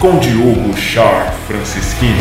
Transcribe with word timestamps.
com 0.00 0.18
Diogo 0.18 0.74
Shark 0.78 1.36
Francisquini. 1.46 2.14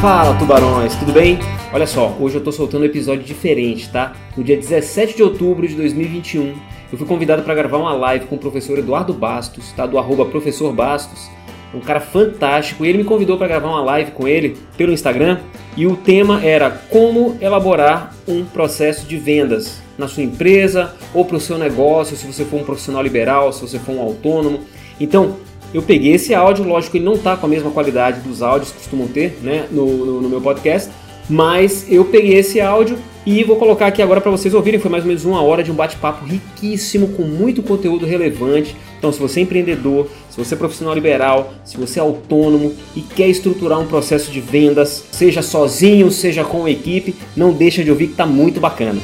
Fala 0.00 0.34
tubarões, 0.38 0.96
tudo 0.96 1.12
bem? 1.12 1.38
Olha 1.70 1.86
só, 1.86 2.16
hoje 2.18 2.36
eu 2.36 2.42
tô 2.42 2.50
soltando 2.50 2.80
um 2.80 2.86
episódio 2.86 3.22
diferente, 3.22 3.90
tá? 3.90 4.14
No 4.34 4.42
dia 4.42 4.56
17 4.56 5.16
de 5.16 5.22
outubro 5.22 5.68
de 5.68 5.74
2021, 5.74 6.54
eu 6.92 6.98
fui 6.98 7.06
convidado 7.06 7.42
para 7.42 7.54
gravar 7.54 7.78
uma 7.78 7.94
live 7.94 8.26
com 8.26 8.34
o 8.34 8.38
professor 8.38 8.78
Eduardo 8.78 9.14
Bastos, 9.14 9.72
tá? 9.72 9.86
Do 9.86 9.98
arroba 9.98 10.24
professor 10.24 10.72
Bastos, 10.72 11.30
um 11.72 11.80
cara 11.80 12.00
fantástico, 12.00 12.84
e 12.84 12.88
ele 12.88 12.98
me 12.98 13.04
convidou 13.04 13.38
para 13.38 13.46
gravar 13.46 13.68
uma 13.68 13.82
live 13.82 14.10
com 14.10 14.26
ele 14.26 14.56
pelo 14.76 14.92
Instagram, 14.92 15.38
e 15.76 15.86
o 15.86 15.96
tema 15.96 16.44
era 16.44 16.70
como 16.70 17.36
elaborar 17.40 18.12
um 18.26 18.44
processo 18.44 19.06
de 19.06 19.16
vendas 19.16 19.80
na 19.96 20.08
sua 20.08 20.24
empresa 20.24 20.94
ou 21.14 21.24
para 21.24 21.36
o 21.36 21.40
seu 21.40 21.56
negócio, 21.56 22.16
se 22.16 22.26
você 22.26 22.44
for 22.44 22.60
um 22.60 22.64
profissional 22.64 23.02
liberal, 23.02 23.52
se 23.52 23.60
você 23.60 23.78
for 23.78 23.94
um 23.94 24.00
autônomo. 24.00 24.60
Então, 24.98 25.36
eu 25.72 25.82
peguei 25.82 26.14
esse 26.14 26.34
áudio, 26.34 26.64
lógico 26.64 26.96
ele 26.96 27.04
não 27.04 27.12
está 27.12 27.36
com 27.36 27.46
a 27.46 27.48
mesma 27.48 27.70
qualidade 27.70 28.20
dos 28.20 28.42
áudios 28.42 28.72
que 28.72 28.78
costumam 28.78 29.06
ter 29.06 29.38
né, 29.40 29.66
no, 29.70 29.86
no, 29.86 30.22
no 30.22 30.28
meu 30.28 30.40
podcast, 30.40 30.90
mas 31.28 31.86
eu 31.88 32.04
peguei 32.04 32.36
esse 32.38 32.60
áudio 32.60 32.98
e 33.24 33.44
vou 33.44 33.56
colocar 33.56 33.86
aqui 33.86 34.00
agora 34.00 34.20
para 34.20 34.30
vocês 34.30 34.54
ouvirem. 34.54 34.80
Foi 34.80 34.90
mais 34.90 35.04
ou 35.04 35.08
menos 35.08 35.24
uma 35.24 35.42
hora 35.42 35.62
de 35.62 35.70
um 35.70 35.74
bate-papo 35.74 36.24
riquíssimo, 36.24 37.08
com 37.08 37.22
muito 37.22 37.62
conteúdo 37.62 38.06
relevante. 38.06 38.74
Então, 38.98 39.12
se 39.12 39.18
você 39.18 39.40
é 39.40 39.42
empreendedor, 39.42 40.08
se 40.28 40.36
você 40.36 40.54
é 40.54 40.56
profissional 40.56 40.94
liberal, 40.94 41.52
se 41.64 41.76
você 41.76 41.98
é 41.98 42.02
autônomo 42.02 42.74
e 42.94 43.00
quer 43.00 43.28
estruturar 43.28 43.80
um 43.80 43.86
processo 43.86 44.30
de 44.30 44.40
vendas, 44.40 45.04
seja 45.12 45.42
sozinho, 45.42 46.10
seja 46.10 46.44
com 46.44 46.68
equipe, 46.68 47.14
não 47.36 47.52
deixa 47.52 47.82
de 47.82 47.90
ouvir 47.90 48.06
que 48.06 48.12
está 48.12 48.26
muito 48.26 48.60
bacana. 48.60 49.00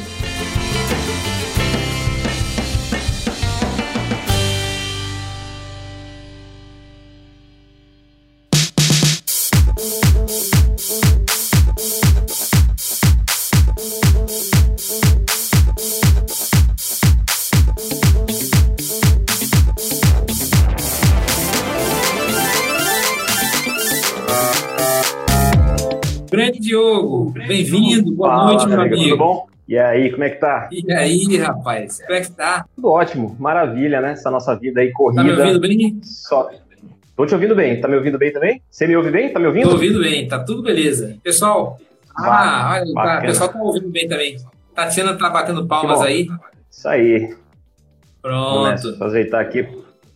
Grande 26.37 26.61
Diogo, 26.61 27.31
bem-vindo, 27.31 28.13
boa 28.13 28.29
Fala, 28.29 28.45
noite, 28.45 28.69
meu 28.69 28.79
amigo. 28.79 29.03
Tudo 29.05 29.17
bom? 29.17 29.47
E 29.67 29.79
aí, 29.79 30.11
como 30.11 30.23
é 30.23 30.29
que 30.29 30.37
tá? 30.37 30.69
E 30.71 30.93
aí, 30.93 31.39
rapaz, 31.39 32.03
como 32.03 32.13
é 32.13 32.21
que 32.21 32.31
tá? 32.31 32.67
Tudo 32.77 32.91
ótimo, 32.91 33.35
maravilha, 33.41 34.03
né? 34.03 34.13
Essa 34.13 34.31
nossa 34.31 34.55
vida 34.55 34.83
aí 34.83 34.93
corrida. 34.93 35.23
Tá 35.23 35.27
me 35.27 35.41
ouvindo 35.41 35.61
bem? 35.61 35.99
Só... 36.03 36.51
Tô 37.17 37.25
te 37.25 37.33
ouvindo 37.33 37.55
bem. 37.57 37.81
Tá 37.81 37.89
me 37.89 37.97
ouvindo 37.97 38.19
bem 38.19 38.31
também? 38.31 38.61
Você 38.71 38.87
me 38.87 38.95
ouve 38.95 39.11
bem? 39.11 39.33
Tá 39.33 39.41
me 39.41 39.47
ouvindo? 39.47 39.69
Tô 39.69 39.73
ouvindo 39.77 39.99
bem, 39.99 40.29
tá 40.29 40.45
tudo 40.45 40.63
beleza. 40.63 41.17
Pessoal, 41.23 41.79
ah, 42.15 42.83
olha, 42.83 42.93
tá, 42.93 43.19
o 43.19 43.23
pessoal 43.23 43.49
tá 43.49 43.59
ouvindo 43.59 43.89
bem 43.89 44.07
também. 44.07 44.37
Tatiana 44.75 45.17
tá 45.17 45.31
batendo 45.31 45.67
palmas 45.67 46.03
aí. 46.03 46.29
Isso 46.71 46.87
aí. 46.87 47.35
Pronto. 48.21 48.83
Vamos 48.99 49.15
ajeitar 49.15 49.41
aqui 49.41 49.67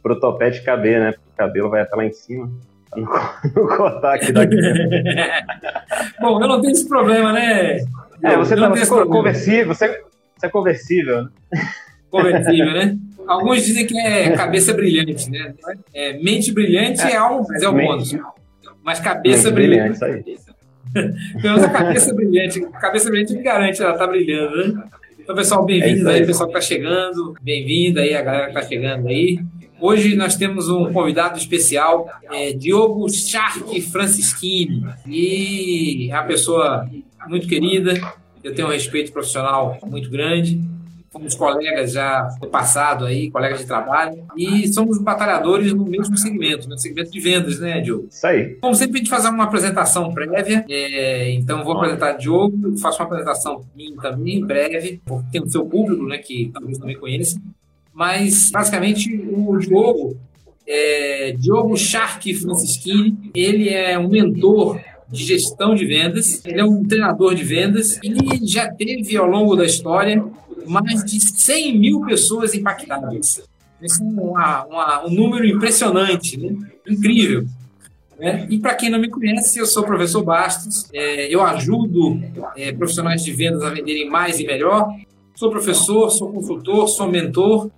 pro 0.03 0.21
topete 0.21 0.63
caber, 0.63 1.01
né? 1.01 1.15
O 1.33 1.37
cabelo 1.39 1.71
vai 1.71 1.81
até 1.81 1.97
lá 1.97 2.05
em 2.05 2.13
cima. 2.13 2.51
Cortar 3.77 4.15
aqui 4.15 4.33
daqui. 4.33 4.57
Bom, 6.21 6.43
eu 6.43 6.49
não 6.49 6.61
tenho 6.61 6.73
esse 6.73 6.89
problema, 6.89 7.33
né? 7.33 7.77
é, 8.23 8.37
você, 8.37 8.55
eu 8.55 8.59
tá, 8.59 8.69
não 8.69 8.77
você 8.77 8.83
é 8.83 8.87
problema. 8.87 9.17
conversível, 9.17 9.75
você, 9.75 9.89
você 10.37 10.47
é 10.47 10.49
conversível, 10.49 11.23
né? 11.23 11.29
Conversível, 12.11 12.73
né? 12.73 12.97
Alguns 13.29 13.65
dizem 13.65 13.87
que 13.87 13.97
é 13.99 14.31
cabeça 14.33 14.73
brilhante, 14.75 15.31
né? 15.31 15.55
É, 15.95 16.15
mente 16.21 16.53
brilhante 16.53 17.03
é, 17.03 17.17
algo, 17.17 17.47
mas 17.49 17.63
é 17.63 17.69
o 17.69 17.73
bônus. 17.73 18.17
Mas 18.83 18.99
cabeça 18.99 19.51
Mente 19.51 19.55
brilhante. 19.55 19.99
brilhante, 20.01 20.31
isso 20.33 20.51
aí. 20.51 20.61
Pelo 21.41 21.55
menos 21.55 21.63
a 21.65 21.71
cabeça 21.71 22.13
brilhante. 22.13 22.61
Cabeça 22.81 23.09
brilhante 23.09 23.35
me 23.35 23.43
garante, 23.43 23.81
ela 23.81 23.97
tá 23.97 24.07
brilhando, 24.07 24.57
né? 24.57 24.83
Então, 25.21 25.37
pessoal, 25.37 25.63
É 25.63 25.67
bem-vindos 25.67 26.01
isso 26.01 26.09
aí, 26.09 26.21
aí. 26.21 26.27
pessoal 26.27 26.49
que 26.49 26.55
tá 26.55 26.61
chegando. 26.61 27.35
Bem-vindo 27.41 28.01
aí, 28.01 28.17
a 28.17 28.23
galera 28.23 28.47
que 28.49 28.55
tá 28.55 28.63
chegando 28.63 29.07
aí. 29.07 29.39
Hoje 29.81 30.15
nós 30.15 30.37
temos 30.37 30.69
um 30.69 30.93
convidado 30.93 31.39
especial, 31.39 32.07
é, 32.31 32.53
Diogo 32.53 33.09
Shark 33.09 33.81
Francisquini. 33.81 34.85
E 35.07 36.11
é 36.11 36.15
uma 36.15 36.25
pessoa 36.25 36.87
muito 37.27 37.49
querida, 37.49 37.95
eu 38.45 38.55
tenho 38.55 38.69
um 38.69 38.71
respeito 38.71 39.11
profissional 39.11 39.79
muito 39.87 40.11
grande. 40.11 40.61
Fomos 41.11 41.35
colegas 41.35 41.93
já 41.93 42.29
no 42.41 42.47
passado 42.47 43.05
aí, 43.05 43.31
colegas 43.31 43.61
de 43.61 43.67
trabalho. 43.67 44.23
E 44.37 44.73
somos 44.73 44.99
batalhadores 44.99 45.73
no 45.73 45.85
mesmo 45.85 46.17
segmento, 46.17 46.69
no 46.69 46.79
segmento 46.79 47.11
de 47.11 47.19
vendas, 47.19 47.59
né, 47.59 47.81
Diogo? 47.81 48.07
Isso 48.09 48.27
aí. 48.27 48.57
Como 48.61 48.75
sempre, 48.77 48.97
a 48.97 48.99
gente 48.99 49.11
faz 49.11 49.25
uma 49.25 49.45
apresentação 49.45 50.13
prévia, 50.13 50.65
é, 50.69 51.33
então 51.33 51.65
vou 51.65 51.77
apresentar 51.77 52.13
Diogo, 52.13 52.79
faço 52.79 52.99
uma 52.99 53.07
apresentação 53.07 53.65
minha 53.75 53.97
também, 53.97 54.45
breve, 54.45 55.01
porque 55.05 55.31
tem 55.33 55.43
o 55.43 55.49
seu 55.49 55.65
público, 55.67 56.05
né, 56.05 56.19
que 56.19 56.51
talvez 56.53 56.79
não 56.79 56.87
me 56.87 56.95
conheça, 56.95 57.41
mas 58.11 58.51
basicamente 58.51 59.15
o 59.31 59.59
Diogo, 59.59 60.17
é, 60.67 61.33
Diogo 61.39 61.77
Shark 61.77 62.33
Francisquini, 62.35 63.31
ele 63.35 63.69
é 63.69 63.99
um 63.99 64.09
mentor 64.09 64.81
de 65.07 65.23
gestão 65.23 65.75
de 65.75 65.85
vendas, 65.85 66.43
ele 66.47 66.61
é 66.63 66.65
um 66.65 66.83
treinador 66.83 67.35
de 67.35 67.45
vendas 67.45 68.01
e 68.03 68.15
já 68.47 68.73
teve 68.73 69.15
ao 69.19 69.27
longo 69.27 69.55
da 69.55 69.67
história 69.67 70.25
mais 70.67 71.05
de 71.05 71.21
100 71.21 71.79
mil 71.79 72.01
pessoas 72.07 72.55
impactadas. 72.55 73.43
Esse 73.83 74.01
é 74.03 74.07
uma- 74.07 74.65
uma- 74.65 75.07
um 75.07 75.11
número 75.11 75.47
impressionante, 75.47 76.39
né? 76.39 76.57
incrível. 76.89 77.45
né? 78.19 78.47
E 78.51 78.59
para 78.59 78.75
quem 78.75 78.89
não 78.91 78.99
me 78.99 79.09
conhece, 79.11 79.59
eu 79.59 79.67
sou 79.67 79.83
o 79.83 79.87
professor 79.87 80.23
Bastos, 80.23 80.89
é, 80.95 81.35
eu 81.35 81.43
ajudo 81.43 82.19
é, 82.57 82.73
profissionais 82.73 83.23
de 83.25 83.33
vendas 83.33 83.63
a 83.63 83.69
venderem 83.71 84.09
mais 84.09 84.39
e 84.41 84.47
melhor. 84.47 84.89
Sou 85.35 85.51
professor, 85.51 86.11
sou 86.11 86.31
consultor, 86.33 86.87
sou 86.89 87.07
mentor 87.11 87.71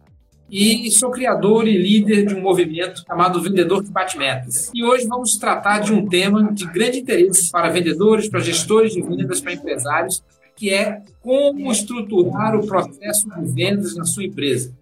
e 0.53 0.91
sou 0.91 1.11
criador 1.11 1.67
e 1.67 1.79
líder 1.79 2.27
de 2.27 2.35
um 2.35 2.43
movimento 2.43 3.03
chamado 3.07 3.41
Vendedor 3.41 3.83
que 3.83 3.91
Bate 3.91 4.19
Metas. 4.19 4.71
E 4.75 4.85
hoje 4.85 5.07
vamos 5.07 5.39
tratar 5.39 5.79
de 5.79 5.95
um 5.95 6.07
tema 6.07 6.53
de 6.53 6.67
grande 6.67 6.99
interesse 6.99 7.51
para 7.51 7.71
vendedores, 7.71 8.29
para 8.29 8.39
gestores 8.41 8.93
de 8.93 9.01
vendas, 9.01 9.41
para 9.41 9.55
empresários, 9.55 10.23
que 10.55 10.69
é 10.69 11.01
como 11.23 11.73
estruturar 11.73 12.55
o 12.55 12.67
processo 12.67 13.31
de 13.31 13.51
vendas 13.51 13.97
na 13.97 14.05
sua 14.05 14.25
empresa. 14.25 14.75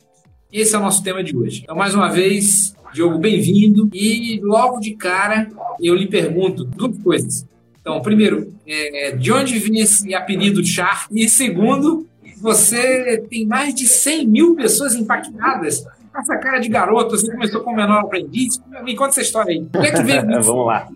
Esse 0.52 0.74
é 0.74 0.78
o 0.78 0.82
nosso 0.82 1.04
tema 1.04 1.22
de 1.22 1.36
hoje. 1.36 1.60
Então, 1.62 1.76
mais 1.76 1.94
uma 1.94 2.08
vez, 2.08 2.74
Diogo, 2.92 3.18
bem-vindo. 3.18 3.88
E 3.94 4.40
logo 4.42 4.80
de 4.80 4.96
cara, 4.96 5.48
eu 5.80 5.94
lhe 5.94 6.08
pergunto 6.08 6.64
duas 6.64 6.98
coisas. 6.98 7.46
Então, 7.80 8.02
primeiro, 8.02 8.52
é, 8.66 9.12
de 9.12 9.30
onde 9.30 9.56
vem 9.60 9.80
esse 9.80 10.12
apelido 10.14 10.66
Char? 10.66 11.06
E 11.12 11.28
segundo, 11.28 12.08
você 12.40 13.18
tem 13.28 13.46
mais 13.46 13.74
de 13.74 13.86
100 13.86 14.26
mil 14.26 14.56
pessoas 14.56 14.94
impactadas. 14.94 15.84
Com 16.12 16.18
Essa 16.18 16.36
cara 16.38 16.58
de 16.58 16.68
garoto, 16.68 17.16
você 17.16 17.30
começou 17.30 17.62
como 17.62 17.76
menor 17.76 18.00
aprendiz. 18.00 18.60
Me 18.82 18.96
conta 18.96 19.10
essa 19.10 19.22
história 19.22 19.52
aí. 19.52 19.66
Como 19.72 19.84
é 19.84 19.90
que 19.90 20.02
veio 20.02 20.30
isso? 20.30 20.50
Vamos 20.50 20.66
lá. 20.66 20.88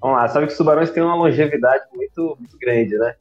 Vamos 0.00 0.16
lá, 0.16 0.28
sabe 0.28 0.46
que 0.46 0.52
os 0.52 0.58
tubarões 0.58 0.90
têm 0.90 1.02
uma 1.02 1.14
longevidade 1.14 1.84
muito, 1.94 2.36
muito 2.38 2.58
grande, 2.58 2.96
né? 2.96 3.14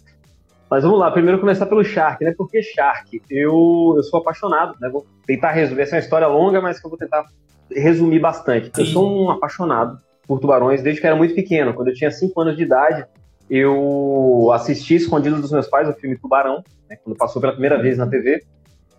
Mas 0.70 0.84
vamos 0.84 1.00
lá, 1.00 1.10
primeiro 1.12 1.40
começar 1.40 1.66
pelo 1.66 1.84
Shark, 1.84 2.24
né? 2.24 2.34
Por 2.38 2.50
que 2.50 2.62
Shark? 2.62 3.22
Eu, 3.30 3.96
eu 3.98 4.04
sou 4.04 4.20
apaixonado, 4.20 4.76
né? 4.80 4.88
Vou 4.88 5.06
tentar 5.26 5.52
resolver. 5.52 5.82
Essa 5.82 5.96
é 5.96 5.98
uma 5.98 6.04
história 6.04 6.28
longa, 6.28 6.62
mas 6.62 6.80
que 6.80 6.86
eu 6.86 6.90
vou 6.90 7.00
tentar 7.00 7.26
resumir 7.72 8.20
bastante. 8.20 8.72
Eu 8.78 8.86
sou 8.86 9.26
um 9.26 9.32
apaixonado 9.32 10.00
por 10.28 10.40
tubarões 10.40 10.84
desde 10.84 11.02
que 11.02 11.08
eu 11.08 11.10
era 11.10 11.18
muito 11.18 11.34
pequeno. 11.34 11.74
Quando 11.74 11.88
eu 11.88 11.94
tinha 11.96 12.12
5 12.12 12.40
anos 12.40 12.56
de 12.56 12.64
idade, 12.64 13.06
eu 13.50 14.52
assisti 14.54 14.96
escondido 14.96 15.42
dos 15.42 15.52
meus 15.52 15.68
pais 15.68 15.90
o 15.90 15.94
filme 15.94 16.18
Tubarão, 16.18 16.64
né? 16.90 16.98
quando 17.04 17.18
passou 17.18 17.42
pela 17.42 17.54
primeira 17.54 17.82
vez 17.82 17.98
na 17.98 18.06
TV. 18.06 18.44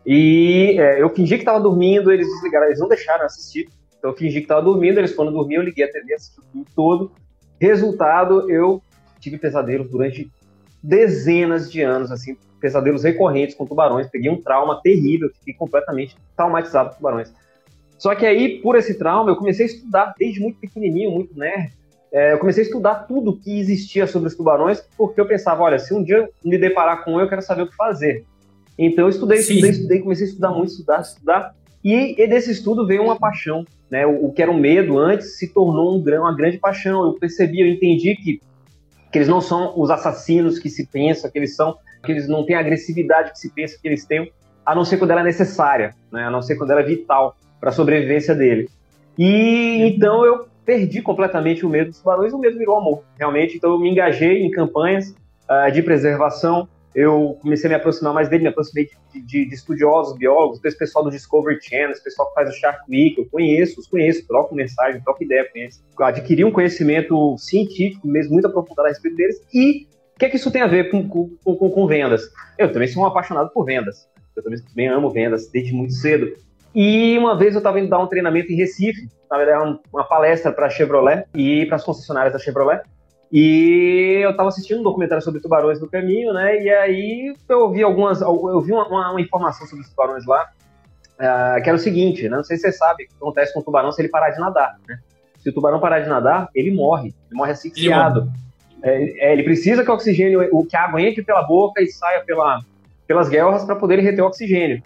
E 0.05 0.77
é, 0.79 1.01
eu 1.03 1.11
fingi 1.11 1.37
que 1.37 1.43
estava 1.43 1.61
dormindo, 1.61 2.11
eles 2.11 2.27
desligaram, 2.27 2.67
eles 2.67 2.81
não 2.81 2.89
deixaram 2.89 3.25
assistir. 3.25 3.69
Então 3.99 4.11
eu 4.11 4.17
fingi 4.17 4.39
que 4.39 4.45
estava 4.45 4.63
dormindo, 4.63 4.99
eles 4.99 5.15
foram 5.15 5.33
dormir, 5.33 5.57
eu 5.57 5.63
liguei 5.63 5.85
a 5.85 5.91
TV, 5.91 6.15
assisti 6.15 6.41
o 6.41 6.45
filme 6.51 6.67
todo. 6.75 7.13
Resultado, 7.61 8.51
eu 8.51 8.83
tive 9.21 9.39
pesadelos 9.39 9.91
durante 9.91 10.31
dezenas 10.83 11.71
de 11.71 11.83
anos, 11.83 12.11
assim, 12.11 12.37
pesadelos 12.59 13.05
recorrentes 13.05 13.55
com 13.55 13.67
tubarões. 13.67 14.09
Peguei 14.09 14.31
um 14.31 14.41
trauma 14.41 14.81
terrível, 14.83 15.31
fiquei 15.39 15.55
completamente 15.55 16.17
traumatizado 16.35 16.91
com 16.91 16.97
tubarões. 16.97 17.33
Só 17.99 18.15
que 18.15 18.25
aí, 18.25 18.61
por 18.63 18.77
esse 18.77 18.95
trauma, 18.95 19.31
eu 19.31 19.37
comecei 19.37 19.67
a 19.67 19.69
estudar, 19.69 20.15
desde 20.19 20.41
muito 20.41 20.59
pequenininho, 20.59 21.11
muito 21.11 21.39
nerd. 21.39 21.75
É, 22.13 22.33
eu 22.33 22.39
comecei 22.39 22.65
a 22.65 22.67
estudar 22.67 22.95
tudo 23.07 23.37
que 23.37 23.61
existia 23.61 24.07
sobre 24.07 24.29
os 24.29 24.35
tubarões, 24.35 24.83
porque 24.97 25.21
eu 25.21 25.27
pensava, 25.27 25.63
olha, 25.63 25.79
se 25.79 25.95
um 25.95 26.03
dia 26.03 26.17
eu 26.17 26.29
me 26.45 26.59
deparar 26.59 27.05
com 27.05 27.15
um, 27.15 27.21
eu 27.21 27.29
quero 27.29 27.43
saber 27.43 27.63
o 27.63 27.69
que 27.69 27.77
fazer. 27.77 28.25
Então 28.77 29.05
eu 29.05 29.11
estudei, 29.11 29.39
Sim. 29.39 29.55
estudei, 29.55 29.71
estudei, 29.71 30.01
comecei 30.01 30.27
a 30.27 30.29
estudar 30.29 30.51
muito, 30.51 30.71
estudar, 30.71 31.01
estudar. 31.01 31.55
E, 31.85 32.21
e 32.21 32.27
desse 32.27 32.51
estudo 32.51 32.87
veio 32.87 33.03
uma 33.03 33.19
paixão, 33.19 33.65
né? 33.91 34.07
O, 34.07 34.27
o, 34.27 34.33
que 34.33 34.43
era 34.43 34.51
um 34.51 34.59
medo 34.59 34.99
antes 34.99 35.39
se 35.39 35.49
tornou 35.49 35.97
um, 35.97 36.03
uma 36.19 36.35
grande 36.35 36.59
paixão. 36.59 37.05
Eu 37.05 37.13
percebi, 37.13 37.61
eu 37.61 37.67
entendi 37.67 38.17
que, 38.17 38.41
que 39.13 39.19
eles 39.19 39.29
não 39.29 39.41
são 39.41 39.79
os 39.79 39.91
assassinos 39.91 40.59
que 40.59 40.69
se 40.69 40.87
pensa 40.87 41.31
que 41.31 41.39
eles 41.39 41.55
são, 41.55 41.77
que 42.03 42.11
eles 42.11 42.29
não 42.29 42.45
têm 42.45 42.57
a 42.57 42.61
agressividade 42.61 43.33
que 43.33 43.39
se 43.39 43.51
pensa 43.51 43.79
que 43.81 43.87
eles 43.87 44.05
têm, 44.05 44.33
a 44.65 44.75
não 44.75 44.85
ser 44.85 44.99
quando 44.99 45.13
ela 45.13 45.21
é 45.21 45.25
necessária, 45.25 45.95
né? 46.13 46.25
A 46.25 46.31
não 46.31 46.43
ser 46.43 46.57
quando 46.57 46.71
ela 46.71 46.81
é 46.81 46.85
vital 46.85 47.37
para 47.61 47.71
a 47.71 47.73
sobrevivência 47.73 48.35
dele. 48.35 48.69
E 49.19 49.83
então 49.83 50.25
eu 50.25 50.50
perdi 50.71 51.03
completamente 51.03 51.67
o 51.67 51.69
medo 51.69 51.91
dos 51.91 51.99
tubarões, 51.99 52.33
o 52.33 52.39
medo 52.39 52.57
virou 52.57 52.79
amor, 52.79 53.03
realmente. 53.19 53.57
Então 53.57 53.73
eu 53.73 53.79
me 53.81 53.91
engajei 53.91 54.45
em 54.45 54.53
campanhas 54.53 55.13
uh, 55.51 55.73
de 55.73 55.83
preservação, 55.83 56.69
eu 56.95 57.37
comecei 57.43 57.67
a 57.67 57.71
me 57.71 57.75
aproximar 57.75 58.15
mais 58.15 58.29
dele, 58.29 58.45
me 58.45 58.51
aproximei 58.51 58.89
de, 59.13 59.21
de, 59.21 59.49
de 59.49 59.55
estudiosos, 59.57 60.17
biólogos, 60.17 60.61
desse 60.61 60.79
pessoal 60.79 61.05
do 61.05 61.11
Discovery 61.11 61.59
Channel, 61.61 61.91
esse 61.91 62.05
pessoal 62.05 62.29
que 62.29 62.35
faz 62.35 62.51
o 62.51 62.53
Shark 62.53 62.89
Week, 62.89 63.19
eu 63.19 63.27
conheço, 63.29 63.81
os 63.81 63.89
conheço, 63.89 64.25
troco 64.29 64.55
mensagem, 64.55 65.03
troco 65.03 65.25
ideia 65.25 65.45
com 65.51 65.59
eles. 65.59 65.83
Adquiri 65.99 66.45
um 66.45 66.53
conhecimento 66.53 67.37
científico 67.37 68.07
mesmo, 68.07 68.35
muito 68.35 68.47
aprofundado 68.47 68.87
a 68.87 68.91
respeito 68.91 69.17
deles, 69.17 69.41
e 69.53 69.89
o 70.15 70.19
que 70.21 70.27
é 70.27 70.29
que 70.29 70.37
isso 70.37 70.53
tem 70.53 70.63
a 70.63 70.69
ver 70.69 70.89
com, 70.93 71.09
com, 71.09 71.37
com, 71.43 71.69
com 71.69 71.87
vendas? 71.89 72.23
Eu 72.57 72.73
também 72.73 72.87
sou 72.87 73.03
um 73.03 73.07
apaixonado 73.07 73.51
por 73.51 73.65
vendas, 73.65 74.09
eu 74.37 74.45
também 74.45 74.87
amo 74.87 75.11
vendas 75.11 75.51
desde 75.51 75.73
muito 75.73 75.95
cedo. 75.95 76.33
E 76.75 77.19
uma 77.19 77.37
vez 77.37 77.55
eu 77.55 77.59
estava 77.59 77.81
indo 77.81 77.89
dar 77.89 77.99
um 77.99 78.07
treinamento 78.07 78.53
em 78.53 78.57
Recife, 78.57 79.09
na 79.31 79.37
verdade, 79.37 79.79
uma 79.93 80.05
palestra 80.05 80.53
para 80.53 80.67
a 80.67 80.71
Chevrolet 80.71 81.25
e 81.35 81.67
para 81.67 81.77
as 81.77 81.85
concessionárias 81.85 82.33
da 82.33 82.39
Chevrolet. 82.39 82.83
E 83.33 84.21
eu 84.23 84.31
estava 84.31 84.49
assistindo 84.49 84.81
um 84.81 84.83
documentário 84.83 85.23
sobre 85.23 85.41
tubarões 85.41 85.81
no 85.81 85.89
caminho, 85.89 86.33
né? 86.33 86.61
E 86.61 86.69
aí 86.69 87.35
eu 87.49 87.71
vi 87.71 87.83
algumas, 87.83 88.21
eu 88.21 88.61
vi 88.61 88.73
uma, 88.73 88.89
uma, 88.89 89.11
uma 89.13 89.21
informação 89.21 89.67
sobre 89.67 89.85
os 89.85 89.91
tubarões 89.91 90.27
lá, 90.27 90.49
uh, 91.15 91.63
que 91.63 91.69
era 91.69 91.77
o 91.77 91.79
seguinte, 91.79 92.29
né? 92.29 92.37
Não 92.37 92.45
sei 92.45 92.57
se 92.57 92.63
você 92.63 92.73
sabe 92.73 93.05
o 93.05 93.09
que 93.09 93.15
acontece 93.15 93.53
com 93.53 93.61
o 93.61 93.63
tubarão 93.63 93.93
se 93.93 94.03
ele 94.03 94.09
parar 94.09 94.31
de 94.31 94.41
nadar, 94.41 94.77
né? 94.89 94.99
Se 95.39 95.49
o 95.49 95.53
tubarão 95.53 95.79
parar 95.79 96.01
de 96.01 96.09
nadar, 96.09 96.49
ele 96.55 96.73
morre, 96.73 97.15
ele 97.29 97.39
morre 97.39 97.53
asfixiado. 97.53 98.31
É, 98.83 99.29
é, 99.29 99.33
ele 99.33 99.45
precisa 99.45 99.85
que 99.85 99.91
o 99.91 99.95
oxigênio, 99.95 100.49
o 100.53 100.67
que 100.67 100.77
a 100.77 100.85
água 100.85 101.01
entre 101.01 101.23
pela 101.23 101.43
boca 101.43 101.81
e 101.81 101.87
saia 101.87 102.25
pela, 102.25 102.61
pelas 103.07 103.29
guerras 103.29 103.65
para 103.65 103.77
poder 103.77 104.01
reter 104.01 104.23
o 104.23 104.27
oxigênio. 104.27 104.83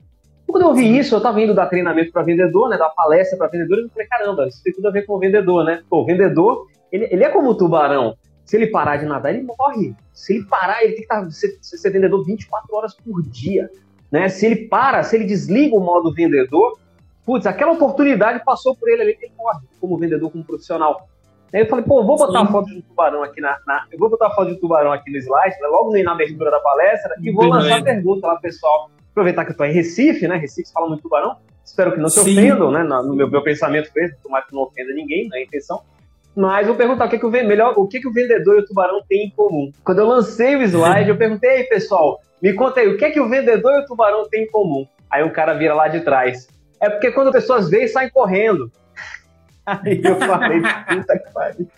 Quando 0.46 0.62
eu 0.62 0.68
ouvi 0.68 0.98
isso, 0.98 1.14
eu 1.14 1.18
estava 1.18 1.40
indo 1.40 1.54
dar 1.54 1.66
treinamento 1.66 2.12
para 2.12 2.22
vendedor, 2.22 2.68
né, 2.68 2.76
dar 2.76 2.90
palestra 2.90 3.36
para 3.36 3.48
vendedor, 3.48 3.78
e 3.78 3.82
eu 3.82 3.88
falei, 3.90 4.06
caramba, 4.06 4.46
isso 4.46 4.62
tem 4.62 4.72
tudo 4.72 4.88
a 4.88 4.90
ver 4.90 5.06
com 5.06 5.14
o 5.14 5.18
vendedor, 5.18 5.64
né? 5.64 5.82
Pô, 5.88 6.02
o 6.02 6.06
vendedor, 6.06 6.66
ele, 6.92 7.08
ele 7.10 7.24
é 7.24 7.28
como 7.28 7.50
o 7.50 7.54
tubarão. 7.56 8.16
Se 8.44 8.56
ele 8.56 8.66
parar 8.66 8.98
de 8.98 9.06
nadar, 9.06 9.34
ele 9.34 9.42
morre. 9.42 9.94
Se 10.12 10.34
ele 10.34 10.44
parar, 10.44 10.82
ele 10.82 10.92
tem 10.92 11.06
que 11.06 11.12
estar, 11.14 11.22
tá, 11.22 11.30
ser, 11.30 11.58
ser 11.60 11.90
vendedor 11.90 12.24
24 12.24 12.76
horas 12.76 12.94
por 12.94 13.22
dia. 13.22 13.70
Né? 14.12 14.28
Se 14.28 14.46
ele 14.46 14.68
para, 14.68 15.02
se 15.02 15.16
ele 15.16 15.24
desliga 15.24 15.74
o 15.74 15.80
modo 15.80 16.12
vendedor, 16.12 16.78
putz, 17.24 17.46
aquela 17.46 17.72
oportunidade 17.72 18.44
passou 18.44 18.76
por 18.76 18.88
ele 18.88 19.02
ali, 19.02 19.18
ele 19.20 19.32
morre 19.36 19.60
como 19.80 19.98
vendedor, 19.98 20.30
como 20.30 20.44
profissional. 20.44 21.08
Aí 21.52 21.60
eu 21.60 21.66
falei, 21.66 21.84
pô, 21.84 22.04
vou 22.04 22.16
botar 22.16 22.40
Sim. 22.40 22.46
a 22.46 22.52
foto 22.52 22.66
de 22.66 22.78
um 22.78 22.80
tubarão 22.82 23.22
aqui 23.22 23.40
na, 23.40 23.56
na, 23.66 23.86
Eu 23.90 23.98
vou 23.98 24.10
botar 24.10 24.26
a 24.26 24.30
foto 24.30 24.48
de 24.48 24.54
um 24.54 24.60
tubarão 24.60 24.92
aqui 24.92 25.10
no 25.10 25.16
slide, 25.16 25.56
né, 25.60 25.68
logo 25.68 25.96
na 25.96 26.12
abertura 26.12 26.50
da 26.50 26.58
palestra, 26.58 27.14
e 27.22 27.30
vou 27.30 27.46
lançar 27.46 27.78
a 27.78 27.82
pergunta 27.82 28.26
lá, 28.26 28.36
pessoal. 28.36 28.90
Aproveitar 29.14 29.44
que 29.44 29.50
eu 29.50 29.52
estou 29.52 29.64
em 29.64 29.72
Recife, 29.72 30.26
né? 30.26 30.36
Recife 30.36 30.72
fala 30.72 30.88
muito 30.88 31.02
tubarão. 31.02 31.36
Espero 31.64 31.92
que 31.92 32.00
não 32.00 32.08
se 32.08 32.18
Sim. 32.20 32.32
ofendam, 32.32 32.72
né? 32.72 32.82
No 32.82 33.14
meu, 33.14 33.30
meu 33.30 33.42
pensamento 33.42 33.88
mesmo, 33.94 34.16
tomara 34.20 34.44
que 34.44 34.52
não 34.52 34.62
ofenda 34.62 34.92
ninguém, 34.92 35.28
não 35.28 35.36
é 35.36 35.40
a 35.40 35.44
intenção. 35.44 35.82
Mas 36.34 36.66
vou 36.66 36.74
perguntar 36.74 37.04
o 37.04 37.08
que, 37.08 37.18
que 37.18 37.24
o 37.24 37.30
melhor, 37.30 37.74
o 37.76 37.86
que, 37.86 38.00
que 38.00 38.08
o 38.08 38.12
vendedor 38.12 38.56
e 38.56 38.60
o 38.62 38.66
tubarão 38.66 39.00
têm 39.08 39.26
em 39.26 39.30
comum. 39.30 39.70
Quando 39.84 40.00
eu 40.00 40.06
lancei 40.06 40.56
o 40.56 40.62
slide, 40.62 41.08
eu 41.08 41.16
perguntei, 41.16 41.62
pessoal, 41.64 42.20
me 42.42 42.52
conta 42.54 42.80
aí, 42.80 42.88
o 42.88 42.98
que, 42.98 43.08
que 43.10 43.20
o 43.20 43.28
vendedor 43.28 43.72
e 43.72 43.78
o 43.82 43.86
tubarão 43.86 44.28
têm 44.28 44.42
em 44.42 44.50
comum? 44.50 44.84
Aí 45.08 45.22
um 45.22 45.30
cara 45.30 45.54
vira 45.54 45.74
lá 45.74 45.86
de 45.86 46.00
trás. 46.00 46.48
É 46.80 46.90
porque 46.90 47.12
quando 47.12 47.30
pessoas 47.30 47.70
veem, 47.70 47.86
saem 47.86 48.10
correndo. 48.10 48.70
Aí 49.64 50.00
eu 50.02 50.16
falei, 50.18 50.60
puta 50.60 51.18
que 51.18 51.32
pariu. 51.32 51.68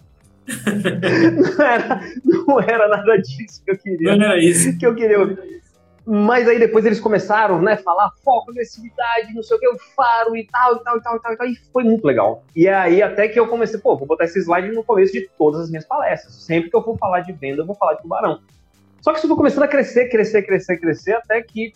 Não 1.59 1.67
era, 1.67 2.01
não 2.25 2.61
era 2.61 2.89
nada 2.89 3.17
disso 3.17 3.63
que 3.65 3.71
eu 3.73 3.79
queria. 3.79 4.17
Não 4.17 4.25
era 4.27 4.39
isso. 4.39 4.79
Que 4.79 4.87
eu 4.87 4.95
queria 4.95 5.19
ouvir. 5.19 5.61
Mas 6.09 6.47
aí 6.47 6.57
depois 6.57 6.87
eles 6.87 7.01
começaram, 7.01 7.61
né, 7.61 7.77
falar 7.77 8.13
foco, 8.25 8.53
agressividade, 8.53 9.35
não 9.35 9.43
sei 9.43 9.57
o 9.57 9.61
que, 9.61 9.69
o 9.69 9.77
faro 9.97 10.37
e 10.37 10.47
tal, 10.47 10.77
e 10.77 10.85
tal, 10.85 10.99
e 10.99 11.03
tal, 11.03 11.17
e 11.17 11.21
tal, 11.21 11.33
e 11.33 11.37
tal, 11.37 11.47
e 11.49 11.57
foi 11.73 11.83
muito 11.83 12.07
legal. 12.07 12.45
E 12.55 12.69
aí 12.69 13.03
até 13.03 13.27
que 13.27 13.41
eu 13.41 13.49
comecei, 13.49 13.81
pô, 13.81 13.97
vou 13.97 14.07
botar 14.07 14.25
esse 14.25 14.39
slide 14.39 14.71
no 14.71 14.85
começo 14.85 15.13
de 15.13 15.29
todas 15.37 15.63
as 15.63 15.69
minhas 15.69 15.85
palestras. 15.85 16.33
Sempre 16.45 16.71
que 16.71 16.77
eu 16.77 16.83
for 16.83 16.97
falar 16.97 17.21
de 17.21 17.33
venda, 17.33 17.63
eu 17.63 17.67
vou 17.67 17.75
falar 17.75 17.95
de 17.95 18.03
tubarão. 18.03 18.41
Só 19.01 19.11
que 19.11 19.19
isso 19.19 19.27
foi 19.27 19.37
começando 19.37 19.65
a 19.65 19.69
crescer, 19.69 20.09
crescer, 20.09 20.43
crescer, 20.43 20.79
crescer, 20.79 21.13
até 21.15 21.43
que 21.43 21.73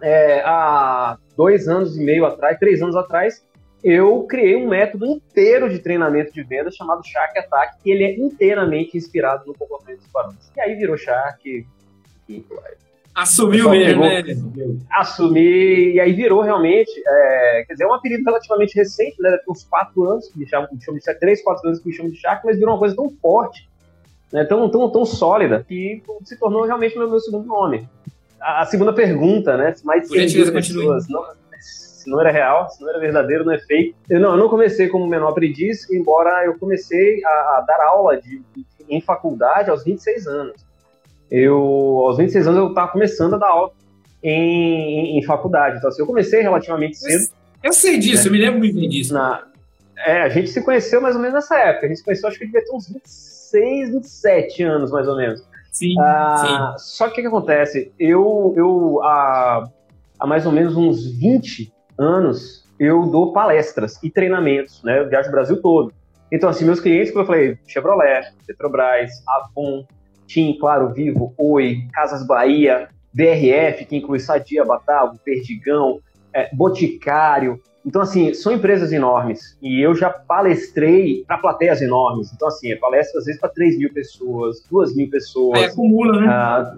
é, 0.00 0.40
há 0.44 1.16
dois 1.36 1.68
anos 1.68 1.96
e 1.96 2.02
meio 2.02 2.26
atrás, 2.26 2.58
três 2.58 2.82
anos 2.82 2.96
atrás, 2.96 3.44
eu 3.84 4.24
criei 4.24 4.56
um 4.56 4.68
método 4.68 5.06
inteiro 5.06 5.68
de 5.68 5.78
treinamento 5.78 6.32
de 6.32 6.42
venda 6.42 6.70
chamado 6.72 7.04
Shark 7.04 7.38
Attack, 7.38 7.80
que 7.80 7.90
ele 7.92 8.02
é 8.02 8.16
inteiramente 8.16 8.96
inspirado 8.96 9.46
no 9.46 9.54
comportamento 9.54 9.98
dos 9.98 10.06
tubarões. 10.08 10.52
E 10.56 10.60
aí 10.60 10.74
virou 10.74 10.96
Shark, 10.96 11.66
e 12.28 12.44
Assumiu 13.14 13.68
mesmo, 13.70 14.02
né? 14.02 14.22
Assumir, 14.90 15.94
e 15.94 16.00
aí 16.00 16.12
virou 16.12 16.40
realmente, 16.40 16.90
é, 17.06 17.64
quer 17.66 17.74
dizer, 17.74 17.84
é 17.84 17.86
um 17.86 17.92
apelido 17.92 18.24
relativamente 18.24 18.74
recente, 18.74 19.20
né? 19.20 19.30
Tem 19.30 19.52
uns 19.52 19.64
quatro 19.64 20.04
anos 20.04 20.28
que 20.28 20.38
me 20.38 20.46
chamam, 20.48 20.68
me 20.72 20.82
chamam 20.82 20.98
de 20.98 21.14
três, 21.18 21.42
quatro 21.42 21.66
anos 21.68 21.80
que 21.80 21.88
me 21.88 21.94
chamam 21.94 22.10
de 22.10 22.18
Shark, 22.18 22.44
mas 22.46 22.56
virou 22.56 22.72
uma 22.72 22.78
coisa 22.78 22.96
tão 22.96 23.10
forte, 23.20 23.68
né? 24.32 24.44
tão, 24.44 24.68
tão, 24.70 24.88
tão 24.90 25.04
sólida, 25.04 25.64
que 25.68 26.02
se 26.24 26.38
tornou 26.38 26.64
realmente 26.64 26.96
meu, 26.96 27.08
meu 27.08 27.20
segundo 27.20 27.46
nome. 27.46 27.86
A, 28.40 28.62
a 28.62 28.66
segunda 28.66 28.94
pergunta, 28.94 29.58
né? 29.58 29.74
Mais 29.84 30.08
de 30.08 30.28
100 30.28 30.52
pessoas, 30.52 31.06
não, 31.08 31.22
se 32.02 32.10
não 32.10 32.20
era 32.20 32.30
real, 32.30 32.68
se 32.70 32.80
não 32.80 32.88
era 32.88 32.98
verdadeiro, 32.98 33.44
não 33.44 33.52
é 33.52 33.58
fake. 33.58 33.94
Eu 34.08 34.20
não, 34.20 34.30
eu 34.32 34.36
não 34.36 34.48
comecei 34.48 34.88
como 34.88 35.06
menor 35.06 35.28
aprendiz, 35.28 35.88
embora 35.90 36.44
eu 36.44 36.58
comecei 36.58 37.22
a, 37.24 37.28
a 37.28 37.64
dar 37.66 37.80
aula 37.86 38.20
de, 38.20 38.42
em 38.88 39.00
faculdade 39.00 39.70
aos 39.70 39.84
26 39.84 40.26
anos. 40.26 40.71
Eu, 41.32 41.56
aos 42.04 42.18
26 42.18 42.46
anos, 42.46 42.58
eu 42.58 42.68
estava 42.68 42.92
começando 42.92 43.36
a 43.36 43.38
dar 43.38 43.48
aula 43.48 43.72
em, 44.22 45.18
em, 45.18 45.22
faculdade. 45.24 45.78
Então, 45.78 45.88
assim, 45.88 46.02
eu 46.02 46.06
comecei 46.06 46.42
relativamente 46.42 46.98
cedo. 46.98 47.24
Eu 47.62 47.72
sei 47.72 47.98
disso, 47.98 48.24
né? 48.24 48.28
eu 48.28 48.32
me 48.32 48.38
lembro 48.38 48.58
muito 48.58 48.88
disso. 48.90 49.14
Na, 49.14 49.42
é, 49.96 50.20
a 50.20 50.28
gente 50.28 50.50
se 50.50 50.62
conheceu 50.62 51.00
mais 51.00 51.16
ou 51.16 51.22
menos 51.22 51.34
nessa 51.34 51.56
época. 51.56 51.86
A 51.86 51.88
gente 51.88 51.98
se 51.98 52.04
conheceu, 52.04 52.28
acho 52.28 52.38
que 52.38 52.44
devia 52.44 52.62
ter 52.62 52.70
uns 52.70 52.86
26, 52.86 53.94
27 53.94 54.62
anos, 54.62 54.90
mais 54.90 55.08
ou 55.08 55.16
menos. 55.16 55.42
Sim, 55.70 55.98
ah, 55.98 56.74
sim. 56.76 56.84
Só 56.96 57.06
que 57.06 57.12
o 57.12 57.14
que, 57.14 57.20
que 57.22 57.28
acontece? 57.28 57.90
Eu, 57.98 58.52
eu 58.54 59.02
há, 59.02 59.64
há 60.20 60.26
mais 60.26 60.44
ou 60.44 60.52
menos 60.52 60.76
uns 60.76 61.10
20 61.18 61.72
anos, 61.96 62.68
eu 62.78 63.06
dou 63.06 63.32
palestras 63.32 63.98
e 64.02 64.10
treinamentos, 64.10 64.82
né? 64.82 64.98
Eu 64.98 65.08
viajo 65.08 65.30
o 65.30 65.32
Brasil 65.32 65.62
todo. 65.62 65.94
Então, 66.30 66.50
assim, 66.50 66.66
meus 66.66 66.80
clientes, 66.80 67.10
como 67.10 67.22
eu 67.22 67.26
falei, 67.26 67.58
Chevrolet, 67.66 68.34
Petrobras, 68.46 69.10
Avon, 69.26 69.86
TIM, 70.26 70.56
Claro 70.58 70.92
Vivo, 70.92 71.34
Oi, 71.36 71.86
Casas 71.92 72.26
Bahia, 72.26 72.88
BRF, 73.12 73.84
que 73.84 73.96
inclui 73.96 74.20
Sadia, 74.20 74.64
Batavo, 74.64 75.18
Perdigão, 75.24 76.00
é, 76.32 76.48
Boticário. 76.54 77.60
Então, 77.84 78.00
assim, 78.00 78.32
são 78.32 78.52
empresas 78.52 78.92
enormes. 78.92 79.58
E 79.60 79.80
eu 79.80 79.94
já 79.94 80.08
palestrei 80.08 81.24
para 81.26 81.38
plateias 81.38 81.82
enormes. 81.82 82.32
Então, 82.32 82.48
assim, 82.48 82.70
é 82.70 82.76
palestra 82.76 83.18
às 83.18 83.26
vezes 83.26 83.40
para 83.40 83.50
3 83.50 83.76
mil 83.76 83.92
pessoas, 83.92 84.64
2 84.70 84.94
mil 84.94 85.10
pessoas. 85.10 85.60
É, 85.60 85.64
acumula, 85.66 86.20
né? 86.20 86.26
Ah, 86.28 86.76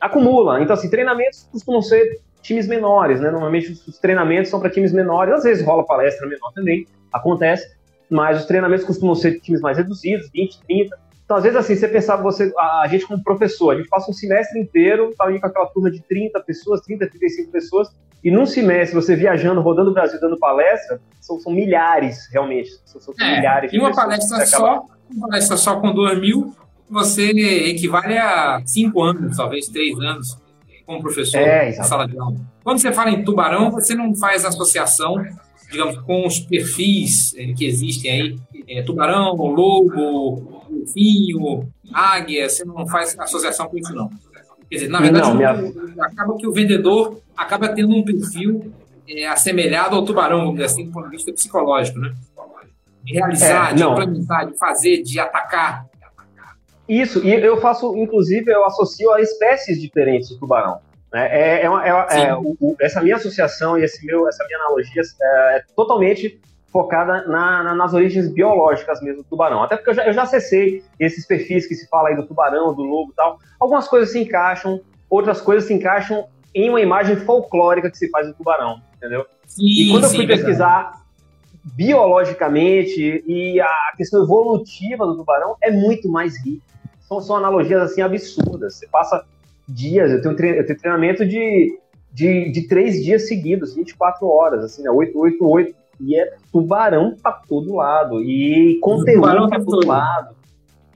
acumula. 0.00 0.62
Então, 0.62 0.74
assim, 0.74 0.88
treinamentos 0.88 1.48
costumam 1.50 1.82
ser 1.82 2.20
times 2.40 2.68
menores, 2.68 3.20
né? 3.20 3.30
Normalmente 3.30 3.72
os 3.72 3.98
treinamentos 3.98 4.50
são 4.50 4.60
para 4.60 4.70
times 4.70 4.92
menores. 4.92 5.34
Às 5.34 5.42
vezes 5.42 5.66
rola 5.66 5.84
palestra 5.84 6.28
menor 6.28 6.52
também, 6.54 6.86
acontece. 7.12 7.74
Mas 8.08 8.38
os 8.38 8.44
treinamentos 8.44 8.84
costumam 8.84 9.14
ser 9.14 9.40
times 9.40 9.60
mais 9.60 9.76
reduzidos, 9.76 10.30
20, 10.32 10.60
30. 10.66 10.96
Então, 11.24 11.38
às 11.38 11.42
vezes, 11.42 11.58
assim, 11.58 11.74
você 11.74 11.88
pensar, 11.88 12.16
você, 12.16 12.52
a, 12.56 12.86
gente 12.88 13.06
como 13.06 13.22
professor, 13.22 13.70
a 13.70 13.76
gente 13.76 13.88
passa 13.88 14.10
um 14.10 14.14
semestre 14.14 14.60
inteiro, 14.60 15.14
tá 15.16 15.26
aí 15.26 15.40
com 15.40 15.46
aquela 15.46 15.66
turma 15.66 15.90
de 15.90 16.00
30 16.02 16.38
pessoas, 16.40 16.82
30, 16.82 17.08
35 17.08 17.50
pessoas, 17.50 17.88
e 18.22 18.30
num 18.30 18.44
semestre, 18.44 18.94
você 18.94 19.16
viajando, 19.16 19.60
rodando 19.60 19.90
o 19.90 19.94
Brasil, 19.94 20.20
dando 20.20 20.38
palestra, 20.38 21.00
são, 21.20 21.38
são 21.38 21.52
milhares, 21.52 22.28
realmente. 22.30 22.70
São, 22.84 23.00
são 23.00 23.14
é, 23.20 23.36
milhares 23.36 23.72
e 23.72 23.78
uma 23.78 23.94
palestra 23.94 24.44
só, 24.46 24.86
uma 25.10 25.28
palestra 25.28 25.56
só 25.56 25.80
com 25.80 25.92
2 25.92 26.20
mil, 26.20 26.54
você 26.88 27.30
equivale 27.70 28.18
a 28.18 28.62
5 28.64 29.02
anos, 29.02 29.36
talvez 29.36 29.68
3 29.68 29.98
anos, 30.00 30.38
como 30.86 31.00
professor 31.00 31.40
é, 31.40 31.74
na 31.76 31.84
sala 31.84 32.06
de 32.06 32.18
aula. 32.18 32.36
Quando 32.62 32.78
você 32.78 32.92
fala 32.92 33.10
em 33.10 33.24
tubarão, 33.24 33.70
você 33.70 33.94
não 33.94 34.14
faz 34.14 34.44
associação, 34.44 35.16
digamos, 35.70 35.98
com 36.00 36.26
os 36.26 36.38
perfis 36.38 37.34
eh, 37.36 37.52
que 37.52 37.64
existem 37.64 38.10
aí, 38.10 38.38
é, 38.68 38.82
tubarão, 38.82 39.34
lobo, 39.34 40.64
golfinho, 40.68 41.68
águia, 41.92 42.48
você 42.48 42.64
não 42.64 42.86
faz 42.86 43.18
associação 43.18 43.68
com 43.68 43.78
isso, 43.78 43.94
não. 43.94 44.08
Quer 44.68 44.76
dizer, 44.76 44.88
na 44.88 45.00
verdade, 45.00 45.28
não, 45.28 45.34
minha... 45.36 45.50
acaba 46.00 46.36
que 46.36 46.46
o 46.46 46.52
vendedor 46.52 47.20
acaba 47.36 47.68
tendo 47.68 47.94
um 47.94 48.02
perfil 48.02 48.72
é, 49.08 49.26
assemelhado 49.26 49.96
ao 49.96 50.04
tubarão, 50.04 50.38
vamos 50.38 50.54
dizer 50.54 50.66
assim, 50.66 50.86
do 50.86 50.92
ponto 50.92 51.04
de 51.04 51.16
vista 51.16 51.32
psicológico, 51.32 51.98
né? 51.98 52.14
De 53.02 53.12
realizar, 53.12 53.72
é, 53.72 53.74
de 53.74 53.82
implementar, 53.82 54.46
de 54.46 54.56
fazer, 54.56 55.02
de 55.02 55.18
atacar. 55.18 55.86
Isso, 56.88 57.24
e 57.24 57.32
eu 57.32 57.60
faço, 57.60 57.96
inclusive, 57.96 58.50
eu 58.50 58.64
associo 58.64 59.10
a 59.12 59.20
espécies 59.20 59.80
diferentes 59.80 60.28
de 60.28 60.38
tubarão. 60.38 60.78
Né? 61.14 61.28
É, 61.30 61.62
é, 61.62 61.66
é, 61.66 62.24
é 62.24 62.34
o, 62.34 62.56
o, 62.60 62.76
essa 62.80 63.00
minha 63.00 63.14
associação 63.14 63.78
e 63.78 63.84
esse 63.84 64.04
meu, 64.04 64.28
essa 64.28 64.44
minha 64.46 64.58
analogia 64.58 65.00
é, 65.22 65.56
é 65.58 65.64
totalmente 65.76 66.40
focada 66.72 67.24
na, 67.28 67.62
na, 67.62 67.72
nas 67.72 67.94
origens 67.94 68.28
biológicas 68.28 69.00
mesmo 69.00 69.22
do 69.22 69.28
tubarão. 69.28 69.62
Até 69.62 69.76
porque 69.76 69.90
eu 69.90 69.94
já, 69.94 70.06
eu 70.08 70.12
já 70.12 70.22
acessei 70.24 70.82
esses 70.98 71.24
perfis 71.24 71.68
que 71.68 71.76
se 71.76 71.88
fala 71.88 72.08
aí 72.08 72.16
do 72.16 72.26
tubarão, 72.26 72.74
do 72.74 72.82
lobo 72.82 73.12
e 73.12 73.14
tal. 73.14 73.38
Algumas 73.60 73.86
coisas 73.86 74.10
se 74.10 74.18
encaixam, 74.18 74.80
outras 75.08 75.40
coisas 75.40 75.68
se 75.68 75.72
encaixam 75.72 76.26
em 76.52 76.68
uma 76.68 76.80
imagem 76.80 77.14
folclórica 77.14 77.88
que 77.88 77.96
se 77.96 78.10
faz 78.10 78.26
do 78.26 78.34
tubarão, 78.34 78.82
entendeu? 78.96 79.24
Sim, 79.46 79.62
e 79.62 79.90
quando 79.92 80.04
eu 80.04 80.10
fui 80.10 80.22
sim, 80.22 80.26
pesquisar 80.26 81.00
biologicamente 81.62 83.22
e 83.24 83.60
a 83.60 83.92
questão 83.96 84.24
evolutiva 84.24 85.06
do 85.06 85.16
tubarão 85.16 85.56
é 85.62 85.70
muito 85.70 86.08
mais 86.10 86.36
rica. 86.44 86.64
São, 87.02 87.20
são 87.20 87.36
analogias 87.36 87.82
assim 87.82 88.02
absurdas. 88.02 88.74
Você 88.74 88.88
passa 88.88 89.24
dias, 89.68 90.10
eu 90.10 90.20
tenho, 90.20 90.54
eu 90.54 90.66
tenho 90.66 90.78
treinamento 90.78 91.26
de, 91.26 91.78
de, 92.12 92.50
de 92.50 92.68
três 92.68 93.02
dias 93.02 93.28
seguidos, 93.28 93.74
24 93.74 94.26
horas, 94.26 94.64
assim, 94.64 94.82
né? 94.82 94.90
8, 94.90 95.18
8, 95.18 95.46
8 95.46 95.74
e 96.00 96.18
é 96.18 96.34
tubarão 96.52 97.16
pra 97.22 97.32
todo 97.32 97.74
lado. 97.74 98.22
E 98.22 98.78
conteúdo 98.80 99.48
pra 99.48 99.60
todo 99.60 99.86
lado. 99.86 100.34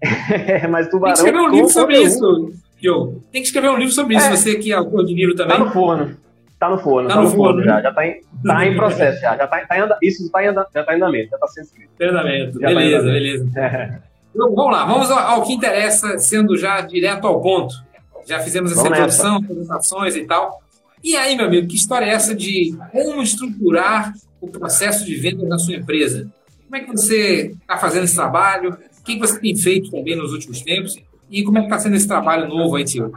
é, 0.03 0.67
mas 0.67 0.89
tubarão. 0.89 1.15
Tem 1.15 1.25
que 1.25 1.29
escrever 1.29 1.49
um 1.49 1.51
livro 1.51 1.69
sobre 1.71 2.01
isso, 2.01 2.53
Joe. 2.83 3.15
Tem 3.33 3.43
que 3.43 3.49
escrever 3.49 3.71
um 3.71 3.77
livro 3.77 3.93
sobre 3.93 4.17
isso. 4.17 4.27
É. 4.27 4.37
Você 4.37 4.55
que 4.57 4.73
é 4.73 4.75
autor 4.75 5.05
de 5.05 5.15
livro 5.15 5.35
também. 5.35 5.57
Tá 5.57 5.65
no 5.65 5.71
forno. 5.71 6.17
Tá 6.59 6.69
no 6.69 6.79
forno, 6.79 7.09
tá, 7.09 7.15
tá 7.15 7.23
no, 7.23 7.29
forno, 7.29 7.45
forno 7.45 7.65
já. 7.65 7.81
Já 7.81 7.93
tá 7.93 8.05
em, 8.05 8.21
tá 8.45 8.67
em 8.67 8.75
processo, 8.75 9.21
já. 9.21 9.37
já 9.37 9.47
tá, 9.47 9.65
tá 9.65 9.79
em 9.79 9.81
anda, 9.81 9.97
isso 10.03 10.29
tá 10.29 10.43
em 10.43 10.49
anda, 10.49 10.67
já 10.75 10.83
tá 10.83 10.93
em 10.93 10.97
andamento, 10.97 11.31
já 11.31 11.39
tá 11.39 11.47
sendo 11.47 11.65
escrito. 11.67 11.91
Andamento. 12.03 12.59
Tá 12.59 12.67
beleza, 12.67 13.07
tá 13.07 13.13
beleza. 13.13 13.61
É. 13.61 13.99
Então, 14.35 14.55
vamos 14.55 14.73
lá, 14.73 14.85
vamos 14.85 15.11
ao, 15.11 15.19
ao, 15.19 15.43
que 15.43 15.53
interessa, 15.53 16.19
sendo 16.19 16.57
já 16.57 16.81
direto 16.81 17.29
ao 17.29 17.41
ponto. 17.41 17.75
Já 18.29 18.41
fizemos 18.41 18.73
essa 18.73 18.87
introdução, 18.87 19.37
apresentações 19.37 20.15
e 20.15 20.27
tal. 20.27 20.63
E 21.03 21.17
aí, 21.17 21.35
meu 21.35 21.47
amigo, 21.47 21.67
que 21.67 21.77
história 21.77 22.05
é 22.05 22.11
essa 22.11 22.35
de 22.35 22.77
como 22.93 23.23
estruturar 23.23 24.13
o 24.39 24.49
processo 24.49 25.07
de 25.07 25.15
venda 25.15 25.47
da 25.47 25.57
sua 25.57 25.77
empresa? 25.77 26.31
Como 26.65 26.77
é 26.77 26.81
que 26.81 26.91
você 26.91 27.55
está 27.59 27.79
fazendo 27.79 28.05
esse 28.05 28.15
trabalho? 28.15 28.77
O 29.01 29.03
que 29.03 29.19
você 29.19 29.41
tem 29.41 29.57
feito 29.57 29.91
também 29.91 30.15
nos 30.15 30.33
últimos 30.33 30.61
tempos? 30.61 30.99
E 31.31 31.43
como 31.43 31.57
é 31.57 31.61
que 31.63 31.69
está 31.69 31.79
sendo 31.79 31.97
esse 31.97 32.07
trabalho 32.07 32.47
novo 32.49 32.77
aí, 32.77 32.85
Tio? 32.85 33.11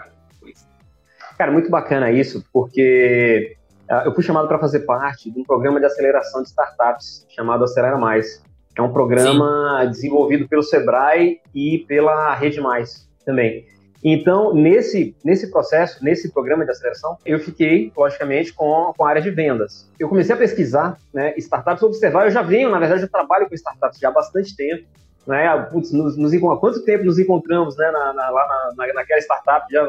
Cara, 1.37 1.51
muito 1.51 1.69
bacana 1.69 2.09
isso, 2.09 2.45
porque 2.53 3.57
uh, 3.89 4.05
eu 4.05 4.15
fui 4.15 4.23
chamado 4.23 4.47
para 4.47 4.59
fazer 4.59 4.81
parte 4.81 5.29
de 5.29 5.37
um 5.37 5.43
programa 5.43 5.77
de 5.77 5.87
aceleração 5.87 6.41
de 6.41 6.47
startups 6.47 7.25
chamado 7.35 7.65
Acelera 7.65 7.97
Mais. 7.97 8.41
É 8.77 8.81
um 8.81 8.93
programa 8.93 9.81
Sim. 9.81 9.89
desenvolvido 9.89 10.47
pelo 10.47 10.63
Sebrae 10.63 11.41
e 11.53 11.79
pela 11.79 12.33
Rede 12.35 12.61
Mais 12.61 13.09
também. 13.25 13.65
Então, 14.03 14.53
nesse, 14.53 15.15
nesse 15.24 15.51
processo, 15.51 16.03
nesse 16.03 16.31
programa 16.31 16.65
de 16.65 16.72
aceleração, 16.72 17.17
eu 17.25 17.39
fiquei, 17.39 17.91
logicamente, 17.96 18.51
com, 18.53 18.91
com 18.98 19.05
a 19.05 19.10
área 19.10 19.22
de 19.22 19.29
vendas. 19.29 19.89
Eu 20.00 20.10
comecei 20.10 20.34
a 20.34 20.38
pesquisar 20.38 20.98
né, 21.13 21.34
startups, 21.38 21.84
observar, 21.84 22.25
eu 22.25 22.31
já 22.31 22.41
venho, 22.41 22.70
na 22.70 22.79
verdade, 22.79 23.03
eu 23.03 23.10
trabalho 23.10 23.48
com 23.48 23.53
startups 23.53 24.00
já 24.00 24.10
há 24.10 24.12
bastante 24.12 24.55
tempo. 24.55 24.88
Né, 25.27 25.55
putz, 25.72 25.91
nos, 25.91 26.17
nos, 26.17 26.34
há 26.34 26.58
quanto 26.58 26.84
tempo 26.84 27.03
nos 27.05 27.20
encontramos 27.20 27.77
né, 27.77 27.91
na, 27.91 28.12
na, 28.12 28.29
lá 28.31 28.74
na, 28.75 28.93
naquela 28.93 29.20
startup, 29.22 29.72
já, 29.72 29.86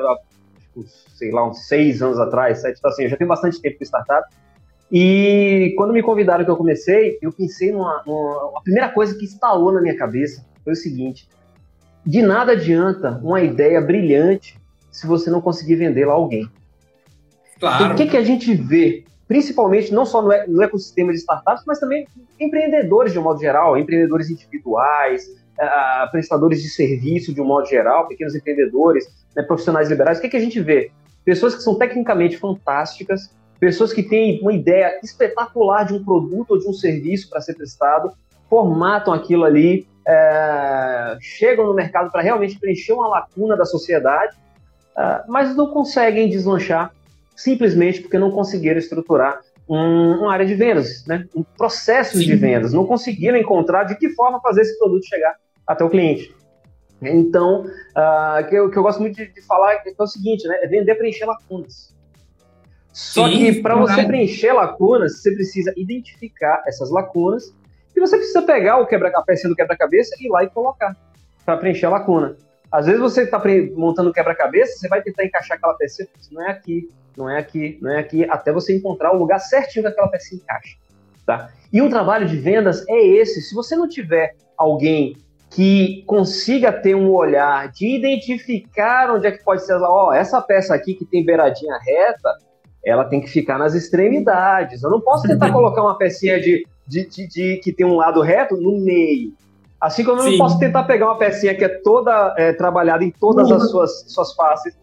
tipo, 0.60 0.84
sei 1.14 1.30
lá, 1.30 1.48
uns 1.48 1.66
seis 1.66 2.02
anos 2.02 2.18
atrás, 2.18 2.60
sete, 2.60 2.78
então, 2.78 2.90
assim, 2.90 3.04
eu 3.04 3.08
já 3.08 3.16
tenho 3.16 3.28
bastante 3.28 3.60
tempo 3.60 3.78
com 3.78 3.84
startup. 3.84 4.28
E 4.90 5.72
quando 5.78 5.94
me 5.94 6.02
convidaram 6.02 6.44
que 6.44 6.50
eu 6.50 6.56
comecei, 6.56 7.18
eu 7.22 7.32
pensei 7.32 7.72
numa, 7.72 8.02
numa. 8.06 8.58
A 8.58 8.60
primeira 8.60 8.90
coisa 8.90 9.16
que 9.16 9.24
instalou 9.24 9.72
na 9.72 9.80
minha 9.80 9.96
cabeça 9.96 10.44
foi 10.62 10.74
o 10.74 10.76
seguinte: 10.76 11.26
de 12.04 12.22
nada 12.22 12.52
adianta 12.52 13.20
uma 13.22 13.40
ideia 13.40 13.80
brilhante 13.80 14.60
se 14.90 15.06
você 15.06 15.30
não 15.30 15.40
conseguir 15.40 15.76
vendê-la 15.76 16.12
a 16.12 16.16
alguém. 16.16 16.48
Claro. 17.58 17.84
Então, 17.84 17.94
o 17.94 17.96
que, 17.96 18.06
que 18.06 18.16
a 18.16 18.24
gente 18.24 18.54
vê, 18.54 19.04
principalmente 19.28 19.92
não 19.92 20.04
só 20.04 20.20
no, 20.20 20.28
no 20.48 20.62
ecossistema 20.62 21.12
de 21.12 21.18
startups, 21.18 21.64
mas 21.66 21.78
também 21.78 22.06
empreendedores 22.38 23.12
de 23.12 23.18
um 23.18 23.22
modo 23.22 23.40
geral, 23.40 23.78
empreendedores 23.78 24.28
individuais, 24.30 25.26
uh, 25.58 26.10
prestadores 26.10 26.62
de 26.62 26.68
serviço 26.68 27.32
de 27.32 27.40
um 27.40 27.44
modo 27.44 27.66
geral, 27.66 28.08
pequenos 28.08 28.34
empreendedores, 28.34 29.06
né, 29.34 29.42
profissionais 29.42 29.88
liberais. 29.88 30.18
O 30.18 30.20
que, 30.20 30.28
que 30.28 30.36
a 30.36 30.40
gente 30.40 30.60
vê? 30.60 30.90
Pessoas 31.24 31.54
que 31.54 31.62
são 31.62 31.76
tecnicamente 31.76 32.36
fantásticas, 32.36 33.30
pessoas 33.60 33.92
que 33.92 34.02
têm 34.02 34.40
uma 34.40 34.52
ideia 34.52 34.98
espetacular 35.02 35.84
de 35.84 35.94
um 35.94 36.04
produto 36.04 36.50
ou 36.50 36.58
de 36.58 36.66
um 36.66 36.72
serviço 36.72 37.30
para 37.30 37.40
ser 37.40 37.54
prestado, 37.54 38.12
formatam 38.50 39.14
aquilo 39.14 39.44
ali, 39.44 39.86
é, 40.06 41.16
chegam 41.20 41.66
no 41.66 41.74
mercado 41.74 42.10
para 42.10 42.22
realmente 42.22 42.58
preencher 42.58 42.92
uma 42.92 43.08
lacuna 43.08 43.56
da 43.56 43.64
sociedade, 43.64 44.36
é, 44.96 45.22
mas 45.28 45.54
não 45.56 45.68
conseguem 45.68 46.28
deslanchar 46.28 46.92
simplesmente 47.36 48.00
porque 48.00 48.18
não 48.18 48.30
conseguiram 48.30 48.78
estruturar 48.78 49.40
um, 49.68 50.20
uma 50.20 50.32
área 50.32 50.44
de 50.44 50.54
vendas, 50.54 51.04
né? 51.06 51.26
um 51.34 51.42
processo 51.42 52.18
Sim. 52.18 52.24
de 52.24 52.36
vendas, 52.36 52.72
não 52.72 52.86
conseguiram 52.86 53.38
encontrar 53.38 53.84
de 53.84 53.96
que 53.96 54.10
forma 54.10 54.40
fazer 54.40 54.62
esse 54.62 54.78
produto 54.78 55.06
chegar 55.06 55.36
até 55.66 55.84
o 55.84 55.90
cliente. 55.90 56.34
Então, 57.00 57.64
uh, 57.64 58.48
que, 58.48 58.54
eu, 58.54 58.70
que 58.70 58.76
eu 58.76 58.82
gosto 58.82 59.00
muito 59.00 59.16
de, 59.16 59.26
de 59.32 59.42
falar 59.42 59.74
é, 59.74 59.82
é 59.86 60.02
o 60.02 60.06
seguinte, 60.06 60.46
né? 60.46 60.58
É 60.62 60.68
vender 60.68 60.94
preencher 60.94 61.24
lacunas. 61.24 61.92
Só 62.92 63.26
Sim, 63.26 63.38
que 63.38 63.62
para 63.62 63.74
você 63.74 64.04
preencher 64.04 64.52
lacunas, 64.52 65.20
você 65.20 65.32
precisa 65.32 65.72
identificar 65.76 66.62
essas 66.66 66.90
lacunas 66.90 67.52
você 68.02 68.16
precisa 68.16 68.42
pegar 68.42 68.78
o 68.78 68.86
quebra 68.86 69.10
a 69.14 69.22
peça 69.22 69.48
do 69.48 69.56
quebra-cabeça 69.56 70.14
e 70.20 70.26
ir 70.26 70.30
lá 70.30 70.44
e 70.44 70.50
colocar 70.50 70.96
para 71.44 71.56
preencher 71.56 71.86
a 71.86 71.90
lacuna. 71.90 72.36
Às 72.70 72.86
vezes 72.86 73.00
você 73.00 73.22
está 73.22 73.40
montando 73.74 74.10
o 74.10 74.12
quebra-cabeça, 74.12 74.78
você 74.78 74.88
vai 74.88 75.02
tentar 75.02 75.24
encaixar 75.24 75.56
aquela 75.56 75.74
peça, 75.74 76.06
não 76.30 76.42
é 76.42 76.50
aqui, 76.50 76.88
não 77.16 77.28
é 77.28 77.38
aqui, 77.38 77.78
não 77.82 77.90
é 77.90 77.98
aqui, 77.98 78.24
até 78.24 78.52
você 78.52 78.76
encontrar 78.76 79.14
o 79.14 79.18
lugar 79.18 79.38
certinho 79.38 79.84
que 79.84 79.90
aquela 79.90 80.08
peça 80.08 80.34
encaixa. 80.34 80.76
Tá? 81.26 81.50
E 81.72 81.80
o 81.80 81.88
trabalho 81.88 82.26
de 82.26 82.36
vendas 82.36 82.84
é 82.88 82.98
esse. 82.98 83.40
Se 83.42 83.54
você 83.54 83.76
não 83.76 83.88
tiver 83.88 84.34
alguém 84.56 85.16
que 85.50 86.02
consiga 86.06 86.72
ter 86.72 86.94
um 86.94 87.10
olhar 87.10 87.70
de 87.70 87.96
identificar 87.96 89.10
onde 89.10 89.26
é 89.26 89.30
que 89.30 89.44
pode 89.44 89.64
ser, 89.64 89.74
ó, 89.74 90.08
oh, 90.08 90.12
essa 90.12 90.40
peça 90.40 90.74
aqui 90.74 90.94
que 90.94 91.04
tem 91.04 91.24
beiradinha 91.24 91.78
reta, 91.78 92.38
ela 92.84 93.04
tem 93.04 93.20
que 93.20 93.28
ficar 93.28 93.58
nas 93.58 93.74
extremidades. 93.74 94.82
Eu 94.82 94.90
não 94.90 95.00
posso 95.00 95.28
tentar 95.28 95.52
colocar 95.52 95.82
uma 95.82 95.96
pecinha 95.96 96.40
de 96.40 96.66
de, 96.86 97.06
de, 97.06 97.28
de, 97.28 97.56
que 97.58 97.72
tem 97.72 97.86
um 97.86 97.96
lado 97.96 98.20
reto 98.20 98.56
no 98.56 98.78
meio. 98.78 99.32
Assim 99.80 100.04
como 100.04 100.20
eu 100.20 100.30
não 100.30 100.38
posso 100.38 100.58
tentar 100.58 100.84
pegar 100.84 101.06
uma 101.06 101.18
pecinha 101.18 101.54
que 101.54 101.64
é 101.64 101.68
toda 101.68 102.34
é, 102.38 102.52
trabalhada 102.52 103.04
em 103.04 103.10
todas 103.10 103.50
uhum. 103.50 103.56
as 103.56 103.70
suas, 103.70 104.04
suas 104.06 104.32
faces, 104.34 104.76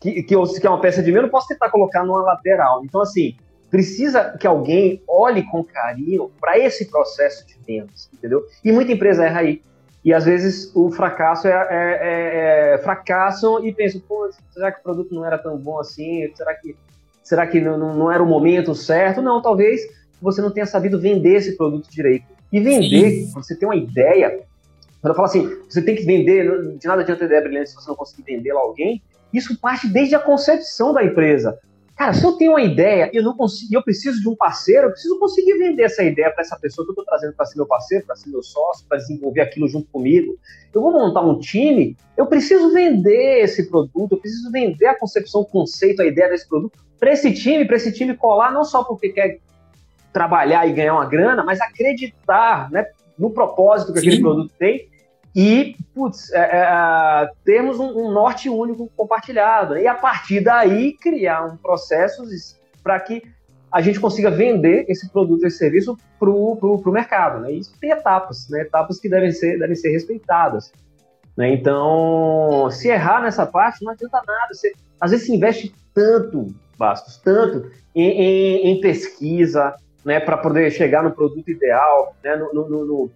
que, 0.00 0.22
que, 0.22 0.34
que 0.34 0.66
é 0.66 0.70
uma 0.70 0.80
peça 0.80 1.02
de 1.02 1.10
meio, 1.10 1.18
eu 1.18 1.24
não 1.24 1.30
posso 1.30 1.48
tentar 1.48 1.68
colocar 1.70 2.04
numa 2.04 2.22
lateral. 2.22 2.82
Então, 2.84 3.00
assim, 3.00 3.36
precisa 3.70 4.36
que 4.38 4.46
alguém 4.46 5.02
olhe 5.06 5.42
com 5.42 5.62
carinho 5.62 6.30
para 6.40 6.58
esse 6.58 6.90
processo 6.90 7.46
de 7.46 7.56
vendas, 7.66 8.08
entendeu? 8.12 8.44
E 8.64 8.72
muita 8.72 8.92
empresa 8.92 9.26
erra 9.26 9.40
aí. 9.40 9.62
E 10.04 10.14
às 10.14 10.24
vezes 10.24 10.70
o 10.74 10.90
fracasso 10.90 11.48
é, 11.48 11.50
é, 11.50 11.64
é, 11.70 12.74
é 12.74 12.78
fracassam 12.78 13.64
e 13.64 13.72
pensam, 13.72 14.00
pô, 14.06 14.30
será 14.52 14.70
que 14.70 14.78
o 14.78 14.82
produto 14.82 15.14
não 15.14 15.24
era 15.24 15.36
tão 15.36 15.58
bom 15.58 15.80
assim? 15.80 16.32
Será 16.34 16.54
que, 16.54 16.76
será 17.24 17.46
que 17.46 17.60
não, 17.60 17.76
não 17.76 18.12
era 18.12 18.22
o 18.22 18.26
momento 18.26 18.74
certo? 18.74 19.20
Não, 19.20 19.42
talvez 19.42 19.82
você 20.20 20.40
não 20.40 20.50
tenha 20.50 20.66
sabido 20.66 21.00
vender 21.00 21.34
esse 21.34 21.56
produto 21.56 21.90
direito. 21.90 22.26
E 22.52 22.60
vender, 22.60 23.10
Sim. 23.10 23.32
você 23.32 23.56
tem 23.56 23.68
uma 23.68 23.76
ideia, 23.76 24.40
quando 25.00 25.10
eu 25.10 25.14
falo 25.14 25.26
assim, 25.26 25.48
você 25.68 25.82
tem 25.82 25.96
que 25.96 26.04
vender, 26.04 26.76
de 26.78 26.86
nada 26.86 27.02
adianta 27.02 27.24
ideia 27.24 27.42
brilhante 27.42 27.70
se 27.70 27.76
você 27.76 27.88
não 27.88 27.96
conseguir 27.96 28.22
vendê-la 28.22 28.60
a 28.60 28.62
alguém, 28.62 29.02
isso 29.32 29.58
parte 29.60 29.88
desde 29.88 30.14
a 30.14 30.18
concepção 30.18 30.92
da 30.92 31.04
empresa. 31.04 31.58
Cara, 31.96 32.12
se 32.12 32.22
eu 32.22 32.32
tenho 32.32 32.52
uma 32.52 32.62
ideia 32.62 33.10
e 33.10 33.16
eu 33.16 33.22
não 33.22 33.34
consigo, 33.34 33.74
eu 33.74 33.82
preciso 33.82 34.20
de 34.20 34.28
um 34.28 34.36
parceiro, 34.36 34.86
eu 34.86 34.90
preciso 34.90 35.18
conseguir 35.18 35.54
vender 35.54 35.84
essa 35.84 36.02
ideia 36.04 36.30
para 36.30 36.42
essa 36.42 36.54
pessoa 36.58 36.84
que 36.84 36.90
eu 36.90 36.92
estou 36.92 37.04
trazendo 37.06 37.32
para 37.32 37.46
ser 37.46 37.56
meu 37.56 37.66
parceiro, 37.66 38.04
para 38.04 38.14
ser 38.14 38.28
meu 38.28 38.42
sócio, 38.42 38.84
para 38.86 38.98
desenvolver 38.98 39.40
aquilo 39.40 39.66
junto 39.66 39.88
comigo. 39.90 40.38
Eu 40.74 40.82
vou 40.82 40.92
montar 40.92 41.22
um 41.22 41.38
time, 41.38 41.96
eu 42.14 42.26
preciso 42.26 42.70
vender 42.70 43.42
esse 43.42 43.70
produto, 43.70 44.12
eu 44.12 44.18
preciso 44.18 44.50
vender 44.50 44.86
a 44.86 44.98
concepção, 44.98 45.40
o 45.40 45.46
conceito, 45.46 46.02
a 46.02 46.06
ideia 46.06 46.28
desse 46.28 46.46
produto 46.46 46.78
para 46.98 47.12
esse 47.12 47.32
time, 47.32 47.64
para 47.64 47.76
esse 47.76 47.90
time 47.92 48.14
colar 48.14 48.52
não 48.52 48.64
só 48.64 48.84
porque 48.84 49.08
quer 49.08 49.38
trabalhar 50.16 50.66
e 50.66 50.72
ganhar 50.72 50.94
uma 50.94 51.04
grana, 51.04 51.44
mas 51.44 51.60
acreditar 51.60 52.70
né, 52.70 52.86
no 53.18 53.28
propósito 53.28 53.92
que 53.92 54.00
Sim. 54.00 54.06
aquele 54.06 54.22
produto 54.22 54.50
tem 54.58 54.88
e, 55.34 55.76
putz, 55.94 56.32
é, 56.32 56.38
é, 56.40 57.30
termos 57.44 57.78
um, 57.78 57.88
um, 57.88 58.10
norte 58.10 58.48
único 58.48 58.90
compartilhado. 58.96 59.76
E 59.76 59.86
a 59.86 59.92
partir 59.92 60.40
daí 60.40 60.94
criar 60.94 61.44
um 61.44 61.58
processo 61.58 62.22
para 62.82 62.98
que 62.98 63.22
a 63.70 63.82
gente 63.82 64.00
consiga 64.00 64.30
vender 64.30 64.86
esse 64.88 65.06
produto, 65.10 65.44
esse 65.44 65.58
serviço 65.58 65.98
para 66.18 66.30
o 66.30 66.80
mercado. 66.86 67.40
Né? 67.40 67.52
Isso 67.52 67.74
tem 67.78 67.90
etapas, 67.90 68.48
né? 68.48 68.62
etapas 68.62 68.98
que 68.98 69.10
devem 69.10 69.30
ser, 69.30 69.58
devem 69.58 69.76
ser 69.76 69.90
respeitadas. 69.90 70.72
Né? 71.36 71.52
Então, 71.52 72.70
se 72.70 72.88
errar 72.88 73.20
nessa 73.20 73.44
parte, 73.44 73.84
não 73.84 73.92
adianta 73.92 74.22
nada. 74.26 74.54
Você, 74.54 74.72
às 74.98 75.10
vezes 75.10 75.26
se 75.26 75.34
investe 75.34 75.74
tanto, 75.92 76.54
Bastos, 76.78 77.18
tanto 77.18 77.70
em, 77.94 78.08
em, 78.08 78.66
em 78.68 78.80
pesquisa, 78.80 79.74
né, 80.06 80.20
para 80.20 80.36
poder 80.36 80.70
chegar 80.70 81.02
no 81.02 81.10
produto 81.10 81.50
ideal, 81.50 82.14
né, 82.22 82.36
no, 82.36 82.54
no, 82.54 82.86
no, 82.86 83.10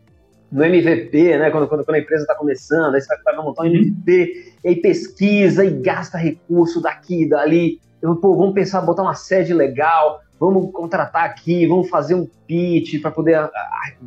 no 0.51 0.65
MVP, 0.65 1.39
né, 1.39 1.49
quando, 1.49 1.69
quando, 1.69 1.85
quando 1.85 1.95
a 1.95 2.01
empresa 2.01 2.25
está 2.25 2.35
começando, 2.35 2.97
aí 2.97 3.01
você 3.01 3.17
vai, 3.25 3.37
montar 3.37 3.63
um 3.63 3.67
MVP, 3.67 4.55
e 4.65 4.69
aí 4.69 4.75
pesquisa 4.75 5.65
e 5.65 5.71
gasta 5.71 6.19
recurso 6.19 6.83
daqui 6.83 7.23
e 7.23 7.29
dali, 7.29 7.81
eu, 8.03 8.17
pô, 8.17 8.35
vamos 8.35 8.55
pensar, 8.55 8.81
botar 8.81 9.03
uma 9.03 9.15
sede 9.15 9.55
legal, 9.55 10.21
vamos 10.39 10.73
contratar 10.73 11.27
aqui, 11.27 11.65
vamos 11.65 11.89
fazer 11.89 12.17
um 12.17 12.29
pitch 12.49 13.01
para 13.01 13.13
poder 13.13 13.39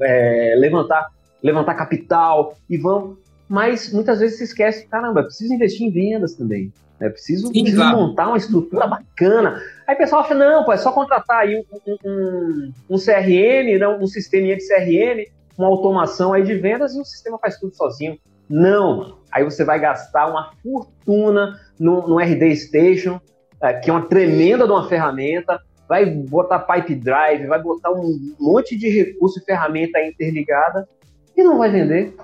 é, 0.01 0.53
levantar, 0.57 1.09
levantar 1.41 1.75
capital 1.75 2.57
e 2.69 2.75
vamos. 2.75 3.22
Mas 3.53 3.93
muitas 3.93 4.19
vezes 4.19 4.39
se 4.39 4.45
esquece, 4.45 4.87
caramba, 4.87 5.19
é 5.19 5.23
preciso 5.25 5.53
investir 5.53 5.85
em 5.85 5.91
vendas 5.91 6.33
também. 6.33 6.73
É 6.99 7.07
preciso, 7.07 7.51
preciso 7.51 7.77
claro. 7.77 7.97
montar 7.97 8.29
uma 8.29 8.37
estrutura 8.37 8.87
bacana. 8.87 9.61
Aí 9.85 9.93
o 9.93 9.97
pessoal 9.99 10.23
acha, 10.23 10.33
não, 10.33 10.65
pô, 10.65 10.73
é 10.73 10.77
só 10.77 10.91
contratar 10.91 11.41
aí 11.41 11.63
um, 11.85 11.97
um, 12.03 12.71
um 12.89 12.97
CRM, 12.97 13.77
não, 13.79 14.01
um 14.01 14.07
sisteminha 14.07 14.57
de 14.57 14.67
CRM, 14.67 15.31
uma 15.55 15.67
automação 15.67 16.33
aí 16.33 16.41
de 16.41 16.55
vendas 16.55 16.95
e 16.95 16.99
o 16.99 17.05
sistema 17.05 17.37
faz 17.37 17.59
tudo 17.59 17.75
sozinho. 17.75 18.17
Não, 18.49 19.19
aí 19.31 19.43
você 19.43 19.63
vai 19.63 19.79
gastar 19.79 20.31
uma 20.31 20.49
fortuna 20.63 21.59
no, 21.79 22.07
no 22.07 22.17
RD 22.17 22.55
Station, 22.55 23.21
é, 23.61 23.73
que 23.73 23.87
é 23.87 23.93
uma 23.93 24.07
tremenda 24.07 24.65
de 24.65 24.71
uma 24.71 24.89
ferramenta, 24.89 25.61
vai 25.87 26.07
botar 26.07 26.57
pipe 26.57 26.95
drive, 26.95 27.45
vai 27.45 27.61
botar 27.61 27.91
um 27.91 28.17
monte 28.39 28.75
de 28.75 28.89
recurso 28.89 29.37
e 29.37 29.45
ferramenta 29.45 30.01
interligada 30.01 30.89
e 31.37 31.43
não 31.43 31.59
vai 31.59 31.69
vender. 31.69 32.15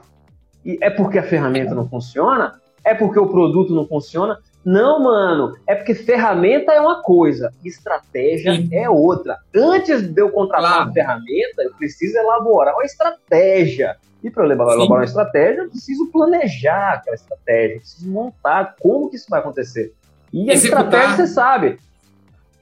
E 0.65 0.77
é 0.81 0.89
porque 0.89 1.17
a 1.17 1.23
ferramenta 1.23 1.73
não 1.73 1.87
funciona? 1.87 2.59
É 2.83 2.93
porque 2.93 3.19
o 3.19 3.27
produto 3.27 3.73
não 3.73 3.87
funciona? 3.87 4.39
Não, 4.63 5.01
mano, 5.01 5.55
é 5.65 5.73
porque 5.73 5.95
ferramenta 5.95 6.73
é 6.73 6.81
uma 6.81 7.01
coisa, 7.01 7.51
estratégia 7.63 8.55
Sim. 8.55 8.69
é 8.73 8.89
outra. 8.89 9.37
Antes 9.55 10.01
de 10.01 10.21
eu 10.21 10.29
contratar 10.29 10.71
claro. 10.71 10.85
uma 10.85 10.93
ferramenta, 10.93 11.63
eu 11.63 11.73
preciso 11.75 12.17
elaborar 12.17 12.73
uma 12.73 12.83
estratégia. 12.83 13.95
E 14.21 14.29
para 14.29 14.45
elaborar 14.45 14.75
Sim. 14.75 14.87
uma 14.87 15.03
estratégia, 15.03 15.61
eu 15.61 15.69
preciso 15.69 16.11
planejar 16.11 16.95
aquela 16.95 17.15
estratégia, 17.15 17.75
eu 17.75 17.79
preciso 17.79 18.11
montar 18.11 18.75
como 18.81 19.09
que 19.09 19.15
isso 19.15 19.27
vai 19.29 19.39
acontecer. 19.39 19.93
E 20.33 20.51
a 20.51 20.53
estratégia, 20.53 21.15
você 21.15 21.27
sabe. 21.27 21.79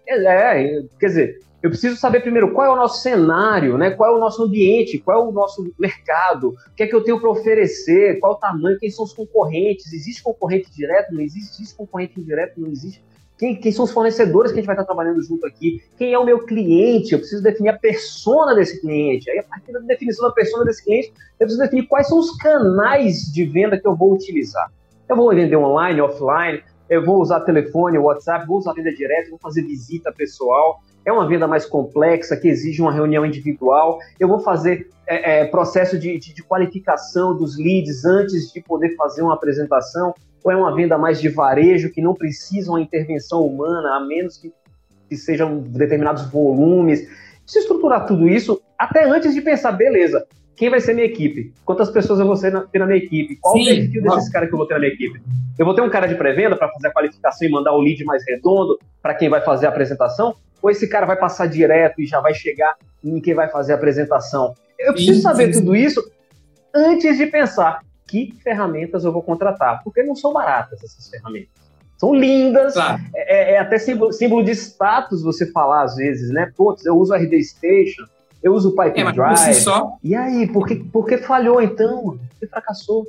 É, 0.07 0.23
é, 0.23 0.83
quer 0.99 1.07
dizer, 1.07 1.41
eu 1.61 1.69
preciso 1.71 1.97
saber 1.97 2.19
primeiro 2.19 2.53
qual 2.53 2.67
é 2.67 2.69
o 2.69 2.75
nosso 2.75 3.01
cenário, 3.01 3.77
né? 3.77 3.91
qual 3.91 4.13
é 4.13 4.15
o 4.15 4.19
nosso 4.19 4.43
ambiente, 4.43 4.99
qual 4.99 5.19
é 5.19 5.27
o 5.27 5.31
nosso 5.31 5.73
mercado, 5.77 6.49
o 6.49 6.75
que 6.75 6.83
é 6.83 6.87
que 6.87 6.93
eu 6.93 7.03
tenho 7.03 7.19
para 7.19 7.29
oferecer, 7.29 8.19
qual 8.19 8.33
o 8.33 8.35
tamanho, 8.35 8.77
quem 8.77 8.91
são 8.91 9.03
os 9.03 9.13
concorrentes, 9.13 9.91
existe 9.91 10.21
concorrente 10.21 10.71
direto, 10.71 11.13
não 11.13 11.21
existe, 11.21 11.55
existe 11.55 11.75
concorrente 11.75 12.19
indireto, 12.19 12.59
não 12.61 12.69
existe. 12.69 13.03
Quem, 13.37 13.55
quem, 13.55 13.71
são 13.71 13.85
os 13.85 13.91
fornecedores 13.91 14.51
que 14.51 14.57
a 14.57 14.61
gente 14.61 14.65
vai 14.65 14.75
estar 14.75 14.85
trabalhando 14.85 15.21
junto 15.21 15.45
aqui? 15.45 15.83
Quem 15.95 16.11
é 16.11 16.17
o 16.17 16.25
meu 16.25 16.39
cliente? 16.43 17.13
Eu 17.13 17.19
preciso 17.19 17.43
definir 17.43 17.69
a 17.69 17.77
persona 17.77 18.55
desse 18.55 18.81
cliente. 18.81 19.29
Aí, 19.29 19.37
a 19.37 19.43
partir 19.43 19.71
da 19.71 19.79
definição 19.79 20.27
da 20.27 20.33
persona 20.33 20.65
desse 20.65 20.83
cliente, 20.83 21.13
eu 21.39 21.45
preciso 21.45 21.61
definir 21.61 21.87
quais 21.87 22.07
são 22.07 22.17
os 22.17 22.35
canais 22.37 23.31
de 23.31 23.45
venda 23.45 23.79
que 23.79 23.87
eu 23.87 23.95
vou 23.95 24.11
utilizar. 24.11 24.71
Eu 25.07 25.15
vou 25.15 25.29
vender 25.29 25.55
online, 25.55 26.01
offline, 26.01 26.63
eu 26.89 27.05
vou 27.05 27.21
usar 27.21 27.41
telefone, 27.41 27.97
WhatsApp, 27.97 28.47
vou 28.47 28.57
usar 28.57 28.73
venda 28.73 28.93
direta, 28.93 29.29
vou 29.29 29.39
fazer 29.39 29.61
visita 29.61 30.11
pessoal. 30.11 30.81
É 31.05 31.11
uma 31.11 31.27
venda 31.27 31.47
mais 31.47 31.65
complexa 31.65 32.35
que 32.35 32.47
exige 32.47 32.81
uma 32.81 32.91
reunião 32.91 33.25
individual. 33.25 33.99
Eu 34.19 34.27
vou 34.27 34.39
fazer 34.39 34.89
é, 35.05 35.41
é, 35.41 35.45
processo 35.45 35.97
de, 35.97 36.17
de, 36.17 36.33
de, 36.33 36.43
qualificação 36.43 37.35
dos 37.35 37.57
leads 37.57 38.03
antes 38.03 38.51
de 38.51 38.61
poder 38.61 38.95
fazer 38.95 39.21
uma 39.21 39.33
apresentação. 39.33 40.13
Ou 40.43 40.51
é 40.51 40.55
uma 40.55 40.73
venda 40.75 40.97
mais 40.97 41.19
de 41.19 41.29
varejo 41.29 41.91
que 41.91 42.01
não 42.01 42.13
precisa 42.13 42.71
uma 42.71 42.81
intervenção 42.81 43.45
humana, 43.45 43.95
a 43.95 43.99
menos 43.99 44.37
que, 44.37 44.51
que 45.09 45.15
sejam 45.15 45.59
determinados 45.59 46.29
volumes. 46.29 47.07
Se 47.45 47.59
estruturar 47.59 48.05
tudo 48.05 48.27
isso 48.27 48.61
até 48.77 49.09
antes 49.09 49.33
de 49.33 49.41
pensar, 49.41 49.71
beleza, 49.71 50.27
quem 50.57 50.71
vai 50.71 50.81
ser 50.81 50.93
minha 50.93 51.05
equipe? 51.05 51.53
Quantas 51.63 51.91
pessoas 51.91 52.19
eu 52.19 52.25
vou 52.25 52.35
ter 52.35 52.51
na, 52.51 52.85
minha 52.87 52.97
equipe? 52.97 53.35
Qual 53.35 53.55
Sim. 53.55 53.61
o 53.61 53.65
perfil 53.65 54.01
desses 54.01 54.29
caras 54.29 54.49
que 54.49 54.55
eu 54.55 54.57
vou 54.57 54.67
ter 54.67 54.73
na 54.73 54.79
minha 54.79 54.91
equipe? 54.91 55.21
Eu 55.57 55.63
vou 55.63 55.75
ter 55.75 55.81
um 55.81 55.89
cara 55.89 56.07
de 56.07 56.15
pré-venda 56.15 56.55
para 56.55 56.67
fazer 56.69 56.87
a 56.87 56.91
qualificação 56.91 57.47
e 57.47 57.51
mandar 57.51 57.73
o 57.73 57.79
lead 57.79 58.03
mais 58.03 58.23
redondo 58.27 58.79
para 58.99 59.13
quem 59.13 59.29
vai 59.29 59.39
fazer 59.41 59.67
a 59.67 59.69
apresentação? 59.69 60.35
Ou 60.59 60.71
esse 60.71 60.89
cara 60.89 61.05
vai 61.05 61.15
passar 61.15 61.45
direto 61.45 62.01
e 62.01 62.07
já 62.07 62.19
vai 62.19 62.33
chegar 62.33 62.75
em 63.03 63.21
quem 63.21 63.35
vai 63.35 63.47
fazer 63.49 63.73
a 63.73 63.75
apresentação? 63.75 64.55
Eu 64.79 64.93
preciso 64.93 65.21
saber 65.21 65.51
tudo 65.51 65.75
isso 65.75 66.03
antes 66.73 67.17
de 67.17 67.27
pensar 67.27 67.81
que 68.07 68.33
ferramentas 68.43 69.05
eu 69.05 69.11
vou 69.11 69.21
contratar, 69.21 69.83
porque 69.83 70.01
não 70.01 70.15
são 70.15 70.33
baratas 70.33 70.83
essas 70.83 71.07
ferramentas. 71.07 71.49
São 71.99 72.15
lindas, 72.15 72.73
claro. 72.73 72.99
é, 73.15 73.53
é, 73.53 73.59
até 73.59 73.77
símbolo, 73.77 74.11
símbolo 74.11 74.43
de 74.43 74.51
status 74.51 75.21
você 75.21 75.51
falar 75.51 75.83
às 75.83 75.95
vezes, 75.95 76.31
né? 76.31 76.51
Putz, 76.55 76.85
eu 76.85 76.95
uso 76.95 77.13
RD 77.13 77.43
Station, 77.43 78.05
eu 78.41 78.53
uso 78.53 78.69
o 78.69 78.75
Pipe 78.75 78.99
é, 78.99 79.11
Drive. 79.11 79.37
Si 79.37 79.53
só... 79.55 79.97
E 80.03 80.15
aí, 80.15 80.47
por 80.47 80.67
que, 80.67 80.75
por 80.75 81.05
que 81.05 81.17
falhou 81.17 81.61
então? 81.61 82.17
Por 82.29 82.39
que 82.39 82.47
fracassou? 82.47 83.07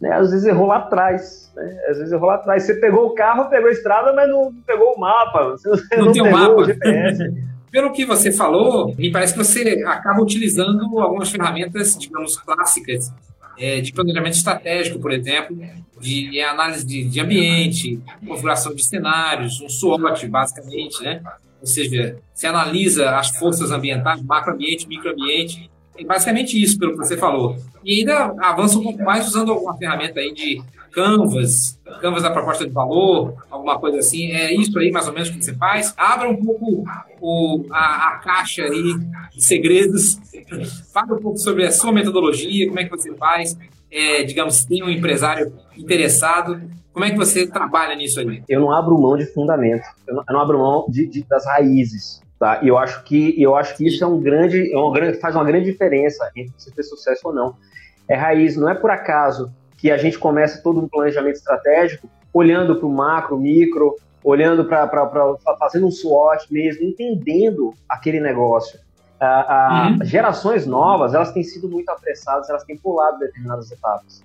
Né? 0.00 0.12
Às 0.12 0.30
vezes 0.30 0.46
errou 0.46 0.66
lá 0.66 0.78
atrás. 0.78 1.50
Né? 1.54 1.80
Às 1.88 1.98
vezes 1.98 2.12
errou 2.12 2.28
lá 2.28 2.34
atrás. 2.34 2.64
Você 2.64 2.74
pegou 2.74 3.06
o 3.06 3.14
carro, 3.14 3.48
pegou 3.48 3.68
a 3.68 3.72
estrada, 3.72 4.12
mas 4.12 4.28
não 4.28 4.52
pegou 4.66 4.94
o 4.94 5.00
mapa. 5.00 5.50
Você 5.50 5.68
não, 5.96 6.06
não 6.06 6.12
tem 6.12 6.22
pegou 6.22 6.38
mapa. 6.38 6.54
o 6.54 6.64
GPS. 6.64 7.54
Pelo 7.70 7.92
que 7.92 8.04
você 8.04 8.30
falou, 8.30 8.94
me 8.96 9.10
parece 9.10 9.32
que 9.32 9.38
você 9.38 9.82
acaba 9.84 10.22
utilizando 10.22 11.00
algumas 11.00 11.28
ferramentas, 11.28 11.96
digamos, 11.98 12.36
clássicas 12.36 13.12
é, 13.58 13.80
de 13.80 13.92
planejamento 13.92 14.34
estratégico, 14.34 15.00
por 15.00 15.10
exemplo, 15.10 15.58
de 15.98 16.40
análise 16.40 16.86
de, 16.86 17.02
de 17.02 17.20
ambiente, 17.20 18.00
configuração 18.26 18.74
de 18.74 18.86
cenários, 18.86 19.60
um 19.60 19.68
SWOT, 19.68 20.28
basicamente, 20.28 21.02
né? 21.02 21.20
Ou 21.64 21.66
seja, 21.66 22.18
se 22.34 22.46
analisa 22.46 23.16
as 23.16 23.30
forças 23.30 23.70
ambientais, 23.70 24.22
macroambiente, 24.22 24.86
microambiente, 24.86 25.70
é 25.96 26.04
basicamente 26.04 26.62
isso, 26.62 26.78
pelo 26.78 26.92
que 26.92 26.98
você 26.98 27.16
falou. 27.16 27.56
E 27.82 28.00
ainda 28.00 28.34
avança 28.38 28.78
um 28.78 28.82
pouco 28.82 29.02
mais 29.02 29.26
usando 29.26 29.50
alguma 29.50 29.74
ferramenta 29.78 30.20
aí 30.20 30.34
de 30.34 30.62
Canvas, 30.92 31.80
Canvas 32.02 32.22
da 32.22 32.30
proposta 32.30 32.66
de 32.66 32.70
valor, 32.70 33.34
alguma 33.50 33.78
coisa 33.78 33.98
assim. 33.98 34.30
É 34.30 34.54
isso 34.54 34.78
aí, 34.78 34.90
mais 34.90 35.08
ou 35.08 35.14
menos, 35.14 35.30
que 35.30 35.42
você 35.42 35.54
faz. 35.54 35.94
Abra 35.96 36.28
um 36.28 36.36
pouco 36.36 36.84
o, 37.18 37.64
a, 37.70 38.08
a 38.08 38.18
caixa 38.18 38.64
aí 38.64 38.94
de 39.34 39.42
segredos. 39.42 40.18
Fale 40.92 41.14
um 41.14 41.18
pouco 41.18 41.38
sobre 41.38 41.64
a 41.64 41.72
sua 41.72 41.92
metodologia, 41.92 42.66
como 42.66 42.78
é 42.78 42.84
que 42.84 42.90
você 42.90 43.14
faz. 43.14 43.56
É, 43.90 44.22
digamos, 44.22 44.66
tem 44.66 44.82
um 44.82 44.90
empresário 44.90 45.54
interessado 45.78 46.60
como 46.94 47.04
é 47.04 47.10
que 47.10 47.16
você 47.16 47.46
trabalha 47.46 47.96
nisso 47.96 48.20
aí? 48.20 48.42
Eu 48.48 48.60
não 48.60 48.70
abro 48.70 48.96
mão 48.96 49.16
de 49.16 49.26
fundamento, 49.26 49.84
eu 50.06 50.14
não, 50.14 50.24
eu 50.28 50.32
não 50.32 50.40
abro 50.40 50.58
mão 50.58 50.86
de, 50.88 51.06
de, 51.06 51.24
das 51.24 51.44
raízes. 51.44 52.22
Tá? 52.38 52.60
E 52.62 52.68
eu 52.68 52.78
acho 52.78 53.02
que 53.02 53.40
eu 53.40 53.56
acho 53.56 53.76
que 53.76 53.86
isso 53.86 54.02
é 54.02 54.06
um 54.06 54.20
grande, 54.20 54.72
é 54.72 54.78
uma 54.78 54.92
grande, 54.92 55.18
faz 55.18 55.34
uma 55.34 55.44
grande 55.44 55.70
diferença 55.70 56.30
entre 56.36 56.52
você 56.56 56.70
ter 56.70 56.84
sucesso 56.84 57.22
ou 57.24 57.34
não. 57.34 57.56
É 58.08 58.14
raiz, 58.14 58.56
não 58.56 58.68
é 58.68 58.74
por 58.74 58.90
acaso 58.90 59.52
que 59.76 59.90
a 59.90 59.96
gente 59.96 60.18
começa 60.18 60.62
todo 60.62 60.80
um 60.80 60.88
planejamento 60.88 61.36
estratégico 61.36 62.08
olhando 62.32 62.76
para 62.76 62.86
o 62.86 62.92
macro, 62.92 63.38
micro, 63.38 63.96
olhando 64.22 64.64
para 64.64 64.88
fazendo 65.58 65.86
um 65.86 65.90
SWOT 65.90 66.52
mesmo, 66.52 66.84
entendendo 66.84 67.74
aquele 67.88 68.20
negócio. 68.20 68.78
Ah, 69.20 69.90
uhum. 69.90 70.04
Gerações 70.04 70.66
novas, 70.66 71.14
elas 71.14 71.32
têm 71.32 71.42
sido 71.42 71.68
muito 71.68 71.88
apressadas, 71.88 72.48
elas 72.48 72.64
têm 72.64 72.76
pulado 72.76 73.18
determinadas 73.18 73.70
etapas. 73.70 74.22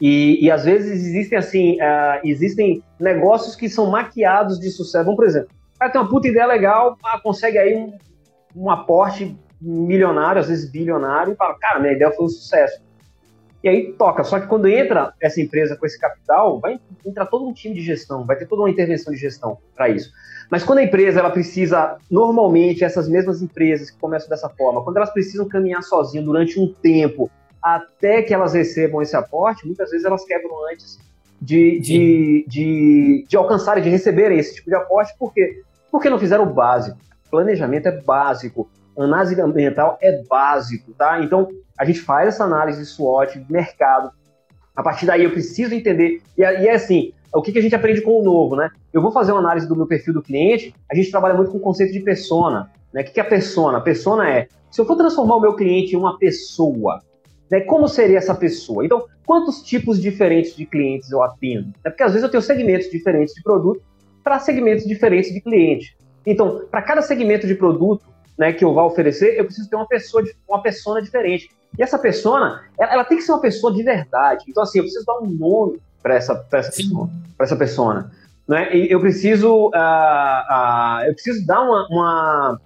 E, 0.00 0.44
e 0.44 0.50
às 0.50 0.64
vezes 0.64 1.04
existem 1.04 1.38
assim, 1.38 1.76
uh, 1.76 2.20
existem 2.24 2.82
negócios 2.98 3.54
que 3.54 3.68
são 3.68 3.90
maquiados 3.90 4.58
de 4.58 4.70
sucesso. 4.70 5.04
Vamos, 5.04 5.16
por 5.16 5.26
exemplo, 5.26 5.48
cara 5.82 5.90
tem 5.90 6.00
uma 6.00 6.08
puta 6.08 6.28
ideia 6.28 6.46
legal, 6.46 6.96
consegue 7.22 7.58
aí 7.58 7.74
um, 7.74 7.96
um 8.54 8.70
aporte 8.70 9.36
milionário, 9.60 10.40
às 10.40 10.48
vezes 10.48 10.70
bilionário, 10.70 11.32
e 11.32 11.36
fala, 11.36 11.56
cara, 11.58 11.80
minha 11.80 11.92
ideia 11.92 12.12
foi 12.12 12.26
um 12.26 12.28
sucesso. 12.28 12.80
E 13.62 13.68
aí 13.68 13.92
toca. 13.92 14.24
Só 14.24 14.40
que 14.40 14.48
quando 14.48 14.66
entra 14.66 15.14
essa 15.20 15.40
empresa 15.40 15.76
com 15.76 15.86
esse 15.86 15.98
capital, 15.98 16.58
vai 16.58 16.80
entrar 17.06 17.26
todo 17.26 17.46
um 17.46 17.52
time 17.52 17.74
de 17.74 17.80
gestão, 17.80 18.26
vai 18.26 18.36
ter 18.36 18.46
toda 18.46 18.62
uma 18.62 18.70
intervenção 18.70 19.12
de 19.12 19.18
gestão 19.18 19.58
para 19.74 19.88
isso. 19.88 20.10
Mas 20.50 20.64
quando 20.64 20.78
a 20.78 20.82
empresa 20.82 21.20
ela 21.20 21.30
precisa, 21.30 21.96
normalmente 22.10 22.84
essas 22.84 23.08
mesmas 23.08 23.40
empresas 23.40 23.90
que 23.90 23.98
começam 23.98 24.28
dessa 24.28 24.48
forma, 24.48 24.82
quando 24.82 24.96
elas 24.96 25.12
precisam 25.12 25.48
caminhar 25.48 25.82
sozinho 25.82 26.24
durante 26.24 26.58
um 26.58 26.72
tempo 26.74 27.30
até 27.62 28.22
que 28.22 28.34
elas 28.34 28.54
recebam 28.54 29.00
esse 29.00 29.14
aporte, 29.14 29.64
muitas 29.66 29.90
vezes 29.90 30.04
elas 30.04 30.24
quebram 30.24 30.68
antes 30.70 30.98
de, 31.40 31.78
de, 31.80 32.44
de, 32.48 33.24
de 33.28 33.36
alcançarem, 33.36 33.82
de 33.82 33.88
receberem 33.88 34.38
esse 34.38 34.54
tipo 34.54 34.68
de 34.68 34.76
aporte, 34.76 35.14
por 35.18 35.32
quê? 35.32 35.62
Porque 35.90 36.10
não 36.10 36.18
fizeram 36.18 36.44
o 36.44 36.52
básico. 36.52 36.98
Planejamento 37.30 37.86
é 37.86 38.00
básico, 38.00 38.68
análise 38.96 39.40
ambiental 39.40 39.98
é 40.00 40.22
básico, 40.28 40.92
tá? 40.92 41.20
Então, 41.22 41.48
a 41.78 41.84
gente 41.84 42.00
faz 42.00 42.28
essa 42.28 42.44
análise 42.44 42.80
de 42.80 42.86
SWOT, 42.86 43.38
de 43.38 43.52
mercado. 43.52 44.10
A 44.74 44.82
partir 44.82 45.06
daí, 45.06 45.24
eu 45.24 45.30
preciso 45.30 45.74
entender. 45.74 46.22
E, 46.36 46.42
é 46.42 46.74
assim: 46.74 47.12
o 47.34 47.42
que, 47.42 47.52
que 47.52 47.58
a 47.58 47.62
gente 47.62 47.74
aprende 47.74 48.02
com 48.02 48.20
o 48.20 48.22
novo, 48.22 48.56
né? 48.56 48.70
Eu 48.92 49.00
vou 49.02 49.10
fazer 49.10 49.32
uma 49.32 49.40
análise 49.40 49.66
do 49.66 49.76
meu 49.76 49.86
perfil 49.86 50.14
do 50.14 50.22
cliente, 50.22 50.74
a 50.90 50.94
gente 50.94 51.10
trabalha 51.10 51.34
muito 51.34 51.50
com 51.50 51.58
o 51.58 51.60
conceito 51.60 51.92
de 51.92 52.00
persona. 52.00 52.70
Né? 52.92 53.00
O 53.00 53.04
que, 53.04 53.12
que 53.12 53.20
é 53.20 53.22
a 53.22 53.28
persona? 53.28 53.80
Persona 53.80 54.28
é: 54.28 54.48
se 54.70 54.80
eu 54.80 54.84
for 54.84 54.96
transformar 54.96 55.36
o 55.36 55.40
meu 55.40 55.54
cliente 55.54 55.94
em 55.94 55.98
uma 55.98 56.18
pessoa, 56.18 57.00
né? 57.52 57.60
Como 57.60 57.86
seria 57.86 58.16
essa 58.16 58.34
pessoa? 58.34 58.82
Então, 58.82 59.04
quantos 59.26 59.62
tipos 59.62 60.00
diferentes 60.00 60.56
de 60.56 60.64
clientes 60.64 61.10
eu 61.10 61.22
atendo? 61.22 61.70
É 61.84 61.90
porque 61.90 62.02
às 62.02 62.12
vezes 62.12 62.24
eu 62.24 62.30
tenho 62.30 62.42
segmentos 62.42 62.90
diferentes 62.90 63.34
de 63.34 63.42
produto 63.42 63.82
para 64.24 64.38
segmentos 64.38 64.86
diferentes 64.86 65.30
de 65.30 65.38
cliente. 65.42 65.94
Então, 66.24 66.62
para 66.70 66.80
cada 66.80 67.02
segmento 67.02 67.46
de 67.46 67.54
produto 67.54 68.06
né, 68.38 68.54
que 68.54 68.64
eu 68.64 68.72
vá 68.72 68.84
oferecer, 68.84 69.38
eu 69.38 69.44
preciso 69.44 69.68
ter 69.68 69.76
uma 69.76 69.86
pessoa, 69.86 70.24
uma 70.48 70.62
persona 70.62 71.02
diferente. 71.02 71.50
E 71.78 71.82
essa 71.82 71.98
persona, 71.98 72.62
ela, 72.78 72.92
ela, 72.94 73.04
tem 73.04 73.18
que 73.18 73.24
ser 73.24 73.32
uma 73.32 73.40
pessoa 73.40 73.70
de 73.70 73.82
verdade. 73.82 74.46
Então, 74.48 74.62
assim, 74.62 74.78
eu 74.78 74.84
preciso 74.84 75.04
dar 75.04 75.18
um 75.18 75.26
nome 75.26 75.78
para 76.02 76.14
essa, 76.14 76.46
essa, 76.52 76.72
essa 77.38 77.56
persona. 77.56 78.10
Né? 78.48 78.74
Eu 78.74 78.98
preciso, 78.98 79.66
uh, 79.66 79.68
uh, 79.68 81.04
eu 81.06 81.12
preciso 81.12 81.46
dar 81.46 81.60
uma, 81.60 81.86
uma, 81.90 82.60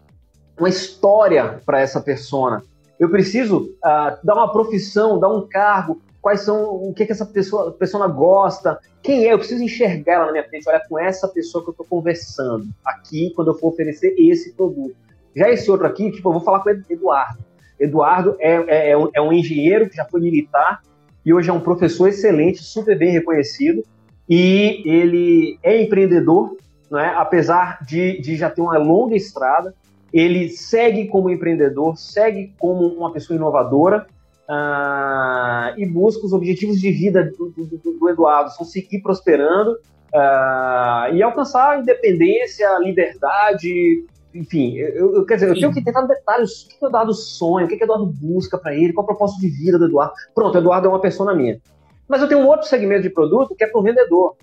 uma 0.60 0.68
história 0.68 1.60
para 1.66 1.80
essa 1.80 2.00
persona. 2.00 2.62
Eu 2.98 3.10
preciso 3.10 3.74
uh, 3.84 4.16
dar 4.24 4.34
uma 4.34 4.52
profissão, 4.52 5.18
dar 5.18 5.28
um 5.28 5.46
cargo, 5.46 6.00
quais 6.20 6.40
são, 6.40 6.74
o 6.74 6.92
que, 6.92 7.06
que 7.06 7.12
essa 7.12 7.26
pessoa, 7.26 7.72
pessoa 7.72 8.08
gosta, 8.08 8.78
quem 9.02 9.26
é, 9.26 9.32
eu 9.32 9.38
preciso 9.38 9.62
enxergar 9.62 10.14
ela 10.14 10.26
na 10.26 10.32
minha 10.32 10.48
frente, 10.48 10.68
olha, 10.68 10.82
com 10.88 10.98
essa 10.98 11.28
pessoa 11.28 11.62
que 11.62 11.70
eu 11.70 11.72
estou 11.72 11.86
conversando 11.86 12.66
aqui, 12.84 13.32
quando 13.36 13.48
eu 13.48 13.54
for 13.54 13.68
oferecer 13.68 14.14
esse 14.18 14.52
produto. 14.54 14.96
Já 15.36 15.50
esse 15.50 15.70
outro 15.70 15.86
aqui, 15.86 16.10
tipo, 16.10 16.28
eu 16.28 16.32
vou 16.32 16.42
falar 16.42 16.60
com 16.60 16.70
o 16.70 16.72
Eduardo. 16.90 17.44
Eduardo 17.78 18.36
é, 18.40 18.54
é, 18.54 18.90
é, 18.90 18.96
um, 18.96 19.08
é 19.14 19.20
um 19.20 19.32
engenheiro 19.32 19.88
que 19.88 19.96
já 19.96 20.04
foi 20.04 20.20
militar 20.20 20.80
e 21.24 21.34
hoje 21.34 21.50
é 21.50 21.52
um 21.52 21.60
professor 21.60 22.08
excelente, 22.08 22.62
super 22.62 22.96
bem 22.96 23.10
reconhecido, 23.10 23.84
e 24.28 24.82
ele 24.84 25.58
é 25.62 25.82
empreendedor, 25.82 26.56
né? 26.90 27.14
apesar 27.16 27.84
de, 27.84 28.20
de 28.20 28.36
já 28.36 28.48
ter 28.48 28.60
uma 28.60 28.78
longa 28.78 29.14
estrada, 29.14 29.74
ele 30.12 30.48
segue 30.48 31.08
como 31.08 31.30
empreendedor, 31.30 31.96
segue 31.96 32.54
como 32.58 32.86
uma 32.86 33.12
pessoa 33.12 33.36
inovadora 33.36 34.06
uh, 34.48 35.78
e 35.78 35.86
busca 35.86 36.24
os 36.24 36.32
objetivos 36.32 36.80
de 36.80 36.90
vida 36.90 37.24
do, 37.24 37.50
do, 37.50 37.98
do 37.98 38.08
Eduardo, 38.08 38.50
são 38.50 38.64
seguir 38.64 39.00
prosperando 39.00 39.72
uh, 39.72 41.12
e 41.12 41.22
alcançar 41.22 41.72
a 41.72 41.78
independência, 41.78 42.78
liberdade, 42.78 44.04
enfim, 44.36 44.76
eu, 44.76 45.14
eu, 45.14 45.26
quer 45.26 45.34
dizer, 45.36 45.48
eu 45.48 45.54
tenho 45.54 45.72
que 45.72 45.82
tentar 45.82 46.02
detalhes, 46.02 46.62
o 46.62 46.68
que, 46.68 46.78
que 46.78 46.84
o 46.84 46.88
Eduardo 46.88 47.14
sonha, 47.14 47.64
o 47.64 47.68
que, 47.68 47.76
que 47.76 47.84
o 47.84 47.86
Eduardo 47.86 48.06
busca 48.06 48.58
para 48.58 48.74
ele, 48.74 48.92
qual 48.92 49.04
o 49.04 49.06
propósito 49.06 49.40
de 49.40 49.48
vida 49.48 49.78
do 49.78 49.86
Eduardo. 49.86 50.12
Pronto, 50.34 50.54
o 50.54 50.58
Eduardo 50.58 50.86
é 50.86 50.90
uma 50.90 51.00
pessoa 51.00 51.34
minha. 51.34 51.58
Mas 52.06 52.20
eu 52.20 52.28
tenho 52.28 52.40
um 52.40 52.46
outro 52.46 52.68
segmento 52.68 53.02
de 53.02 53.10
produto 53.10 53.54
que 53.56 53.64
é 53.64 53.66
para 53.66 53.80
o 53.80 53.82
vendedor. 53.82 54.36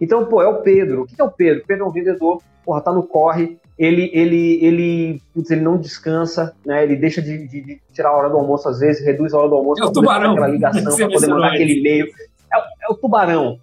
Então, 0.00 0.24
pô, 0.24 0.40
é 0.40 0.48
o 0.48 0.62
Pedro. 0.62 1.02
O 1.02 1.06
que 1.06 1.20
é 1.20 1.24
o 1.24 1.30
Pedro? 1.30 1.62
O 1.62 1.66
Pedro 1.66 1.84
é 1.84 1.88
um 1.88 1.92
vendedor, 1.92 2.42
porra, 2.64 2.80
tá 2.80 2.92
no 2.92 3.02
corre, 3.02 3.58
ele, 3.80 4.10
ele, 4.12 4.62
ele, 4.62 5.22
putz, 5.32 5.50
ele 5.50 5.62
não 5.62 5.78
descansa, 5.78 6.54
né? 6.66 6.84
Ele 6.84 6.96
deixa 6.96 7.22
de, 7.22 7.48
de, 7.48 7.62
de, 7.62 7.80
tirar 7.94 8.10
a 8.10 8.12
hora 8.14 8.28
do 8.28 8.36
almoço 8.36 8.68
às 8.68 8.78
vezes, 8.78 9.02
reduz 9.02 9.32
a 9.32 9.38
hora 9.38 9.48
do 9.48 9.54
almoço 9.54 9.82
é 9.82 9.86
para 9.86 9.94
poder 9.94 10.10
aquela 10.10 10.48
ligação, 10.48 10.84
para 10.98 11.08
poder 11.08 11.26
mandar 11.28 11.48
aquele 11.48 11.80
e-mail. 11.80 12.06
É, 12.52 12.58
é, 12.58 12.92
o 12.92 12.94
tubarão, 12.94 13.58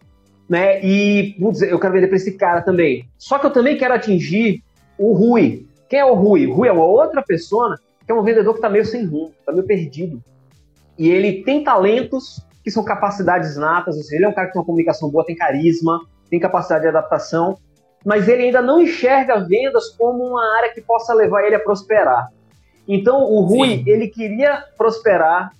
né? 0.50 0.84
E, 0.84 1.36
putz, 1.40 1.62
eu 1.62 1.80
quero 1.80 1.94
vender 1.94 2.08
para 2.08 2.16
esse 2.16 2.32
cara 2.32 2.64
também. 2.64 3.08
Só 3.16 3.38
que 3.38 3.46
eu 3.46 3.52
também 3.52 3.78
quero 3.78 3.94
atingir 3.94 4.64
o 4.98 5.14
Rui. 5.14 5.68
Quem 5.88 6.00
é 6.00 6.06
o 6.06 6.16
Rui? 6.16 6.48
O 6.48 6.54
Rui 6.56 6.68
é 6.68 6.72
uma 6.72 6.86
outra 6.86 7.22
pessoa 7.22 7.80
que 8.04 8.12
é 8.12 8.16
um 8.16 8.24
vendedor 8.24 8.54
que 8.54 8.58
está 8.58 8.70
meio 8.70 8.86
sem 8.86 9.06
rumo, 9.06 9.34
está 9.40 9.52
meio 9.52 9.68
perdido. 9.68 10.20
E 10.98 11.12
ele 11.12 11.44
tem 11.44 11.64
talentos 11.64 12.44
que 12.64 12.72
são 12.72 12.84
capacidades 12.84 13.56
natas, 13.56 13.96
ou 13.96 14.02
seja, 14.02 14.16
ele 14.16 14.26
é 14.26 14.30
um 14.30 14.34
cara 14.34 14.48
que 14.48 14.54
tem 14.54 14.60
uma 14.60 14.66
comunicação 14.66 15.12
boa, 15.12 15.24
tem 15.24 15.36
carisma, 15.36 16.02
tem 16.28 16.40
capacidade 16.40 16.82
de 16.82 16.88
adaptação, 16.88 17.56
mas 18.06 18.28
ele 18.28 18.44
ainda 18.44 18.62
não 18.62 18.82
enxerga 18.82 19.40
vendas 19.40 19.90
como 19.98 20.24
uma 20.24 20.58
área 20.58 20.74
que 20.74 20.82
possa 20.82 21.14
levar 21.14 21.44
ele 21.44 21.56
a 21.56 21.60
prosperar. 21.60 22.30
Então, 22.88 23.24
o 23.24 23.42
Rui, 23.42 23.70
Sim. 23.70 23.84
ele 23.86 24.08
queria 24.08 24.64
prosperar, 24.78 25.52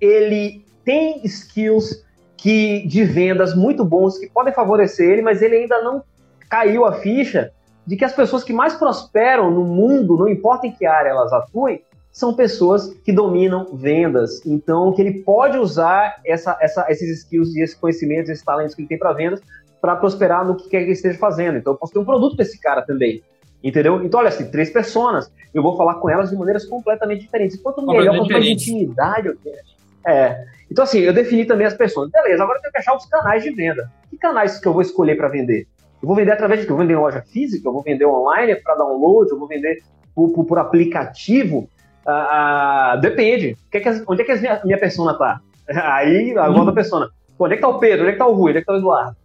ele 0.00 0.64
tem 0.84 1.20
skills 1.24 2.04
que 2.36 2.86
de 2.86 3.02
vendas 3.04 3.54
muito 3.54 3.84
bons 3.84 4.16
que 4.16 4.30
podem 4.30 4.54
favorecer 4.54 5.10
ele, 5.10 5.22
mas 5.22 5.42
ele 5.42 5.56
ainda 5.56 5.82
não 5.82 6.02
caiu 6.48 6.84
a 6.84 6.92
ficha 6.92 7.50
de 7.84 7.96
que 7.96 8.04
as 8.04 8.12
pessoas 8.12 8.44
que 8.44 8.52
mais 8.52 8.74
prosperam 8.74 9.50
no 9.50 9.64
mundo, 9.64 10.16
não 10.16 10.28
importa 10.28 10.66
em 10.66 10.72
que 10.72 10.86
área 10.86 11.10
elas 11.10 11.32
atuem, 11.32 11.82
são 12.12 12.34
pessoas 12.34 12.92
que 13.04 13.12
dominam 13.12 13.66
vendas. 13.72 14.44
Então, 14.46 14.92
que 14.92 15.02
ele 15.02 15.22
pode 15.22 15.58
usar 15.58 16.20
essa, 16.24 16.56
essa, 16.60 16.86
esses 16.90 17.20
skills 17.20 17.54
e 17.54 17.62
esses 17.62 17.76
conhecimentos, 17.76 18.30
esses 18.30 18.44
talentos 18.44 18.74
que 18.74 18.82
ele 18.82 18.88
tem 18.88 18.98
para 18.98 19.12
vendas 19.12 19.40
para 19.80 19.96
prosperar 19.96 20.46
no 20.46 20.56
que 20.56 20.68
quer 20.68 20.78
que 20.78 20.84
ele 20.84 20.92
esteja 20.92 21.18
fazendo. 21.18 21.58
Então, 21.58 21.72
eu 21.72 21.76
posso 21.76 21.92
ter 21.92 21.98
um 21.98 22.04
produto 22.04 22.36
para 22.36 22.44
esse 22.44 22.60
cara 22.60 22.82
também. 22.82 23.22
Entendeu? 23.62 24.02
Então, 24.04 24.20
olha, 24.20 24.28
assim, 24.28 24.50
três 24.50 24.70
pessoas, 24.70 25.32
eu 25.52 25.62
vou 25.62 25.76
falar 25.76 25.94
com 25.94 26.08
elas 26.08 26.30
de 26.30 26.36
maneiras 26.36 26.64
completamente 26.64 27.22
diferentes. 27.22 27.60
Quanto 27.60 27.84
melhor, 27.84 28.16
quanto 28.16 28.32
mais 28.32 28.46
intimidade 28.46 29.28
eu 29.28 29.36
tenho. 29.36 29.56
É. 30.06 30.44
Então, 30.70 30.84
assim, 30.84 31.00
eu 31.00 31.12
defini 31.12 31.44
também 31.44 31.66
as 31.66 31.74
pessoas. 31.74 32.10
Beleza, 32.10 32.42
agora 32.42 32.58
eu 32.58 32.62
tenho 32.62 32.72
que 32.72 32.78
achar 32.78 32.96
os 32.96 33.06
canais 33.06 33.42
de 33.42 33.50
venda. 33.50 33.90
Que 34.10 34.16
canais 34.16 34.58
que 34.58 34.66
eu 34.66 34.72
vou 34.72 34.82
escolher 34.82 35.16
para 35.16 35.28
vender? 35.28 35.66
Eu 36.00 36.06
vou 36.06 36.16
vender 36.16 36.32
através 36.32 36.60
de 36.60 36.66
que? 36.66 36.72
Eu 36.72 36.76
vou 36.76 36.84
vender 36.84 36.96
em 36.96 37.02
loja 37.02 37.22
física, 37.22 37.68
eu 37.68 37.72
vou 37.72 37.82
vender 37.82 38.06
online 38.06 38.54
para 38.56 38.76
download, 38.76 39.30
eu 39.30 39.38
vou 39.38 39.48
vender 39.48 39.82
por, 40.14 40.32
por, 40.32 40.44
por 40.44 40.58
aplicativo. 40.58 41.68
Ah, 42.06 42.92
ah, 42.92 42.96
depende. 42.96 43.56
Que 43.70 43.78
é 43.78 43.80
que, 43.80 44.04
onde 44.06 44.22
é 44.22 44.24
que 44.24 44.32
a 44.32 44.36
minha, 44.36 44.60
minha 44.64 44.78
persona 44.78 45.14
tá? 45.18 45.40
Aí, 45.68 46.36
a 46.38 46.48
volta 46.48 46.66
da 46.66 46.72
persona. 46.72 47.10
Onde 47.38 47.54
é 47.54 47.56
que 47.56 47.62
tá 47.62 47.68
o 47.68 47.78
Pedro? 47.78 48.02
Onde 48.02 48.10
é 48.10 48.12
que 48.12 48.18
tá 48.18 48.26
o 48.26 48.34
Rui? 48.34 48.50
Onde 48.50 48.58
é 48.58 48.60
que 48.60 48.66
tá 48.66 48.72
o 48.72 48.78
Eduardo? 48.78 49.16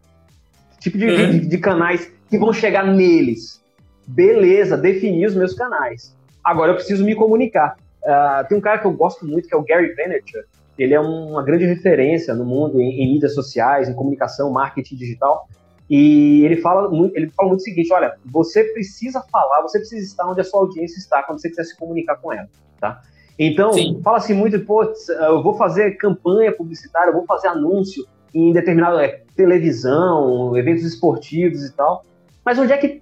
Tipo 0.84 0.98
de, 0.98 1.06
uhum. 1.06 1.32
de, 1.32 1.40
de 1.48 1.58
canais 1.58 2.12
que 2.30 2.38
vão 2.38 2.52
chegar 2.52 2.86
neles. 2.86 3.64
Beleza, 4.06 4.78
definir 4.78 5.28
os 5.28 5.36
meus 5.36 5.54
canais. 5.54 6.16
Agora 6.44 6.72
eu 6.72 6.76
preciso 6.76 7.06
me 7.06 7.16
comunicar. 7.16 7.78
Uh, 8.04 8.48
tem 8.48 8.58
um 8.58 8.62
cara 8.62 8.80
que 8.80 8.86
eu 8.86 8.92
gosto 8.92 9.26
muito, 9.26 9.48
que 9.48 9.56
é 9.56 9.58
o 9.58 9.64
Gary 9.64 9.96
Vaynerchuk. 9.96 10.46
Ele 10.78 10.94
é 10.94 11.00
uma 11.00 11.42
grande 11.44 11.66
referência 11.66 12.34
no 12.34 12.44
mundo 12.44 12.82
em, 12.82 13.02
em, 13.02 13.14
mídias 13.14 13.34
sociais, 13.34 13.88
em 13.88 13.94
comunicação, 13.94 14.52
marketing 14.52 14.96
digital. 14.96 15.48
E 15.90 16.44
ele 16.44 16.58
fala 16.58 16.90
muito, 16.90 17.16
ele 17.16 17.30
fala 17.30 17.50
muito 17.50 17.62
o 17.62 17.64
seguinte: 17.64 17.94
olha, 17.94 18.16
você 18.26 18.64
precisa 18.64 19.24
falar, 19.32 19.62
você 19.62 19.80
precisa 19.80 20.06
estar 20.06 20.30
onde 20.30 20.42
a 20.42 20.44
sua 20.44 20.62
audiência 20.62 20.98
está 20.98 21.24
quando 21.24 21.40
você 21.40 21.50
quiser 21.50 21.64
se 21.64 21.78
comunicar 21.78 22.18
com 22.18 22.34
ela, 22.34 22.50
tá? 22.80 23.02
Então, 23.38 23.72
fala-se 24.04 24.34
muito, 24.34 24.60
pô, 24.60 24.84
eu 24.84 25.42
vou 25.42 25.56
fazer 25.56 25.98
campanha 25.98 26.52
publicitária, 26.52 27.10
eu 27.10 27.14
vou 27.14 27.26
fazer 27.26 27.48
anúncio, 27.48 28.06
em 28.34 28.52
determinado 28.52 29.00
é, 29.00 29.23
televisão, 29.36 30.56
eventos 30.58 30.84
esportivos 30.84 31.64
e 31.64 31.74
tal. 31.74 32.06
Mas 32.46 32.60
onde 32.60 32.74
é 32.74 32.78
que 32.78 33.02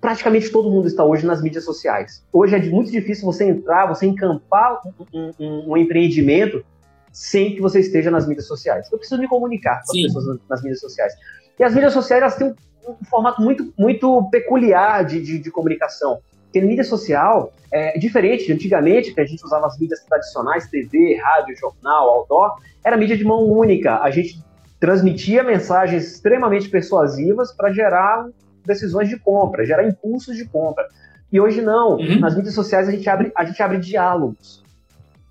praticamente 0.00 0.50
todo 0.50 0.70
mundo 0.70 0.88
está 0.88 1.04
hoje 1.04 1.24
nas 1.24 1.42
mídias 1.42 1.64
sociais? 1.64 2.24
Hoje 2.32 2.54
é 2.54 2.58
muito 2.58 2.90
difícil 2.90 3.24
você 3.24 3.44
entrar, 3.44 3.86
você 3.86 4.06
encampar 4.06 4.80
um, 5.12 5.30
um, 5.38 5.72
um 5.72 5.76
empreendimento 5.76 6.64
sem 7.12 7.54
que 7.54 7.60
você 7.60 7.80
esteja 7.80 8.10
nas 8.10 8.26
mídias 8.26 8.46
sociais. 8.46 8.90
Eu 8.90 8.98
preciso 8.98 9.20
me 9.20 9.28
comunicar 9.28 9.80
com 9.80 9.92
Sim. 9.92 10.00
as 10.00 10.06
pessoas 10.06 10.26
nas, 10.26 10.48
nas, 10.48 10.62
mídias 10.62 10.80
sociais. 10.80 11.12
E 11.58 11.62
as 11.62 11.74
mídias 11.74 11.92
sociais 11.92 12.22
elas 12.22 12.36
têm 12.36 12.48
um, 12.48 12.54
um 12.90 13.04
formato 13.04 13.42
muito, 13.42 13.72
muito 13.78 14.28
peculiar 14.30 15.04
de, 15.04 15.20
de, 15.20 15.38
de 15.38 15.50
comunicação. 15.50 16.20
Porque 16.44 16.60
mídia 16.60 16.84
social 16.84 17.52
é 17.70 17.98
diferente 17.98 18.46
de 18.46 18.52
antigamente, 18.52 19.14
que 19.14 19.20
a 19.20 19.24
gente 19.24 19.42
usava 19.44 19.66
as 19.66 19.78
mídias 19.78 20.00
tradicionais, 20.04 20.68
TV, 20.68 21.16
rádio, 21.16 21.56
jornal, 21.56 22.10
outdoor, 22.10 22.56
era 22.84 22.96
mídia 22.96 23.16
de 23.16 23.24
mão 23.24 23.44
única. 23.44 24.00
A 24.00 24.10
gente 24.10 24.38
transmitia 24.82 25.44
mensagens 25.44 26.02
extremamente 26.02 26.68
persuasivas 26.68 27.52
para 27.52 27.72
gerar 27.72 28.28
decisões 28.66 29.08
de 29.08 29.16
compra, 29.16 29.64
gerar 29.64 29.86
impulsos 29.86 30.36
de 30.36 30.44
compra. 30.44 30.84
E 31.30 31.40
hoje 31.40 31.62
não. 31.62 31.92
Uhum. 31.98 32.18
Nas 32.18 32.34
mídias 32.34 32.52
sociais 32.52 32.88
a 32.88 32.90
gente 32.90 33.08
abre, 33.08 33.30
a 33.36 33.44
gente 33.44 33.62
abre 33.62 33.78
diálogos. 33.78 34.60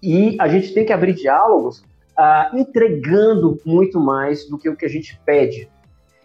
E 0.02 0.38
a 0.40 0.48
gente 0.48 0.74
tem 0.74 0.86
que 0.86 0.94
abrir 0.94 1.12
diálogos 1.12 1.80
uh, 2.18 2.58
entregando 2.58 3.60
muito 3.66 4.00
mais 4.00 4.48
do 4.48 4.58
que 4.58 4.70
o 4.70 4.76
que 4.76 4.86
a 4.86 4.90
gente 4.90 5.20
pede. 5.26 5.68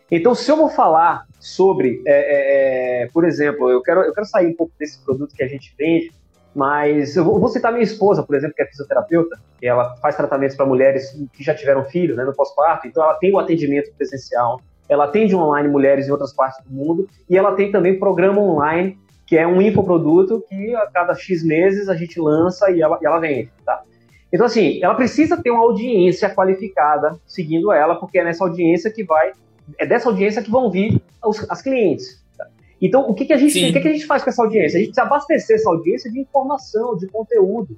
Então, 0.08 0.32
se 0.32 0.48
eu 0.48 0.56
vou 0.56 0.68
falar 0.68 1.26
sobre, 1.40 2.00
é, 2.06 2.12
é, 2.12 3.02
é 3.02 3.06
por 3.08 3.24
exemplo, 3.24 3.68
eu 3.68 3.82
quero, 3.82 4.02
eu 4.02 4.14
quero 4.14 4.26
sair 4.28 4.46
um 4.46 4.54
pouco 4.54 4.72
desse 4.78 5.04
produto 5.04 5.34
que 5.34 5.42
a 5.42 5.48
gente 5.48 5.74
vende, 5.76 6.12
mas 6.56 7.14
eu 7.16 7.22
vou 7.22 7.48
citar 7.48 7.70
minha 7.70 7.84
esposa, 7.84 8.22
por 8.22 8.34
exemplo, 8.34 8.56
que 8.56 8.62
é 8.62 8.66
fisioterapeuta, 8.66 9.38
ela 9.60 9.94
faz 9.96 10.16
tratamentos 10.16 10.56
para 10.56 10.64
mulheres 10.64 11.14
que 11.34 11.44
já 11.44 11.54
tiveram 11.54 11.84
filho, 11.84 12.16
né, 12.16 12.24
no 12.24 12.34
pós-parto, 12.34 12.88
então 12.88 13.02
ela 13.02 13.12
tem 13.16 13.30
o 13.30 13.38
atendimento 13.38 13.92
presencial, 13.94 14.62
ela 14.88 15.04
atende 15.04 15.36
online 15.36 15.68
mulheres 15.68 16.08
em 16.08 16.10
outras 16.10 16.32
partes 16.32 16.64
do 16.64 16.74
mundo, 16.74 17.06
e 17.28 17.36
ela 17.36 17.54
tem 17.54 17.70
também 17.70 17.98
programa 17.98 18.40
online, 18.40 18.98
que 19.26 19.36
é 19.36 19.46
um 19.46 19.60
infoproduto 19.60 20.42
que 20.48 20.74
a 20.74 20.86
cada 20.86 21.14
X 21.14 21.44
meses 21.44 21.90
a 21.90 21.94
gente 21.94 22.18
lança 22.18 22.70
e 22.70 22.80
ela, 22.80 22.98
e 23.02 23.06
ela 23.06 23.18
vende, 23.18 23.52
tá? 23.62 23.82
Então, 24.32 24.46
assim, 24.46 24.82
ela 24.82 24.94
precisa 24.94 25.36
ter 25.36 25.50
uma 25.50 25.62
audiência 25.62 26.30
qualificada 26.30 27.20
seguindo 27.26 27.70
ela, 27.70 27.96
porque 27.96 28.18
é 28.18 28.24
nessa 28.24 28.42
audiência 28.42 28.90
que 28.90 29.04
vai, 29.04 29.32
é 29.78 29.84
dessa 29.84 30.08
audiência 30.08 30.42
que 30.42 30.50
vão 30.50 30.70
vir 30.70 31.02
os, 31.22 31.44
as 31.50 31.60
clientes. 31.60 32.24
Então, 32.80 33.08
o 33.08 33.14
que, 33.14 33.24
que, 33.24 33.32
a, 33.32 33.36
gente, 33.38 33.70
o 33.70 33.72
que, 33.72 33.80
que 33.80 33.88
a 33.88 33.92
gente 33.92 34.06
faz 34.06 34.22
com 34.22 34.30
essa 34.30 34.42
audiência? 34.42 34.76
A 34.76 34.80
gente 34.80 34.88
precisa 34.88 35.06
abastecer 35.06 35.56
essa 35.56 35.70
audiência 35.70 36.10
de 36.10 36.20
informação, 36.20 36.96
de 36.96 37.06
conteúdo. 37.06 37.76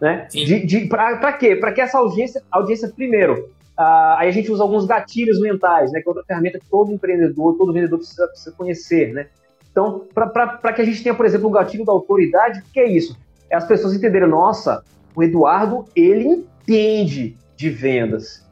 Né? 0.00 0.28
De, 0.30 0.64
de, 0.66 0.86
Para 0.86 1.32
quê? 1.32 1.56
Para 1.56 1.72
que 1.72 1.80
essa 1.80 1.98
audiência, 1.98 2.42
audiência 2.50 2.88
primeiro, 2.88 3.50
uh, 3.78 4.16
aí 4.18 4.28
a 4.28 4.30
gente 4.30 4.52
usa 4.52 4.62
alguns 4.62 4.84
gatilhos 4.84 5.40
mentais, 5.40 5.90
né? 5.92 6.00
que 6.00 6.08
é 6.08 6.10
outra 6.10 6.24
ferramenta 6.24 6.58
que 6.58 6.68
todo 6.68 6.92
empreendedor, 6.92 7.56
todo 7.56 7.72
vendedor 7.72 7.98
precisa, 7.98 8.28
precisa 8.28 8.52
conhecer. 8.52 9.12
Né? 9.14 9.26
Então, 9.70 10.04
para 10.12 10.72
que 10.72 10.82
a 10.82 10.84
gente 10.84 11.02
tenha, 11.02 11.14
por 11.14 11.24
exemplo, 11.24 11.48
o 11.48 11.52
gatilho 11.52 11.84
da 11.84 11.92
autoridade, 11.92 12.60
o 12.60 12.72
que 12.72 12.80
é 12.80 12.86
isso? 12.86 13.16
É 13.50 13.56
as 13.56 13.66
pessoas 13.66 13.94
entenderem, 13.94 14.28
nossa, 14.28 14.84
o 15.16 15.22
Eduardo, 15.22 15.86
ele 15.96 16.24
entende 16.24 17.34
de 17.56 17.70
vendas. 17.70 18.46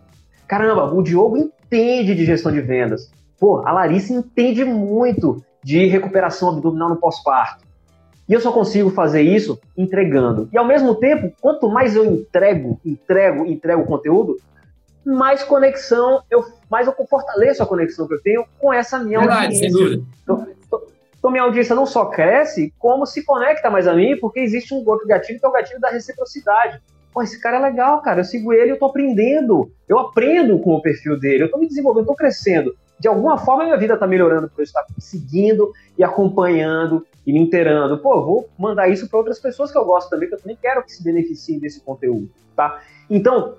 Caramba, 0.49 0.93
o 0.93 1.03
Diogo 1.03 1.37
entende 1.37 2.15
de 2.15 2.25
gestão 2.25 2.51
de 2.51 2.61
vendas. 2.61 3.11
Pô, 3.39 3.67
a 3.67 3.73
Larissa 3.73 4.15
entende 4.15 4.65
muito 4.65 5.45
de 5.67 5.85
recuperação 5.87 6.51
abdominal 6.51 6.91
no 6.91 6.97
pós-parto. 6.97 7.67
E 8.29 8.33
eu 8.33 8.41
só 8.41 8.53
consigo 8.53 8.89
fazer 8.89 9.23
isso 9.23 9.59
entregando. 9.77 10.49
E 10.53 10.57
ao 10.57 10.65
mesmo 10.65 10.95
tempo, 10.95 11.33
quanto 11.41 11.69
mais 11.69 11.97
eu 11.97 12.05
entrego, 12.05 12.79
entrego, 12.85 13.45
entrego 13.45 13.85
conteúdo, 13.85 14.37
mais 15.05 15.43
conexão, 15.43 16.23
eu, 16.31 16.45
mais 16.71 16.87
eu 16.87 16.95
fortaleço 17.11 17.65
a 17.65 17.67
conexão 17.67 18.07
que 18.07 18.15
eu 18.15 18.23
tenho 18.23 18.45
com 18.61 18.73
essa 18.73 19.01
minha 19.01 19.19
Verdade, 19.19 19.47
audiência. 19.47 19.71
sem 19.71 19.77
dúvida. 19.77 20.05
Então, 20.23 20.47
então, 21.19 21.31
minha 21.33 21.43
audiência 21.43 21.75
não 21.75 21.85
só 21.85 22.05
cresce, 22.07 22.73
como 22.79 23.05
se 23.05 23.25
conecta 23.25 23.69
mais 23.69 23.89
a 23.89 23.95
mim, 23.95 24.17
porque 24.21 24.39
existe 24.39 24.73
um 24.73 24.89
outro 24.89 25.09
gatilho 25.09 25.41
que 25.41 25.47
é 25.47 25.49
o 25.49 25.53
gatilho 25.53 25.81
da 25.81 25.91
reciprocidade. 25.91 26.81
Pô, 27.13 27.23
esse 27.25 27.41
cara 27.41 27.57
é 27.57 27.61
legal, 27.61 28.01
cara. 28.03 28.21
Eu 28.21 28.25
sigo 28.25 28.53
ele, 28.53 28.71
eu 28.71 28.79
tô 28.79 28.87
aprendendo. 28.87 29.69
Eu 29.89 29.99
aprendo 29.99 30.61
com 30.61 30.75
o 30.75 30.81
perfil 30.81 31.19
dele, 31.19 31.43
eu 31.43 31.51
tô 31.51 31.59
me 31.59 31.67
desenvolvendo, 31.67 32.05
eu 32.05 32.07
tô 32.07 32.15
crescendo. 32.15 32.73
De 32.99 33.09
alguma 33.09 33.37
forma, 33.37 33.65
minha 33.65 33.77
vida 33.77 33.97
tá 33.97 34.07
melhorando 34.07 34.49
por 34.49 34.61
eu 34.61 34.65
estar 34.65 34.85
seguindo 34.99 35.73
e 35.99 36.05
acompanhando 36.05 37.07
e 37.27 37.33
me 37.33 37.41
inteirando. 37.41 37.99
Pô, 37.99 38.25
vou 38.25 38.49
mandar 38.59 38.89
isso 38.89 39.09
para 39.09 39.19
outras 39.19 39.39
pessoas 39.39 39.71
que 39.71 39.77
eu 39.77 39.85
gosto 39.85 40.09
também, 40.09 40.29
que 40.29 40.35
eu 40.35 40.41
também 40.41 40.59
quero 40.61 40.83
que 40.83 40.93
se 40.93 41.05
beneficiem 41.05 41.59
desse 41.59 41.81
conteúdo, 41.81 42.31
tá? 42.55 42.81
Então, 43.11 43.55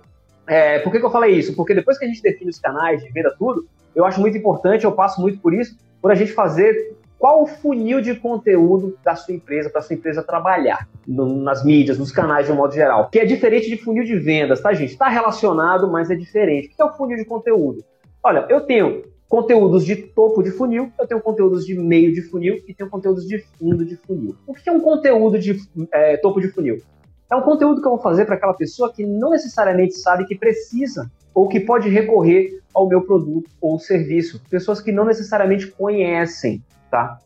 é, 0.47 0.80
por 0.80 0.91
que, 0.91 1.00
que 1.00 1.06
eu 1.06 1.12
falei 1.12 1.36
isso? 1.36 1.56
Porque 1.56 1.73
depois 1.73 1.97
que 1.97 2.06
a 2.06 2.08
gente 2.08 2.21
define 2.21 2.50
os 2.50 2.60
canais 2.60 3.04
de 3.04 3.12
venda 3.12 3.36
tudo, 3.38 3.67
eu 3.93 4.06
acho 4.06 4.19
muito 4.19 4.38
importante, 4.38 4.86
eu 4.86 4.91
passo 4.91 5.19
muito 5.21 5.39
por 5.39 5.54
isso, 5.54 5.78
por 6.02 6.12
a 6.12 6.15
gente 6.15 6.32
fazer 6.32 6.95
qual 7.19 7.43
o 7.43 7.47
funil 7.47 8.00
de 8.00 8.15
conteúdo 8.15 8.97
da 9.04 9.15
sua 9.15 9.34
empresa, 9.34 9.69
para 9.69 9.82
sua 9.82 9.95
empresa 9.95 10.21
trabalhar 10.21 10.88
no, 11.06 11.26
nas 11.41 11.65
mídias, 11.65 11.97
nos 11.97 12.12
canais 12.12 12.45
de 12.45 12.52
um 12.52 12.56
modo 12.56 12.73
geral. 12.73 13.10
Que 13.10 13.19
é 13.19 13.26
diferente 13.26 13.67
de 13.67 13.78
funil 13.78 14.04
de 14.04 14.17
vendas, 14.17 14.62
tá, 14.62 14.71
gente? 14.73 14.91
Está 14.91 15.10
relacionado, 15.10 15.91
mas 15.91 16.12
é 16.12 16.15
diferente. 16.15 16.67
O 16.67 16.76
que 16.76 16.82
é 16.82 16.86
o 16.86 16.93
funil 16.93 17.17
de 17.17 17.26
conteúdo? 17.26 17.84
Olha, 18.23 18.45
eu 18.50 18.62
tenho 18.62 19.04
conteúdos 19.29 19.85
de 19.85 19.95
topo 19.95 20.41
de 20.41 20.51
funil, 20.51 20.91
eu 20.99 21.07
tenho 21.07 21.21
conteúdos 21.21 21.65
de 21.65 21.75
meio 21.75 22.13
de 22.13 22.21
funil 22.21 22.61
e 22.67 22.73
tenho 22.73 22.89
conteúdos 22.89 23.27
de 23.27 23.39
fundo 23.39 23.83
de 23.83 23.95
funil. 23.95 24.35
O 24.45 24.53
que 24.53 24.69
é 24.69 24.71
um 24.71 24.79
conteúdo 24.79 25.37
de 25.37 25.59
é, 25.91 26.17
topo 26.17 26.39
de 26.39 26.49
funil? 26.49 26.81
É 27.29 27.35
um 27.35 27.41
conteúdo 27.41 27.81
que 27.81 27.87
eu 27.87 27.91
vou 27.91 28.01
fazer 28.01 28.25
para 28.25 28.35
aquela 28.35 28.53
pessoa 28.53 28.91
que 28.91 29.05
não 29.05 29.31
necessariamente 29.31 29.95
sabe 29.95 30.25
que 30.25 30.35
precisa 30.35 31.11
ou 31.33 31.47
que 31.47 31.59
pode 31.59 31.89
recorrer 31.89 32.61
ao 32.73 32.87
meu 32.87 33.01
produto 33.01 33.49
ou 33.59 33.77
serviço. 33.77 34.41
Pessoas 34.49 34.79
que 34.79 34.91
não 34.93 35.03
necessariamente 35.03 35.67
conhecem 35.67 36.63
tá? 36.89 37.19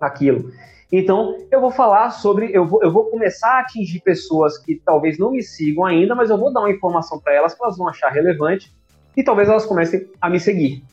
aquilo. 0.00 0.50
Então, 0.90 1.36
eu 1.50 1.60
vou 1.60 1.70
falar 1.70 2.10
sobre. 2.10 2.50
Eu 2.52 2.66
vou, 2.66 2.82
eu 2.82 2.92
vou 2.92 3.06
começar 3.06 3.56
a 3.56 3.60
atingir 3.60 4.00
pessoas 4.00 4.58
que 4.58 4.80
talvez 4.84 5.18
não 5.18 5.32
me 5.32 5.42
sigam 5.42 5.84
ainda, 5.84 6.14
mas 6.14 6.30
eu 6.30 6.38
vou 6.38 6.52
dar 6.52 6.60
uma 6.60 6.70
informação 6.70 7.18
para 7.18 7.34
elas 7.34 7.54
que 7.54 7.62
elas 7.62 7.76
vão 7.76 7.88
achar 7.88 8.08
relevante 8.10 8.72
e 9.16 9.22
talvez 9.22 9.48
elas 9.48 9.66
comecem 9.66 10.08
a 10.20 10.30
me 10.30 10.38
seguir. 10.38 10.84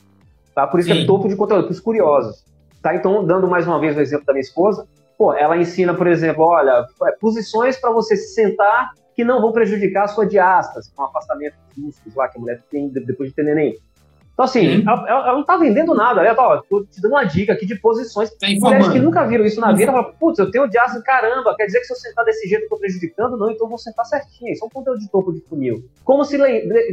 Tá? 0.54 0.68
Por 0.68 0.80
isso 0.80 0.90
Sim. 0.90 0.96
que 0.96 1.04
é 1.04 1.06
topo 1.06 1.28
de 1.28 1.36
conteúdo, 1.36 1.66
para 1.66 1.72
os 1.72 1.80
curiosos. 1.80 2.46
Tá? 2.82 2.96
Então, 2.96 3.26
dando 3.26 3.48
mais 3.48 3.68
uma 3.68 3.80
vez 3.80 3.96
o 3.96 4.02
exemplo 4.02 4.26
da 4.26 4.34
minha 4.34 4.42
esposa, 4.42 4.88
pô, 5.18 5.34
ela 5.34 5.58
ensina, 5.58 5.94
por 5.94 6.08
exemplo, 6.08 6.44
olha, 6.44 6.86
é, 7.04 7.12
posições 7.14 7.78
para 7.78 7.92
você 7.92 8.16
se 8.16 8.34
sentar 8.34 8.92
que 9.16 9.24
não 9.24 9.42
vão 9.42 9.52
prejudicar 9.52 10.06
a 10.06 10.08
sua 10.08 10.26
diástase, 10.26 10.92
com 10.94 11.04
afastamento 11.04 11.56
dos 11.70 11.86
músculos 11.86 12.16
lá 12.16 12.28
que 12.28 12.38
a 12.38 12.42
mulher 12.42 12.62
tem 12.70 12.90
depois 12.90 13.30
de 13.30 13.36
ter 13.36 13.44
neném. 13.44 13.78
Então, 14.34 14.46
assim, 14.46 14.82
ela, 14.82 15.08
ela, 15.08 15.34
não 15.34 15.46
tá 15.46 15.58
vendendo 15.58 15.94
nada. 15.94 16.22
Ela 16.22 16.34
tá, 16.34 16.48
ó, 16.48 16.58
tô 16.58 16.84
te 16.84 17.00
dando 17.00 17.12
uma 17.12 17.24
dica 17.24 17.54
aqui 17.54 17.68
de 17.68 17.76
posições. 17.76 18.32
Tá 18.32 18.48
Mulheres 18.50 18.90
que 18.90 19.00
nunca 19.00 19.26
viram 19.28 19.46
isso 19.46 19.62
na 19.62 19.72
vida, 19.72 19.92
falam, 19.92 20.12
putz, 20.20 20.40
eu 20.40 20.50
tenho 20.50 20.68
diástase, 20.68 21.04
caramba, 21.04 21.56
quer 21.56 21.68
dizer 21.68 21.80
que 21.80 21.86
se 21.86 21.94
eu 21.94 21.98
sentar 21.98 22.26
desse 22.26 22.50
jeito 22.50 22.64
eu 22.64 22.70
tô 22.70 22.78
prejudicando? 22.78 23.38
Não, 23.38 23.52
então 23.52 23.68
eu 23.68 23.70
vou 23.70 23.78
sentar 23.78 24.06
certinho. 24.06 24.52
Isso 24.52 24.64
é 24.64 24.68
um 24.68 24.72
conteúdo 24.72 25.00
de 25.00 25.10
topo 25.10 25.32
de 25.32 25.40
funil. 25.42 25.86
Como 26.04 26.26
se, 26.26 26.38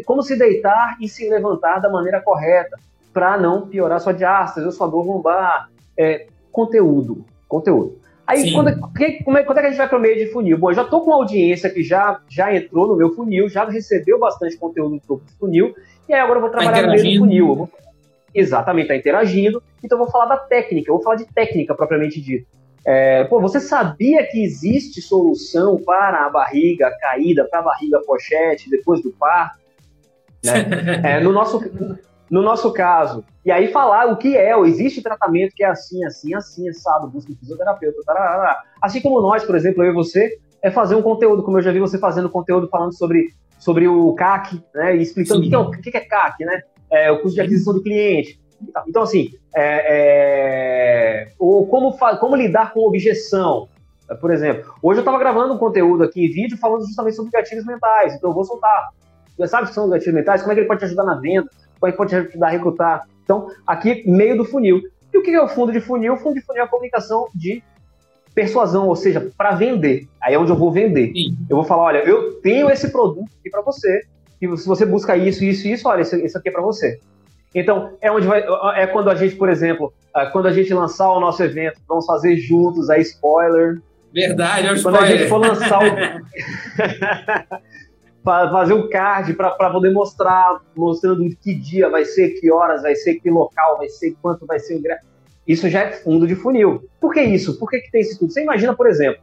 como 0.05 0.23
se 0.23 0.37
deitar 0.37 0.99
e 1.01 1.09
se 1.09 1.31
levantar 1.31 1.79
da 1.79 1.89
maneira 1.89 2.21
correta 2.21 2.77
para 3.13 3.39
não 3.39 3.67
piorar 3.69 4.01
sua 4.01 4.13
diástase 4.13 4.67
ou 4.67 4.73
sua 4.73 4.87
dor 4.87 5.07
lombar. 5.07 5.71
É, 5.97 6.27
conteúdo. 6.53 7.25
Conteúdo. 7.49 8.01
Aí, 8.31 8.53
quando, 8.53 8.93
que, 8.93 9.25
como 9.25 9.39
é, 9.39 9.43
quando 9.43 9.59
é 9.59 9.61
que 9.61 9.67
a 9.67 9.71
gente 9.71 9.79
vai 9.79 9.89
para 9.89 9.99
o 9.99 10.01
meio 10.01 10.17
de 10.17 10.33
funil? 10.33 10.57
Bom, 10.57 10.71
eu 10.71 10.75
já 10.75 10.83
estou 10.83 11.01
com 11.01 11.11
uma 11.11 11.17
audiência 11.17 11.69
que 11.69 11.83
já, 11.83 12.21
já 12.29 12.55
entrou 12.55 12.87
no 12.87 12.97
meu 12.97 13.13
funil, 13.13 13.49
já 13.49 13.65
recebeu 13.65 14.21
bastante 14.21 14.57
conteúdo 14.57 14.97
do 14.97 15.01
topo 15.01 15.25
de 15.25 15.33
funil, 15.33 15.75
e 16.09 16.15
aí 16.15 16.21
agora 16.21 16.39
eu 16.39 16.43
vou 16.43 16.51
tá 16.51 16.59
trabalhar 16.59 16.83
tá 16.83 16.87
no 16.87 16.93
meio 16.93 17.15
do 17.15 17.19
funil. 17.19 17.55
Vou, 17.57 17.71
exatamente, 18.33 18.85
está 18.85 18.97
interagindo. 18.97 19.61
Então 19.83 19.99
eu 19.99 20.05
vou 20.05 20.13
falar 20.13 20.27
da 20.27 20.37
técnica, 20.37 20.91
eu 20.91 20.95
vou 20.95 21.03
falar 21.03 21.17
de 21.17 21.25
técnica 21.25 21.75
propriamente 21.75 22.21
dita. 22.21 22.47
É, 22.85 23.25
pô, 23.25 23.41
você 23.41 23.59
sabia 23.59 24.25
que 24.25 24.43
existe 24.43 25.03
solução 25.03 25.77
para 25.79 26.25
a 26.25 26.31
barriga 26.31 26.89
caída, 27.01 27.45
para 27.45 27.59
a 27.59 27.63
barriga 27.63 28.01
pochete 28.07 28.71
depois 28.71 29.03
do 29.03 29.11
parto? 29.11 29.59
Né? 30.45 31.01
é, 31.19 31.21
no 31.21 31.33
nosso 31.33 31.61
no 32.31 32.43
nosso 32.43 32.73
caso. 32.73 33.25
E 33.45 33.51
aí 33.51 33.73
falar 33.73 34.07
o 34.07 34.17
que 34.17 34.37
é, 34.37 34.57
ou 34.57 34.65
existe 34.65 35.03
tratamento 35.03 35.55
que 35.55 35.65
é 35.65 35.67
assim, 35.67 36.05
assim, 36.05 36.35
assim, 36.35 36.73
sabe, 36.73 37.09
busca 37.09 37.33
um 37.33 37.37
fisioterapeuta, 37.37 38.03
tarará. 38.07 38.63
assim 38.81 39.01
como 39.01 39.21
nós, 39.21 39.45
por 39.45 39.57
exemplo, 39.57 39.83
eu 39.83 39.91
e 39.91 39.95
você, 39.95 40.39
é 40.63 40.71
fazer 40.71 40.95
um 40.95 41.03
conteúdo, 41.03 41.43
como 41.43 41.59
eu 41.59 41.63
já 41.63 41.73
vi 41.73 41.81
você 41.81 41.99
fazendo 41.99 42.31
conteúdo 42.31 42.69
falando 42.69 42.95
sobre, 42.95 43.31
sobre 43.59 43.89
o 43.89 44.13
CAC, 44.15 44.63
né, 44.75 44.97
e 44.97 45.03
explicando 45.03 45.41
o 45.41 45.49
que, 45.49 45.55
é, 45.55 45.59
o 45.59 45.71
que 45.71 45.97
é 45.97 46.01
CAC, 46.01 46.45
né, 46.45 46.63
é, 46.91 47.11
o 47.11 47.21
custo 47.21 47.35
de 47.35 47.41
aquisição 47.41 47.75
do 47.75 47.83
cliente. 47.83 48.39
Então, 48.87 49.03
assim, 49.03 49.31
é, 49.57 51.25
é, 51.27 51.33
ou 51.39 51.67
como, 51.67 51.97
como 52.19 52.37
lidar 52.37 52.73
com 52.73 52.87
objeção, 52.87 53.69
por 54.21 54.31
exemplo. 54.31 54.75
Hoje 54.83 54.99
eu 54.99 55.03
estava 55.03 55.19
gravando 55.19 55.55
um 55.55 55.59
conteúdo 55.59 56.05
aqui 56.05 56.27
em 56.27 56.31
vídeo 56.31 56.59
falando 56.59 56.85
justamente 56.85 57.17
sobre 57.17 57.31
gatilhos 57.31 57.65
mentais, 57.65 58.15
então 58.15 58.31
eu 58.31 58.35
vou 58.35 58.45
soltar. 58.45 58.91
Você 59.37 59.49
sabe 59.49 59.65
o 59.65 59.69
que 59.69 59.75
são 59.75 59.85
os 59.85 59.91
gatilhos 59.91 60.15
mentais? 60.15 60.43
Como 60.43 60.53
é 60.53 60.55
que 60.55 60.61
ele 60.61 60.69
pode 60.69 60.81
te 60.81 60.85
ajudar 60.85 61.05
na 61.05 61.15
venda? 61.15 61.49
Como 61.81 61.89
é 61.89 61.93
que 61.93 61.97
pode 61.97 62.11
te 62.11 62.17
ajudar 62.17 62.49
a 62.49 62.51
recrutar? 62.51 63.09
Então, 63.25 63.49
aqui, 63.67 64.05
meio 64.07 64.37
do 64.37 64.45
funil. 64.45 64.83
E 65.13 65.19
o 65.19 65.23
que 65.23 65.31
é 65.31 65.43
o 65.43 65.49
fundo 65.49 65.73
de 65.73 65.81
funil? 65.81 66.13
O 66.13 66.17
fundo 66.19 66.35
de 66.35 66.43
funil 66.43 66.63
é 66.63 66.65
a 66.65 66.69
comunicação 66.69 67.29
de 67.35 67.63
persuasão, 68.35 68.87
ou 68.87 68.95
seja, 68.95 69.31
para 69.37 69.53
vender. 69.53 70.07
Aí 70.23 70.35
é 70.35 70.39
onde 70.39 70.51
eu 70.51 70.57
vou 70.57 70.71
vender. 70.71 71.13
Sim. 71.13 71.37
Eu 71.49 71.57
vou 71.57 71.65
falar, 71.65 71.85
olha, 71.85 71.99
eu 71.99 72.35
tenho 72.41 72.71
esse 72.71 72.91
produto 72.91 73.29
aqui 73.41 73.51
para 73.51 73.63
você, 73.63 74.03
e 74.41 74.57
se 74.57 74.67
você 74.67 74.87
busca 74.87 75.17
isso, 75.17 75.45
isso 75.45 75.67
e 75.67 75.73
isso, 75.73 75.89
olha, 75.89 76.03
isso, 76.03 76.39
aqui 76.39 76.49
é 76.49 76.53
para 76.53 76.63
você. 76.63 76.99
Então, 77.55 77.97
é 78.01 78.11
onde 78.11 78.27
vai, 78.27 78.45
é 78.77 78.87
quando 78.87 79.11
a 79.11 79.15
gente, 79.15 79.35
por 79.35 79.49
exemplo, 79.49 79.93
é, 80.17 80.27
quando 80.27 80.47
a 80.47 80.53
gente 80.53 80.73
lançar 80.73 81.11
o 81.11 81.21
nosso 81.21 81.43
evento, 81.43 81.81
vamos 81.89 82.07
fazer 82.07 82.37
juntos 82.37 82.89
a 82.89 82.99
spoiler. 82.99 83.81
Verdade, 84.13 84.69
é 84.69 84.73
o 84.73 84.77
spoiler. 84.77 85.01
Quando 85.01 85.13
a 85.13 85.17
gente 85.17 85.29
for 85.29 85.39
lançar 85.39 85.81
o 85.81 85.85
fazer 88.23 88.75
um 88.75 88.89
card 88.89 89.35
para 89.35 89.71
poder 89.71 89.93
mostrar, 89.93 90.61
mostrando 90.77 91.25
que 91.37 91.55
dia 91.55 91.89
vai 91.89 92.05
ser, 92.05 92.31
que 92.41 92.51
horas 92.51 92.83
vai 92.83 92.95
ser, 92.95 93.15
que 93.15 93.31
local 93.31 93.79
vai 93.79 93.89
ser, 93.89 94.15
quanto 94.21 94.47
vai 94.47 94.59
ser 94.59 94.75
o 94.75 94.79
ingresso. 94.79 95.05
Isso 95.47 95.69
já 95.69 95.81
é 95.81 95.93
fundo 95.93 96.27
de 96.27 96.35
funil. 96.35 96.89
Por 97.01 97.13
que 97.13 97.23
isso? 97.23 97.59
Por 97.59 97.69
que, 97.71 97.81
que 97.81 97.91
tem 97.91 98.03
isso 98.03 98.19
tudo? 98.19 98.33
Você 98.33 98.43
imagina, 98.43 98.75
por 98.75 98.87
exemplo, 98.87 99.23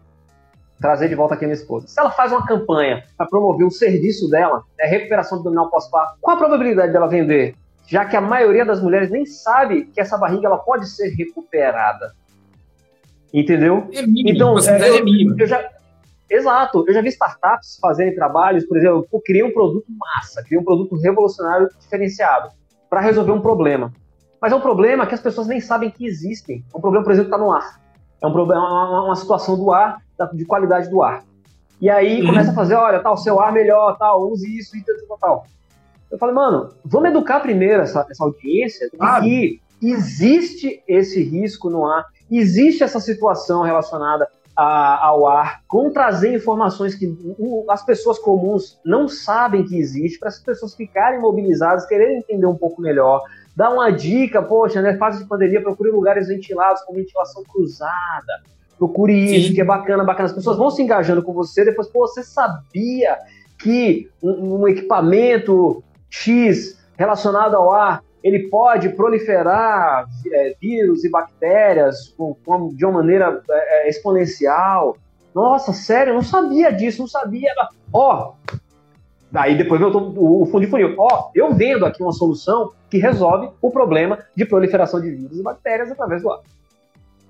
trazer 0.80 1.10
de 1.10 1.16
volta 1.16 1.36
aqui 1.36 1.46
a 1.46 1.48
minha 1.48 1.56
esposa. 1.56 1.88
Se 1.88 2.00
ela 2.00 2.12
faz 2.12 2.32
uma 2.32 2.46
campanha 2.46 3.04
para 3.16 3.28
promover 3.28 3.66
o 3.66 3.72
serviço 3.72 4.30
dela, 4.30 4.64
é 4.80 4.88
recuperação 4.88 5.38
abdominal 5.38 5.70
pós-parto, 5.70 6.18
qual 6.22 6.36
a 6.36 6.40
probabilidade 6.40 6.92
dela 6.92 7.08
vender? 7.08 7.56
Já 7.88 8.04
que 8.04 8.16
a 8.16 8.22
maioria 8.22 8.66
das 8.66 8.82
mulheres 8.82 9.10
nem 9.10 9.26
sabe 9.26 9.86
que 9.86 10.02
essa 10.02 10.18
barriga 10.18 10.48
ela 10.48 10.58
pode 10.58 10.90
ser 10.90 11.10
recuperada. 11.10 12.14
Entendeu? 13.34 13.88
É 13.94 14.02
mínimo, 14.02 14.30
então, 14.30 14.58
é, 14.58 14.90
eu, 14.90 14.96
é. 14.96 15.44
Eu 15.44 15.48
já, 15.48 15.70
Exato. 16.30 16.84
Eu 16.88 16.94
já 16.94 17.02
vi 17.02 17.10
startups 17.10 17.78
fazerem 17.82 18.13
trabalhos, 18.13 18.66
por 18.66 18.78
exemplo, 18.78 19.08
eu 19.12 19.22
criei 19.22 19.44
um 19.44 19.54
produto 19.54 19.86
massa, 19.90 20.44
criei 20.44 20.60
um 20.60 20.63
produto 20.63 20.96
revolucionário 20.98 21.70
diferenciado 21.80 22.50
para 22.90 23.02
resolver 23.02 23.32
um 23.32 23.42
problema. 23.42 23.92
Mas 24.42 24.52
é 24.52 24.56
um 24.56 24.62
problema 24.62 25.06
que 25.08 25.16
as 25.16 25.22
pessoas 25.22 25.48
nem 25.48 25.60
sabem 25.60 25.90
que 25.90 26.06
existem. 26.06 26.63
É 26.74 26.78
um 26.78 26.82
problema, 26.82 27.04
por 27.04 27.12
exemplo, 27.12 27.30
está 27.30 27.38
no 27.38 27.52
ar. 27.52 27.82
É 28.22 28.28
um 28.28 28.32
problema, 28.32 28.62
uma, 28.62 29.06
uma 29.06 29.16
situação 29.16 29.58
do 29.58 29.72
ar, 29.72 30.02
de 30.34 30.46
qualidade 30.46 30.90
do 30.90 31.02
ar. 31.02 31.24
E 31.80 31.90
aí 31.90 32.22
uhum. 32.22 32.28
começa 32.28 32.52
a 32.52 32.54
fazer, 32.56 32.76
olha, 32.76 33.00
tal, 33.00 33.18
seu 33.18 33.40
ar 33.40 33.52
melhor, 33.52 33.98
tal, 33.98 34.30
use 34.30 34.58
isso, 34.58 34.76
e 34.76 34.84
tal, 35.08 35.18
tal. 35.18 35.46
Eu 36.10 36.18
falei, 36.18 36.34
mano, 36.34 36.70
vamos 36.84 37.10
educar 37.10 37.40
primeiro 37.40 37.82
essa, 37.84 38.06
essa 38.10 38.24
audiência 38.24 38.90
de 38.90 38.98
ah. 39.00 39.20
que 39.20 39.62
existe 39.82 40.82
esse 40.88 41.22
risco 41.22 41.70
no 41.70 41.86
ar, 41.86 42.06
existe 42.32 42.84
essa 42.84 43.00
situação 43.00 43.62
relacionada 43.62 44.28
a, 44.58 45.06
ao 45.06 45.28
ar, 45.28 45.62
com 45.67 45.91
trazer 45.91 46.34
informações 46.34 46.96
que 46.96 47.06
o, 47.38 47.63
as 47.70 47.86
pessoas 47.86 48.17
comuns 48.17 48.80
não 48.84 49.08
sabem 49.08 49.63
que 49.63 49.78
existe, 49.78 50.17
para 50.17 50.30
as 50.30 50.39
pessoas 50.39 50.74
ficarem 50.74 51.22
mobilizadas, 51.22 51.86
quererem 51.86 52.17
entender 52.17 52.48
um 52.48 52.56
pouco 52.56 52.82
melhor, 52.82 53.22
dar 53.56 53.70
uma 53.70 53.91
dica, 53.91 54.41
poxa, 54.41 54.82
né, 54.82 54.98
fase 54.98 55.22
de 55.22 55.30
pandemia, 55.30 55.62
procure 55.62 55.91
lugares 55.91 56.28
ventilados 56.28 56.82
com 56.82 56.96
ventilação 56.96 57.43
cruzada, 57.43 58.41
procure 58.80 59.13
isso, 59.13 59.50
Sim. 59.50 59.54
que 59.54 59.62
é 59.62 59.65
bacana, 59.65 60.04
bacana. 60.04 60.26
As 60.26 60.34
pessoas 60.34 60.58
vão 60.58 60.72
se 60.72 60.82
engajando 60.82 61.22
com 61.22 61.34
você, 61.34 61.63
depois, 61.63 61.88
pô, 61.88 62.08
você 62.08 62.24
sabia 62.24 63.15
que 63.60 64.10
um, 64.24 64.62
um 64.62 64.67
equipamento 64.67 65.84
X 66.10 66.84
relacionado 66.98 67.56
ao 67.56 67.72
ar 67.72 68.04
ele 68.23 68.47
pode 68.49 68.89
proliferar 68.89 70.06
é, 70.32 70.56
vírus 70.60 71.03
e 71.03 71.10
bactérias 71.10 72.13
com, 72.17 72.36
com, 72.45 72.69
de 72.69 72.86
uma 72.86 72.95
maneira 72.95 73.41
é, 73.49 73.88
é 73.88 73.89
exponencial. 73.89 74.97
Nossa, 75.34 75.71
sério, 75.71 76.12
eu 76.12 76.15
não 76.15 76.23
sabia 76.23 76.71
disso, 76.71 76.99
não 76.99 77.08
sabia. 77.08 77.51
Ó, 77.93 78.34
daí 79.32 79.58
depois 79.58 79.80
eu 79.80 79.91
tô, 79.91 79.99
o, 79.99 80.43
o 80.43 80.45
fundo 80.47 80.65
de 80.65 80.71
funil. 80.71 80.95
Ó, 80.97 81.30
eu 81.36 81.53
vendo 81.53 81.86
aqui 81.86 82.01
uma 82.01 82.12
solução 82.12 82.71
que 82.89 82.97
resolve 82.97 83.49
o 83.62 83.69
problema 83.69 84.19
de 84.36 84.45
proliferação 84.45 84.99
de 84.99 85.12
vírus 85.12 85.39
e 85.39 85.43
bactérias 85.43 85.91
através 85.91 86.21
do 86.21 86.32
ar. 86.32 86.39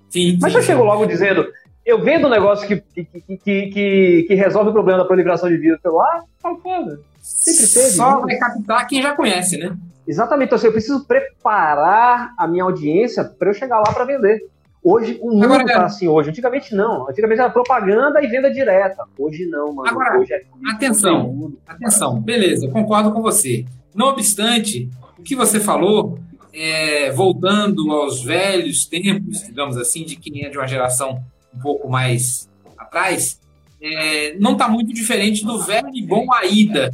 Sim, 0.10 0.38
Mas 0.42 0.54
sim, 0.54 0.60
eu 0.60 0.64
chego 0.64 0.84
logo 0.84 1.06
dizendo, 1.06 1.46
eu 1.86 2.02
vendo 2.02 2.28
um 2.28 2.30
negócio 2.30 2.68
que, 2.68 2.78
que, 2.78 3.06
que, 3.06 3.38
que, 3.38 4.26
que 4.28 4.36
resolve 4.36 4.70
o 4.70 4.74
problema 4.74 5.00
da 5.00 5.06
proliferação 5.06 5.50
de 5.50 5.58
vírus 5.58 5.80
pelo 5.82 6.00
ar, 6.00 6.24
falo, 6.40 6.58
foda. 6.60 7.00
Sempre 7.20 7.68
teve. 7.68 7.96
Só 7.96 8.22
vai 8.22 8.38
captar 8.38 8.88
quem 8.88 9.02
já 9.02 9.14
conhece, 9.16 9.58
né? 9.58 9.76
Exatamente. 10.08 10.48
Então, 10.48 10.56
assim, 10.58 10.68
eu 10.68 10.72
preciso 10.72 11.06
preparar 11.06 12.34
a 12.38 12.48
minha 12.48 12.64
audiência 12.64 13.24
para 13.24 13.50
eu 13.50 13.54
chegar 13.54 13.80
lá 13.80 13.92
para 13.92 14.06
vender. 14.06 14.42
Hoje, 14.84 15.20
o 15.22 15.32
mundo 15.32 15.46
Agora, 15.46 15.66
tá 15.66 15.86
assim 15.86 16.08
hoje. 16.08 16.30
Antigamente, 16.30 16.74
não. 16.74 17.10
Antigamente 17.10 17.42
era 17.42 17.50
propaganda 17.50 18.24
e 18.24 18.28
venda 18.28 18.50
direta. 18.50 19.04
Hoje, 19.18 19.46
não, 19.46 19.74
mano. 19.74 19.90
Agora, 19.90 20.18
hoje 20.18 20.34
é 20.34 20.42
atenção. 20.72 21.26
conteúdo. 21.26 21.60
Atenção, 21.68 22.22
beleza, 22.22 22.70
concordo 22.70 23.12
com 23.12 23.22
você. 23.22 23.66
Não 23.94 24.08
obstante, 24.08 24.90
o 25.18 25.24
que 25.24 25.36
você 25.36 25.60
falou, 25.60 26.18
é, 26.54 27.12
voltando 27.12 27.92
aos 27.92 28.24
velhos 28.24 28.86
tempos, 28.86 29.42
digamos 29.42 29.76
assim, 29.76 30.06
de 30.06 30.16
quem 30.16 30.46
é 30.46 30.50
de 30.50 30.58
uma 30.58 30.68
geração 30.68 31.22
um 31.54 31.60
pouco 31.60 31.90
mais 31.90 32.48
atrás, 32.78 33.42
é, 33.82 34.36
não 34.40 34.54
está 34.54 34.70
muito 34.70 34.94
diferente 34.94 35.46
do 35.46 35.60
velho 35.60 35.90
e 35.94 36.02
bom 36.02 36.32
AIDA. 36.32 36.94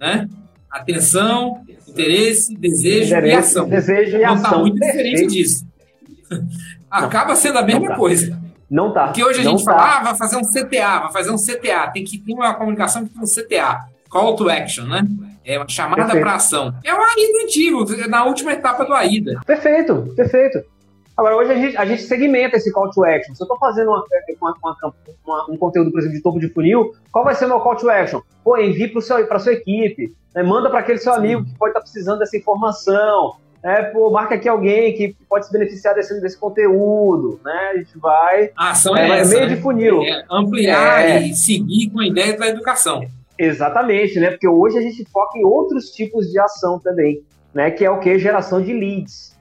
Né? 0.00 0.28
Atenção, 0.70 1.64
interesse, 2.02 2.56
desejo 2.56 3.14
e 3.14 3.18
Interesse, 3.18 3.58
ação. 3.58 3.68
Desejo 3.68 4.16
e 4.16 4.22
Não 4.22 4.34
está 4.36 4.58
muito 4.58 4.74
diferente 4.74 5.10
Perfeito. 5.10 5.32
disso. 5.32 5.66
Acaba 6.90 7.36
sendo 7.36 7.58
a 7.58 7.62
mesma 7.62 7.88
tá. 7.88 7.96
coisa. 7.96 8.38
Não 8.70 8.92
tá. 8.92 9.06
Porque 9.06 9.24
hoje 9.24 9.40
a 9.40 9.44
não 9.44 9.52
gente 9.52 9.64
tá. 9.64 9.72
fala, 9.72 9.96
ah, 9.98 10.02
vai 10.02 10.14
fazer 10.16 10.36
um 10.36 10.42
CTA, 10.42 11.00
vai 11.00 11.12
fazer 11.12 11.30
um 11.30 11.36
CTA. 11.36 11.90
Tem 11.92 12.04
que 12.04 12.18
ter 12.18 12.32
uma 12.32 12.54
comunicação 12.54 13.04
que 13.04 13.12
tem 13.12 13.22
um 13.22 13.24
CTA. 13.24 13.86
Call 14.08 14.36
to 14.36 14.48
action, 14.48 14.86
né? 14.86 15.06
É 15.44 15.58
uma 15.58 15.68
chamada 15.68 16.18
para 16.18 16.34
ação. 16.34 16.74
É 16.82 16.92
o 16.92 16.96
AIDA 16.96 17.44
antigo, 17.44 18.08
na 18.08 18.24
última 18.24 18.52
etapa 18.52 18.84
do 18.84 18.92
AIDA. 18.92 19.40
Perfeito, 19.46 20.12
perfeito. 20.16 20.64
Agora, 21.16 21.36
hoje 21.36 21.50
a 21.52 21.54
gente, 21.54 21.76
a 21.78 21.84
gente 21.86 22.02
segmenta 22.02 22.56
esse 22.56 22.70
call 22.70 22.90
to 22.90 23.02
action. 23.04 23.34
Se 23.34 23.42
eu 23.42 23.46
estou 23.46 23.58
fazendo 23.58 23.88
uma- 23.88 24.04
uma- 24.42 24.54
uma- 24.62 24.94
uma- 25.26 25.46
um 25.50 25.56
conteúdo, 25.56 25.90
por 25.90 25.98
exemplo, 26.00 26.16
de 26.16 26.22
topo 26.22 26.38
de 26.38 26.48
funil, 26.50 26.92
qual 27.10 27.24
vai 27.24 27.34
ser 27.34 27.46
o 27.46 27.48
meu 27.48 27.60
call 27.60 27.76
to 27.76 27.88
action? 27.88 28.20
Pô, 28.44 28.58
envie 28.58 28.88
para 28.88 29.36
a 29.36 29.38
sua 29.40 29.52
equipe, 29.54 30.14
né? 30.34 30.42
manda 30.42 30.68
para 30.68 30.80
aquele 30.80 30.98
seu 30.98 31.14
amigo 31.14 31.44
que 31.44 31.54
pode 31.56 31.70
estar 31.70 31.80
precisando 31.80 32.18
dessa 32.18 32.36
informação. 32.36 33.36
Né? 33.64 33.82
Pô, 33.84 34.10
marca 34.10 34.34
aqui 34.34 34.46
alguém 34.48 34.94
que 34.94 35.16
pode 35.28 35.46
se 35.46 35.52
beneficiar 35.52 35.94
desse, 35.94 36.20
desse 36.20 36.38
conteúdo. 36.38 37.40
Né? 37.42 37.70
A 37.72 37.76
gente 37.78 37.98
vai. 37.98 38.50
A 38.54 38.70
ação 38.72 38.94
É, 38.94 39.08
é, 39.08 39.18
essa, 39.20 39.30
meio 39.34 39.48
né? 39.48 39.54
de 39.54 39.62
funil. 39.62 40.02
É 40.02 40.24
ampliar 40.30 41.00
É. 41.00 41.22
e 41.22 41.34
seguir 41.34 41.90
com 41.90 42.00
a 42.00 42.06
ideia 42.06 42.36
da 42.36 42.46
educação. 42.48 43.06
Exatamente, 43.38 44.18
né? 44.20 44.30
Porque 44.30 44.48
hoje 44.48 44.78
a 44.78 44.80
gente 44.82 45.04
foca 45.10 45.38
em 45.38 45.44
outros 45.44 45.90
tipos 45.90 46.26
de 46.30 46.38
ação 46.38 46.78
também, 46.78 47.22
né? 47.54 47.70
Que 47.70 47.84
é 47.84 47.90
o 47.90 47.98
que? 48.00 48.18
Geração 48.18 48.62
de 48.62 48.72
leads. 48.72 49.35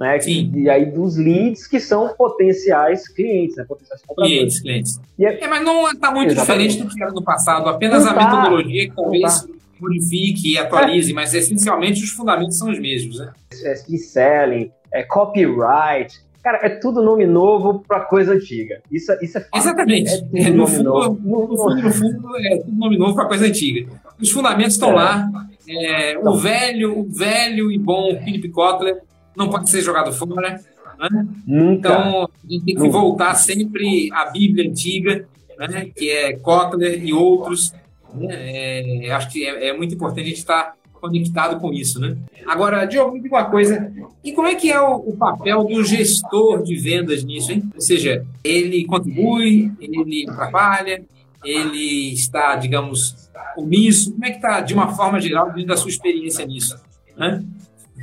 Né? 0.00 0.18
Sim. 0.20 0.50
E 0.56 0.68
aí 0.68 0.86
dos 0.86 1.16
leads 1.16 1.66
que 1.66 1.78
são 1.78 2.14
potenciais 2.16 3.06
clientes, 3.08 3.56
né? 3.56 3.64
Potenciais 3.68 4.02
compradores. 4.02 4.36
Clientes, 4.36 4.60
clientes. 4.60 5.00
É- 5.20 5.44
É, 5.44 5.48
mas 5.48 5.64
não 5.64 5.88
está 5.90 6.10
muito 6.10 6.32
Exatamente. 6.32 6.68
diferente 6.70 6.88
do 6.90 6.94
que 6.96 7.02
era 7.02 7.12
no 7.12 7.22
passado. 7.22 7.68
Apenas 7.68 8.04
Não 8.04 8.10
a 8.10 8.14
tá. 8.14 8.24
metodologia 8.36 8.88
que 8.88 8.94
talvez 8.96 9.46
modifique 9.80 10.52
e 10.52 10.58
atualize, 10.58 11.12
mas 11.12 11.32
essencialmente 11.34 12.02
os 12.02 12.10
fundamentos 12.10 12.56
são 12.58 12.70
os 12.70 12.78
mesmos. 12.80 13.18
Né? 13.18 13.32
é 13.64 13.74
selling, 13.76 14.70
é 14.92 15.02
copyright. 15.04 16.22
Cara, 16.42 16.58
é 16.62 16.68
tudo 16.68 17.00
nome 17.02 17.24
novo 17.26 17.82
pra 17.86 18.00
coisa 18.00 18.34
antiga. 18.34 18.82
Isso, 18.90 19.10
é- 19.12 19.18
isso 19.22 19.38
é 19.38 19.40
fato. 19.40 19.56
Exatamente. 19.56 20.10
É 20.12 20.18
tudo 20.18 20.36
É, 20.36 20.50
no, 20.50 20.56
nome 20.56 20.70
fundo, 20.72 20.82
novo. 20.84 21.20
no 21.22 21.56
fundo, 21.56 21.82
no 21.82 21.90
fundo, 21.92 22.36
é 22.36 22.56
tudo 22.58 22.76
nome 22.76 22.98
novo 22.98 23.14
para 23.14 23.24
coisa 23.26 23.46
antiga. 23.46 23.88
Os 24.20 24.30
fundamentos 24.30 24.74
estão 24.74 24.90
É. 24.90 24.94
lá. 24.94 25.28
É, 25.66 26.16
o 26.18 26.20
Então. 26.20 26.36
velho, 26.36 26.98
o 26.98 27.04
velho 27.08 27.72
e 27.72 27.78
bom 27.78 28.14
Philip 28.22 28.50
Kotler 28.50 29.00
não 29.36 29.48
pode 29.48 29.70
ser 29.70 29.82
jogado 29.82 30.12
fora. 30.12 30.60
Né? 30.98 31.26
Nunca. 31.46 31.88
Então, 31.88 32.24
a 32.24 32.52
gente 32.52 32.64
tem 32.64 32.74
que 32.74 32.80
Nunca. 32.80 32.98
voltar 32.98 33.34
sempre 33.34 34.10
à 34.12 34.30
Bíblia 34.30 34.70
antiga, 34.70 35.26
né? 35.58 35.90
que 35.94 36.10
é 36.10 36.34
Kotler 36.34 37.04
e 37.04 37.12
outros. 37.12 37.72
né? 38.14 39.06
É, 39.06 39.10
acho 39.12 39.30
que 39.30 39.44
é, 39.44 39.68
é 39.68 39.76
muito 39.76 39.94
importante 39.94 40.22
a 40.22 40.28
gente 40.28 40.38
estar 40.38 40.74
conectado 41.00 41.60
com 41.60 41.72
isso. 41.72 42.00
Né? 42.00 42.16
Agora, 42.46 42.84
Diogo, 42.86 43.12
me 43.12 43.20
diga 43.20 43.36
uma 43.36 43.50
coisa. 43.50 43.92
E 44.22 44.32
como 44.32 44.48
é 44.48 44.54
que 44.54 44.70
é 44.70 44.80
o, 44.80 44.96
o 44.96 45.16
papel 45.16 45.64
do 45.64 45.84
gestor 45.84 46.62
de 46.62 46.76
vendas 46.76 47.22
nisso? 47.24 47.52
Hein? 47.52 47.68
Ou 47.74 47.80
seja, 47.80 48.24
ele 48.42 48.84
contribui, 48.86 49.70
ele 49.80 50.26
atrapalha, 50.28 51.04
ele 51.44 52.12
está, 52.12 52.56
digamos, 52.56 53.28
omisso. 53.56 54.12
Como 54.12 54.24
é 54.24 54.30
que 54.30 54.36
está, 54.36 54.60
de 54.60 54.72
uma 54.72 54.94
forma 54.94 55.20
geral, 55.20 55.46
dentro 55.48 55.66
da 55.66 55.76
sua 55.76 55.90
experiência 55.90 56.46
nisso? 56.46 56.76
Né? 57.16 57.44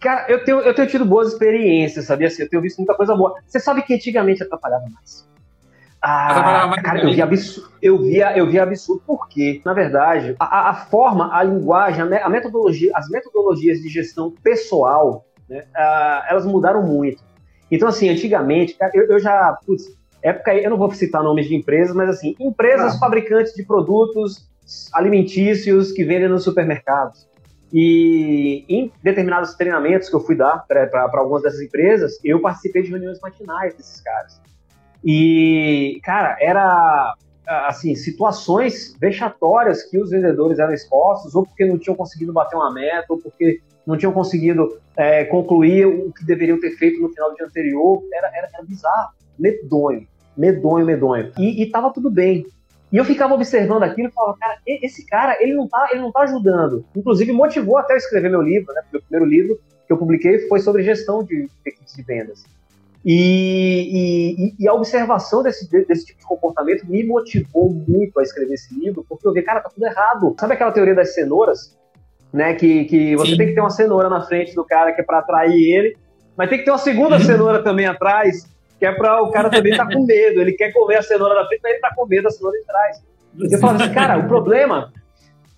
Cara, 0.00 0.26
eu 0.28 0.44
tenho, 0.44 0.60
eu 0.60 0.74
tenho 0.74 0.88
tido 0.88 1.04
boas 1.04 1.28
experiências, 1.32 2.04
sabia? 2.06 2.26
Assim, 2.26 2.42
eu 2.42 2.48
tenho 2.48 2.62
visto 2.62 2.78
muita 2.78 2.94
coisa 2.94 3.14
boa. 3.14 3.34
Você 3.46 3.60
sabe 3.60 3.82
que 3.82 3.94
antigamente 3.94 4.42
atrapalhava 4.42 4.84
mais. 4.90 5.26
Ah, 6.02 6.70
cara, 6.84 7.00
eu 7.02 7.12
via, 7.12 7.24
absurdo, 7.24 7.70
eu, 7.82 7.98
via, 7.98 8.36
eu 8.36 8.46
via 8.46 8.62
absurdo, 8.62 9.02
porque, 9.06 9.60
na 9.64 9.72
verdade, 9.72 10.36
a, 10.38 10.70
a- 10.70 10.74
forma, 10.74 11.34
a 11.34 11.42
linguagem, 11.42 12.02
a, 12.02 12.06
me- 12.06 12.18
a 12.18 12.28
metodologia, 12.28 12.92
as 12.94 13.08
metodologias 13.08 13.80
de 13.80 13.88
gestão 13.88 14.32
pessoal, 14.42 15.24
né, 15.48 15.64
ah, 15.74 16.26
elas 16.28 16.44
mudaram 16.46 16.82
muito. 16.82 17.22
Então, 17.70 17.88
assim, 17.88 18.08
antigamente, 18.08 18.74
cara, 18.74 18.92
eu, 18.94 19.04
eu 19.08 19.18
já, 19.18 19.56
putz, 19.66 19.84
época, 20.22 20.52
aí, 20.52 20.62
eu 20.62 20.70
não 20.70 20.76
vou 20.76 20.90
citar 20.92 21.22
nomes 21.24 21.48
de 21.48 21.56
empresas, 21.56 21.94
mas 21.96 22.08
assim, 22.10 22.36
empresas 22.38 22.94
Ah. 22.94 22.98
fabricantes 22.98 23.52
de 23.54 23.64
produtos 23.64 24.48
alimentícios 24.92 25.90
que 25.92 26.04
vendem 26.04 26.28
nos 26.28 26.44
supermercados. 26.44 27.26
E 27.78 28.64
em 28.70 28.90
determinados 29.02 29.52
treinamentos 29.52 30.08
que 30.08 30.16
eu 30.16 30.20
fui 30.20 30.34
dar 30.34 30.64
para 30.66 31.10
algumas 31.18 31.42
dessas 31.42 31.60
empresas, 31.60 32.18
eu 32.24 32.40
participei 32.40 32.82
de 32.82 32.88
reuniões 32.88 33.20
matinais 33.20 33.76
desses 33.76 34.00
caras. 34.00 34.40
E, 35.04 36.00
cara, 36.02 36.38
era 36.40 37.14
assim, 37.68 37.94
situações 37.94 38.96
vexatórias 38.98 39.82
que 39.82 40.00
os 40.00 40.08
vendedores 40.08 40.58
eram 40.58 40.72
expostos, 40.72 41.34
ou 41.34 41.44
porque 41.44 41.66
não 41.66 41.78
tinham 41.78 41.94
conseguido 41.94 42.32
bater 42.32 42.56
uma 42.56 42.72
meta, 42.72 43.08
ou 43.10 43.18
porque 43.18 43.60
não 43.86 43.98
tinham 43.98 44.12
conseguido 44.12 44.80
é, 44.96 45.26
concluir 45.26 45.84
o 45.84 46.10
que 46.14 46.24
deveriam 46.24 46.58
ter 46.58 46.70
feito 46.78 46.98
no 47.02 47.10
final 47.10 47.28
do 47.28 47.36
dia 47.36 47.44
anterior. 47.44 48.02
Era, 48.10 48.28
era, 48.34 48.48
era 48.54 48.64
bizarro, 48.64 49.10
medonho, 49.38 50.08
medonho, 50.34 50.86
medonho. 50.86 51.30
E, 51.38 51.62
e 51.62 51.70
tava 51.70 51.92
tudo 51.92 52.10
bem. 52.10 52.46
E 52.92 52.96
eu 52.96 53.04
ficava 53.04 53.34
observando 53.34 53.82
aquilo 53.82 54.08
e 54.08 54.12
falava, 54.12 54.36
cara, 54.38 54.58
esse 54.66 55.04
cara, 55.06 55.36
ele 55.42 55.54
não 55.54 55.66
tá, 55.68 55.88
ele 55.92 56.00
não 56.02 56.12
tá 56.12 56.20
ajudando. 56.22 56.84
Inclusive, 56.94 57.32
motivou 57.32 57.76
até 57.78 57.94
eu 57.94 57.98
escrever 57.98 58.30
meu 58.30 58.40
livro, 58.42 58.72
né? 58.72 58.82
Meu 58.92 59.02
primeiro 59.02 59.26
livro 59.28 59.60
que 59.86 59.92
eu 59.92 59.96
publiquei 59.98 60.46
foi 60.48 60.60
sobre 60.60 60.82
gestão 60.82 61.22
de 61.24 61.48
equipes 61.64 61.94
de 61.94 62.02
vendas. 62.02 62.44
E, 63.04 64.50
e- 64.50 64.54
e 64.58 64.68
a 64.68 64.74
observação 64.74 65.42
desse, 65.42 65.68
desse 65.86 66.06
tipo 66.06 66.20
de 66.20 66.26
comportamento 66.26 66.84
me 66.86 67.04
motivou 67.04 67.72
muito 67.72 68.18
a 68.18 68.22
escrever 68.22 68.54
esse 68.54 68.74
livro, 68.78 69.04
porque 69.08 69.26
eu 69.26 69.32
vi, 69.32 69.42
cara, 69.42 69.60
tá 69.60 69.68
tudo 69.68 69.86
errado. 69.86 70.34
Sabe 70.38 70.54
aquela 70.54 70.72
teoria 70.72 70.94
das 70.94 71.14
cenouras? 71.14 71.76
Né, 72.32 72.54
que, 72.54 72.84
que 72.86 73.16
você 73.16 73.30
Sim. 73.30 73.36
tem 73.38 73.46
que 73.48 73.54
ter 73.54 73.60
uma 73.60 73.70
cenoura 73.70 74.10
na 74.10 74.20
frente 74.20 74.54
do 74.54 74.64
cara 74.64 74.92
que 74.92 75.00
é 75.00 75.04
para 75.04 75.20
atrair 75.20 75.54
ele, 75.74 75.96
mas 76.36 76.50
tem 76.50 76.58
que 76.58 76.64
ter 76.64 76.70
uma 76.72 76.76
segunda 76.78 77.18
cenoura 77.20 77.62
também 77.62 77.86
atrás, 77.86 78.44
que 78.78 78.86
é 78.86 78.92
para 78.92 79.22
o 79.22 79.30
cara 79.30 79.48
também 79.50 79.72
estar 79.72 79.86
com 79.90 80.04
medo. 80.04 80.40
Ele 80.40 80.52
quer 80.52 80.72
comer 80.72 80.96
a 80.96 81.02
cenoura 81.02 81.34
da 81.34 81.46
frente, 81.46 81.60
mas 81.62 81.72
ele 81.72 81.80
tá 81.80 81.92
com 81.94 82.06
medo 82.06 82.24
da 82.24 82.30
cenoura 82.30 82.58
de 82.58 82.64
trás. 82.66 83.02
Eu 83.50 83.58
falo 83.58 83.82
assim, 83.82 83.92
cara, 83.92 84.18
o 84.18 84.26
problema, 84.28 84.92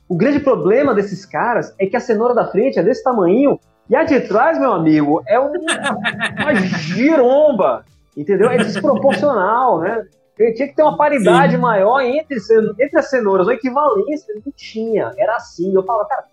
o 0.08 0.16
grande 0.16 0.40
problema 0.40 0.94
desses 0.94 1.24
caras 1.24 1.74
é 1.78 1.86
que 1.86 1.96
a 1.96 2.00
cenoura 2.00 2.34
da 2.34 2.46
frente 2.46 2.78
é 2.78 2.82
desse 2.82 3.02
tamanho 3.02 3.58
e 3.88 3.96
a 3.96 4.04
de 4.04 4.20
trás, 4.20 4.58
meu 4.58 4.72
amigo, 4.72 5.22
é 5.26 5.38
um- 5.40 5.52
uma 5.52 6.54
giromba, 6.54 7.84
entendeu? 8.16 8.50
É 8.50 8.58
desproporcional, 8.58 9.80
né? 9.80 10.04
Ele 10.38 10.52
tinha 10.54 10.68
que 10.68 10.74
ter 10.76 10.82
uma 10.82 10.96
paridade 10.96 11.56
maior 11.56 12.00
entre, 12.00 12.36
entre 12.78 12.98
as 12.98 13.10
cenouras, 13.10 13.46
uma 13.46 13.54
equivalência, 13.54 14.32
não 14.34 14.52
tinha, 14.54 15.12
era 15.18 15.34
assim. 15.36 15.74
Eu 15.74 15.82
falava, 15.82 16.08
cara, 16.08 16.24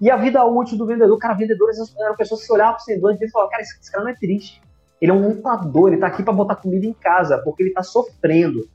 e 0.00 0.10
a 0.10 0.16
vida 0.16 0.44
útil 0.44 0.76
do 0.76 0.84
vendedor? 0.86 1.16
Cara, 1.18 1.32
vendedores 1.34 1.78
eram 1.98 2.14
pessoas 2.14 2.40
que 2.40 2.46
se 2.46 2.52
olhavam 2.52 2.74
pro 2.74 2.84
semblante 2.84 3.24
e 3.24 3.30
falavam, 3.30 3.50
cara, 3.52 3.62
esse, 3.62 3.78
esse 3.80 3.90
cara 3.90 4.04
não 4.04 4.10
é 4.10 4.14
triste. 4.16 4.60
Ele 5.00 5.10
é 5.10 5.14
um 5.14 5.28
lutador, 5.28 5.88
ele 5.92 6.00
tá 6.00 6.06
aqui 6.06 6.22
para 6.22 6.32
botar 6.32 6.56
comida 6.56 6.86
em 6.86 6.92
casa, 6.94 7.38
porque 7.38 7.62
ele 7.62 7.72
tá 7.72 7.82
sofrendo. 7.82 8.68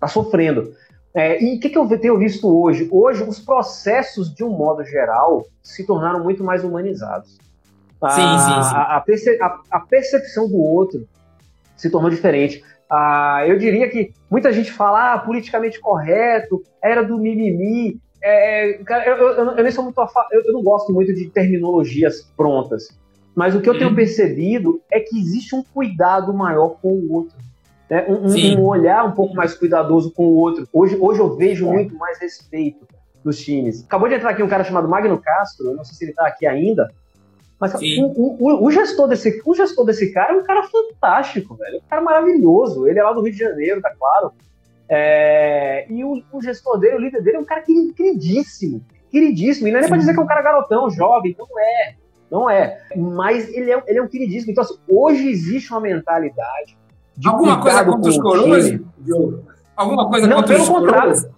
Tá 0.00 0.08
sofrendo. 0.08 0.72
É, 1.14 1.42
e 1.42 1.56
o 1.56 1.60
que, 1.60 1.70
que 1.70 1.78
eu 1.78 1.88
tenho 1.98 2.18
visto 2.18 2.46
hoje? 2.46 2.88
Hoje, 2.92 3.22
os 3.24 3.38
processos, 3.38 4.34
de 4.34 4.44
um 4.44 4.50
modo 4.50 4.84
geral, 4.84 5.46
se 5.62 5.86
tornaram 5.86 6.22
muito 6.22 6.44
mais 6.44 6.62
humanizados. 6.62 7.38
A, 8.02 8.10
Sim, 8.10 8.38
sim, 8.38 8.62
sim. 8.62 8.74
A, 8.76 8.96
a 8.96 9.00
perce- 9.00 9.38
a- 9.70 9.80
percepção 9.80 10.46
do 10.46 10.58
outro 10.58 11.08
se 11.76 11.88
tornou 11.88 12.10
diferente. 12.10 12.62
Ah, 12.90 13.42
eu 13.46 13.58
diria 13.58 13.88
que 13.88 14.12
muita 14.30 14.52
gente 14.52 14.70
fala 14.70 15.14
ah, 15.14 15.18
politicamente 15.18 15.80
correto, 15.80 16.62
era 16.82 17.02
do 17.02 17.18
mimimi. 17.18 17.98
É, 18.22 18.74
cara, 18.84 19.06
eu, 19.06 19.16
eu, 19.16 19.44
eu 19.56 19.62
nem 19.62 19.72
sou 19.72 19.84
muito 19.84 20.00
eu, 20.32 20.42
eu 20.42 20.52
não 20.52 20.62
gosto 20.62 20.92
muito 20.92 21.14
de 21.14 21.30
terminologias 21.30 22.30
prontas. 22.36 22.88
Mas 23.36 23.54
o 23.54 23.60
que 23.60 23.68
eu 23.68 23.74
tenho 23.78 23.90
Uhum. 23.90 23.94
percebido 23.96 24.80
é 24.90 24.98
que 24.98 25.16
existe 25.20 25.54
um 25.54 25.62
cuidado 25.62 26.32
maior 26.32 26.70
com 26.80 26.88
o 26.88 27.12
outro. 27.12 27.36
né? 27.88 28.04
Um, 28.08 28.58
um- 28.58 28.64
olhar 28.64 29.04
um 29.04 29.12
pouco 29.12 29.32
mais 29.36 29.54
cuidadoso 29.54 30.10
com 30.10 30.26
o 30.26 30.34
outro. 30.34 30.66
Hoje, 30.72 30.96
hoje 30.98 31.20
eu 31.20 31.36
vejo 31.36 31.66
muito 31.70 31.94
mais 31.96 32.18
respeito 32.18 32.84
nos 33.24 33.38
times. 33.38 33.84
Acabou 33.84 34.08
de 34.08 34.16
entrar 34.16 34.30
aqui 34.30 34.42
um 34.42 34.48
cara 34.48 34.64
chamado 34.64 34.88
Magno 34.88 35.16
Castro, 35.18 35.68
eu 35.68 35.76
não 35.76 35.84
sei 35.84 35.94
se 35.94 36.02
ele 36.04 36.10
está 36.10 36.26
aqui 36.26 36.46
ainda, 36.48 36.90
Mas 37.60 37.72
o, 37.74 37.78
o, 38.06 38.64
o, 38.66 38.70
gestor 38.72 39.06
desse, 39.06 39.40
o 39.46 39.54
gestor 39.54 39.84
desse 39.86 40.12
cara 40.12 40.32
é 40.34 40.36
um 40.36 40.42
cara 40.42 40.64
fantástico, 40.64 41.54
velho. 41.54 41.76
Um 41.78 41.88
cara 41.88 42.02
maravilhoso. 42.02 42.88
Ele 42.88 42.98
é 42.98 43.02
lá 43.04 43.12
do 43.12 43.22
Rio 43.22 43.32
de 43.32 43.38
Janeiro, 43.38 43.80
tá 43.80 43.94
claro. 43.96 44.32
É, 44.88 45.86
e 45.90 46.02
o, 46.04 46.22
o, 46.32 46.42
gestor 46.42 46.78
dele, 46.78 46.96
o 46.96 47.00
líder 47.00 47.22
dele, 47.22 47.36
é 47.36 47.40
um 47.40 47.44
cara 47.44 47.62
queridíssimo. 47.62 48.82
Queridíssimo. 49.10 49.68
E 49.68 49.70
não 49.70 49.78
é 49.78 49.80
nem 49.82 49.88
pra 49.88 49.98
dizer 49.98 50.12
que 50.12 50.18
é 50.20 50.22
um 50.22 50.26
cara 50.26 50.42
garotão, 50.42 50.90
jovem. 50.90 51.34
Não 51.38 51.46
é. 51.58 51.94
Não 52.30 52.50
é. 52.50 52.78
Mas 52.96 53.48
ele 53.48 53.70
é, 53.70 53.82
ele 53.86 53.98
é 53.98 54.02
um 54.02 54.08
queridíssimo. 54.08 54.52
Então, 54.52 54.62
assim, 54.62 54.78
hoje 54.88 55.28
existe 55.28 55.70
uma 55.70 55.80
mentalidade. 55.80 56.76
De 57.16 57.28
Alguma 57.28 57.60
coisa 57.60 57.84
contra 57.84 58.10
os 58.10 58.18
coroas? 58.18 58.80
Alguma 59.76 60.08
coisa 60.08 60.26
não, 60.26 60.36
contra 60.36 60.54
pelo 60.54 60.62
os 60.62 60.68
contrário. 60.68 61.14
coroas? 61.14 61.36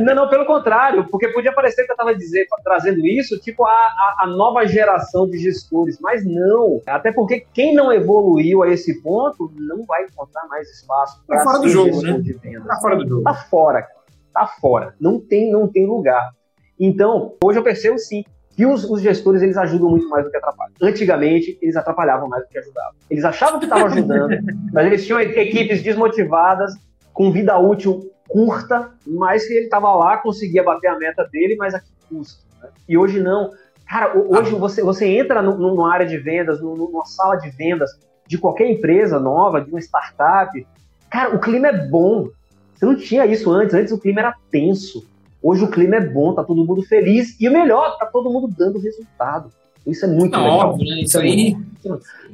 não, 0.00 0.14
não, 0.14 0.28
pelo 0.28 0.46
contrário, 0.46 1.08
porque 1.10 1.28
podia 1.28 1.52
parecer 1.52 1.84
que 1.84 1.90
eu 1.90 1.94
estava 1.94 2.14
trazendo 2.62 3.04
isso, 3.04 3.38
tipo 3.40 3.64
a, 3.64 3.70
a, 3.70 4.16
a, 4.20 4.26
nova 4.28 4.64
geração 4.64 5.28
de 5.28 5.38
gestores, 5.38 5.98
mas 6.00 6.24
não. 6.24 6.80
Até 6.86 7.12
porque 7.12 7.46
quem 7.52 7.74
não 7.74 7.92
evoluiu 7.92 8.62
a 8.62 8.68
esse 8.68 9.02
ponto 9.02 9.52
não 9.56 9.84
vai 9.84 10.04
encontrar 10.04 10.46
mais 10.46 10.70
espaço 10.70 11.20
para 11.26 11.38
tá 11.38 11.44
fora 11.44 11.58
do 11.58 11.68
jogo, 11.68 12.02
né? 12.02 12.22
Tá 12.66 12.80
fora 12.80 12.96
do 12.96 13.08
jogo. 13.08 13.22
Tá 13.22 13.34
fora, 13.34 13.82
cara. 13.82 14.04
Tá 14.32 14.46
fora. 14.46 14.94
Não 15.00 15.20
tem, 15.20 15.50
não 15.50 15.66
tem 15.66 15.86
lugar. 15.86 16.30
Então, 16.78 17.34
hoje 17.42 17.58
eu 17.58 17.62
percebo 17.62 17.98
sim 17.98 18.24
que 18.56 18.64
os, 18.64 18.84
os, 18.84 19.00
gestores 19.00 19.42
eles 19.42 19.56
ajudam 19.56 19.90
muito 19.90 20.08
mais 20.08 20.24
do 20.24 20.30
que 20.30 20.36
atrapalham. 20.36 20.72
Antigamente, 20.80 21.58
eles 21.60 21.76
atrapalhavam 21.76 22.28
mais 22.28 22.44
do 22.44 22.48
que 22.48 22.58
ajudavam. 22.58 22.92
Eles 23.10 23.24
achavam 23.24 23.58
que 23.58 23.66
estavam 23.66 23.86
ajudando, 23.86 24.36
mas 24.72 24.86
eles 24.86 25.04
tinham 25.04 25.20
equipes 25.20 25.82
desmotivadas, 25.82 26.72
com 27.12 27.32
vida 27.32 27.58
útil 27.58 28.10
curta, 28.28 28.90
mas 29.06 29.46
que 29.46 29.54
ele 29.54 29.64
estava 29.64 29.92
lá, 29.94 30.16
conseguia 30.16 30.62
bater 30.62 30.88
a 30.88 30.98
meta 30.98 31.28
dele, 31.30 31.56
mas 31.56 31.74
a 31.74 31.80
que 31.80 31.86
custa. 32.08 32.42
Né? 32.62 32.68
E 32.88 32.96
hoje 32.96 33.20
não. 33.20 33.52
Cara, 33.86 34.16
hoje 34.16 34.54
você, 34.54 34.82
você 34.82 35.06
entra 35.06 35.42
no, 35.42 35.56
numa 35.56 35.92
área 35.92 36.06
de 36.06 36.16
vendas, 36.16 36.60
numa 36.60 37.04
sala 37.04 37.36
de 37.36 37.50
vendas 37.50 37.90
de 38.26 38.38
qualquer 38.38 38.70
empresa 38.70 39.20
nova, 39.20 39.60
de 39.60 39.70
uma 39.70 39.80
startup. 39.80 40.66
Cara, 41.10 41.34
o 41.34 41.38
clima 41.38 41.68
é 41.68 41.86
bom. 41.86 42.28
Você 42.74 42.86
não 42.86 42.96
tinha 42.96 43.26
isso 43.26 43.50
antes. 43.50 43.74
Antes 43.74 43.92
o 43.92 44.00
clima 44.00 44.20
era 44.20 44.34
tenso. 44.50 45.06
Hoje 45.44 45.62
o 45.62 45.70
clima 45.70 45.96
é 45.96 46.00
bom, 46.00 46.32
tá 46.32 46.42
todo 46.42 46.64
mundo 46.64 46.82
feliz. 46.84 47.38
E 47.38 47.46
o 47.46 47.52
melhor, 47.52 47.98
tá 47.98 48.06
todo 48.06 48.30
mundo 48.30 48.48
dando 48.56 48.78
resultado. 48.78 49.52
Isso 49.86 50.06
é 50.06 50.08
muito 50.08 50.32
não, 50.32 50.44
legal. 50.44 50.70
Óbvio, 50.70 50.88
né? 50.88 51.02
Isso 51.02 51.18
aí, 51.18 51.54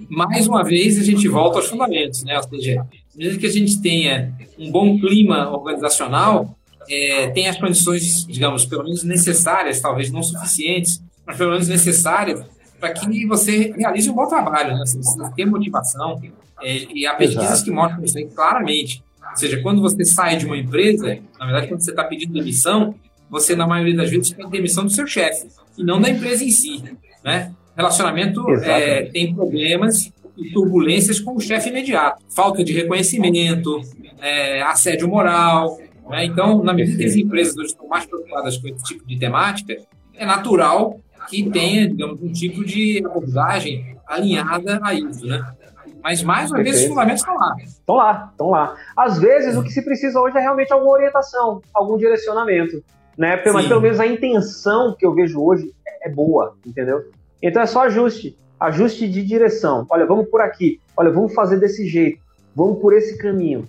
mais 0.08 0.46
uma 0.46 0.62
vez, 0.62 0.96
a 0.96 1.02
gente 1.02 1.26
volta 1.26 1.58
aos 1.58 1.66
fundamentos, 1.66 2.22
né? 2.22 2.36
Ou 2.36 2.44
seja, 2.44 2.86
mesmo 3.16 3.40
que 3.40 3.46
a 3.46 3.50
gente 3.50 3.82
tenha 3.82 4.32
um 4.56 4.70
bom 4.70 4.96
clima 5.00 5.50
organizacional, 5.50 6.56
é, 6.88 7.30
tem 7.30 7.48
as 7.48 7.58
condições, 7.58 8.24
digamos, 8.28 8.64
pelo 8.64 8.84
menos 8.84 9.02
necessárias, 9.02 9.80
talvez 9.80 10.12
não 10.12 10.22
suficientes, 10.22 11.02
mas 11.26 11.36
pelo 11.36 11.50
menos 11.50 11.66
necessárias, 11.66 12.44
para 12.78 12.92
que 12.92 13.26
você 13.26 13.74
realize 13.76 14.08
um 14.08 14.14
bom 14.14 14.28
trabalho, 14.28 14.76
né? 14.76 14.86
Você 14.86 14.98
precisa 14.98 15.32
ter 15.34 15.46
motivação, 15.46 16.22
é, 16.62 16.86
e 16.94 17.04
há 17.06 17.14
pesquisas 17.14 17.50
Exato. 17.50 17.64
que 17.64 17.70
mostram 17.72 18.04
isso 18.04 18.16
aí 18.16 18.26
claramente. 18.26 19.02
Ou 19.30 19.36
seja, 19.36 19.60
quando 19.62 19.80
você 19.80 20.04
sai 20.04 20.36
de 20.36 20.46
uma 20.46 20.56
empresa, 20.56 21.18
na 21.38 21.46
verdade, 21.46 21.68
quando 21.68 21.80
você 21.80 21.90
está 21.90 22.04
pedindo 22.04 22.32
demissão, 22.32 22.94
você, 23.28 23.54
na 23.54 23.66
maioria 23.66 23.96
das 23.96 24.10
vezes, 24.10 24.32
pede 24.32 24.50
demissão 24.50 24.84
do 24.84 24.90
seu 24.90 25.06
chefe, 25.06 25.46
e 25.78 25.84
não 25.84 26.00
da 26.00 26.10
empresa 26.10 26.44
em 26.44 26.50
si. 26.50 26.82
Né? 27.24 27.52
Relacionamento 27.76 28.48
é, 28.56 29.02
tem 29.06 29.34
problemas 29.34 30.12
e 30.36 30.50
turbulências 30.52 31.20
com 31.20 31.36
o 31.36 31.40
chefe 31.40 31.68
imediato. 31.68 32.22
Falta 32.34 32.64
de 32.64 32.72
reconhecimento, 32.72 33.80
é, 34.20 34.62
assédio 34.62 35.08
moral. 35.08 35.78
Né? 36.08 36.24
Então, 36.24 36.62
na 36.62 36.72
medida 36.72 36.98
que 36.98 37.04
as 37.04 37.14
empresas 37.14 37.56
hoje 37.56 37.68
estão 37.68 37.86
mais 37.86 38.04
preocupadas 38.04 38.56
com 38.58 38.68
esse 38.68 38.82
tipo 38.84 39.06
de 39.06 39.18
temática, 39.18 39.76
é 40.14 40.26
natural 40.26 40.98
que 41.28 41.48
tenha, 41.50 41.88
digamos, 41.88 42.20
um 42.20 42.32
tipo 42.32 42.64
de 42.64 43.02
abordagem 43.04 43.96
alinhada 44.06 44.80
a 44.82 44.92
isso, 44.92 45.24
né? 45.26 45.54
Mas, 46.02 46.22
mais 46.22 46.50
uma 46.50 46.62
vez, 46.62 46.80
os 46.80 46.86
fundamentos 46.86 47.20
estão 47.20 47.36
lá. 47.36 47.56
Estão 47.62 47.94
lá, 47.96 48.28
estão 48.30 48.50
lá. 48.50 48.76
Às 48.96 49.18
vezes, 49.18 49.56
o 49.56 49.62
que 49.62 49.70
se 49.70 49.82
precisa 49.82 50.20
hoje 50.20 50.36
é 50.36 50.40
realmente 50.40 50.72
alguma 50.72 50.92
orientação, 50.92 51.60
algum 51.72 51.96
direcionamento. 51.96 52.82
Né? 53.16 53.42
Mas, 53.52 53.66
pelo 53.66 53.80
menos, 53.80 54.00
a 54.00 54.06
intenção 54.06 54.94
que 54.98 55.04
eu 55.04 55.14
vejo 55.14 55.42
hoje 55.42 55.72
é 56.02 56.08
boa, 56.08 56.56
entendeu? 56.66 57.04
Então, 57.42 57.62
é 57.62 57.66
só 57.66 57.82
ajuste. 57.82 58.36
Ajuste 58.58 59.08
de 59.08 59.22
direção. 59.22 59.86
Olha, 59.90 60.06
vamos 60.06 60.28
por 60.28 60.40
aqui. 60.40 60.80
Olha, 60.96 61.10
vamos 61.10 61.34
fazer 61.34 61.58
desse 61.58 61.86
jeito. 61.86 62.20
Vamos 62.54 62.78
por 62.78 62.94
esse 62.94 63.16
caminho. 63.16 63.66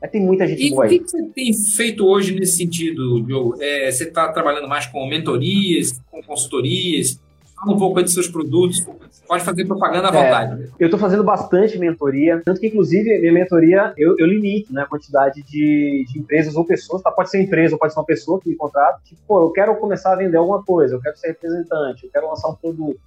É, 0.00 0.06
tem 0.06 0.20
muita 0.20 0.46
gente 0.46 0.64
e 0.64 0.70
boa 0.70 0.84
aí. 0.84 0.94
E 0.94 0.98
o 0.98 1.02
que 1.02 1.10
você 1.10 1.22
tem 1.34 1.52
feito 1.52 2.06
hoje 2.06 2.34
nesse 2.34 2.56
sentido, 2.56 3.20
Diogo? 3.22 3.56
É, 3.60 3.90
você 3.90 4.04
está 4.04 4.32
trabalhando 4.32 4.68
mais 4.68 4.86
com 4.86 5.06
mentorias, 5.08 6.00
com 6.10 6.22
consultorias? 6.22 7.20
Fala 7.56 7.72
um 7.74 7.78
pouco 7.78 7.98
aí 7.98 8.04
dos 8.04 8.14
seus 8.14 8.28
produtos. 8.28 8.86
Pode 9.28 9.44
fazer 9.44 9.66
propaganda 9.66 10.08
à 10.08 10.16
é, 10.16 10.24
vontade. 10.24 10.72
Eu 10.80 10.86
estou 10.86 10.98
fazendo 10.98 11.22
bastante 11.22 11.78
mentoria, 11.78 12.40
tanto 12.42 12.58
que, 12.58 12.66
inclusive, 12.68 13.18
minha 13.18 13.32
mentoria, 13.32 13.92
eu, 13.98 14.16
eu 14.18 14.26
limito 14.26 14.72
né, 14.72 14.82
a 14.82 14.86
quantidade 14.86 15.42
de, 15.42 16.06
de, 16.08 16.18
empresas 16.18 16.56
ou 16.56 16.64
pessoas, 16.64 17.02
tá? 17.02 17.10
pode 17.10 17.30
ser 17.30 17.42
empresa 17.42 17.74
ou 17.74 17.78
pode 17.78 17.92
ser 17.92 18.00
uma 18.00 18.06
pessoa 18.06 18.40
que 18.40 18.48
me 18.48 18.56
contrata, 18.56 18.98
tipo, 19.04 19.20
pô, 19.28 19.42
eu 19.42 19.50
quero 19.50 19.76
começar 19.76 20.14
a 20.14 20.16
vender 20.16 20.38
alguma 20.38 20.62
coisa, 20.64 20.94
eu 20.94 21.00
quero 21.00 21.14
ser 21.18 21.28
representante, 21.28 22.04
eu 22.04 22.10
quero 22.10 22.26
lançar 22.26 22.48
um 22.48 22.54
produto. 22.54 22.98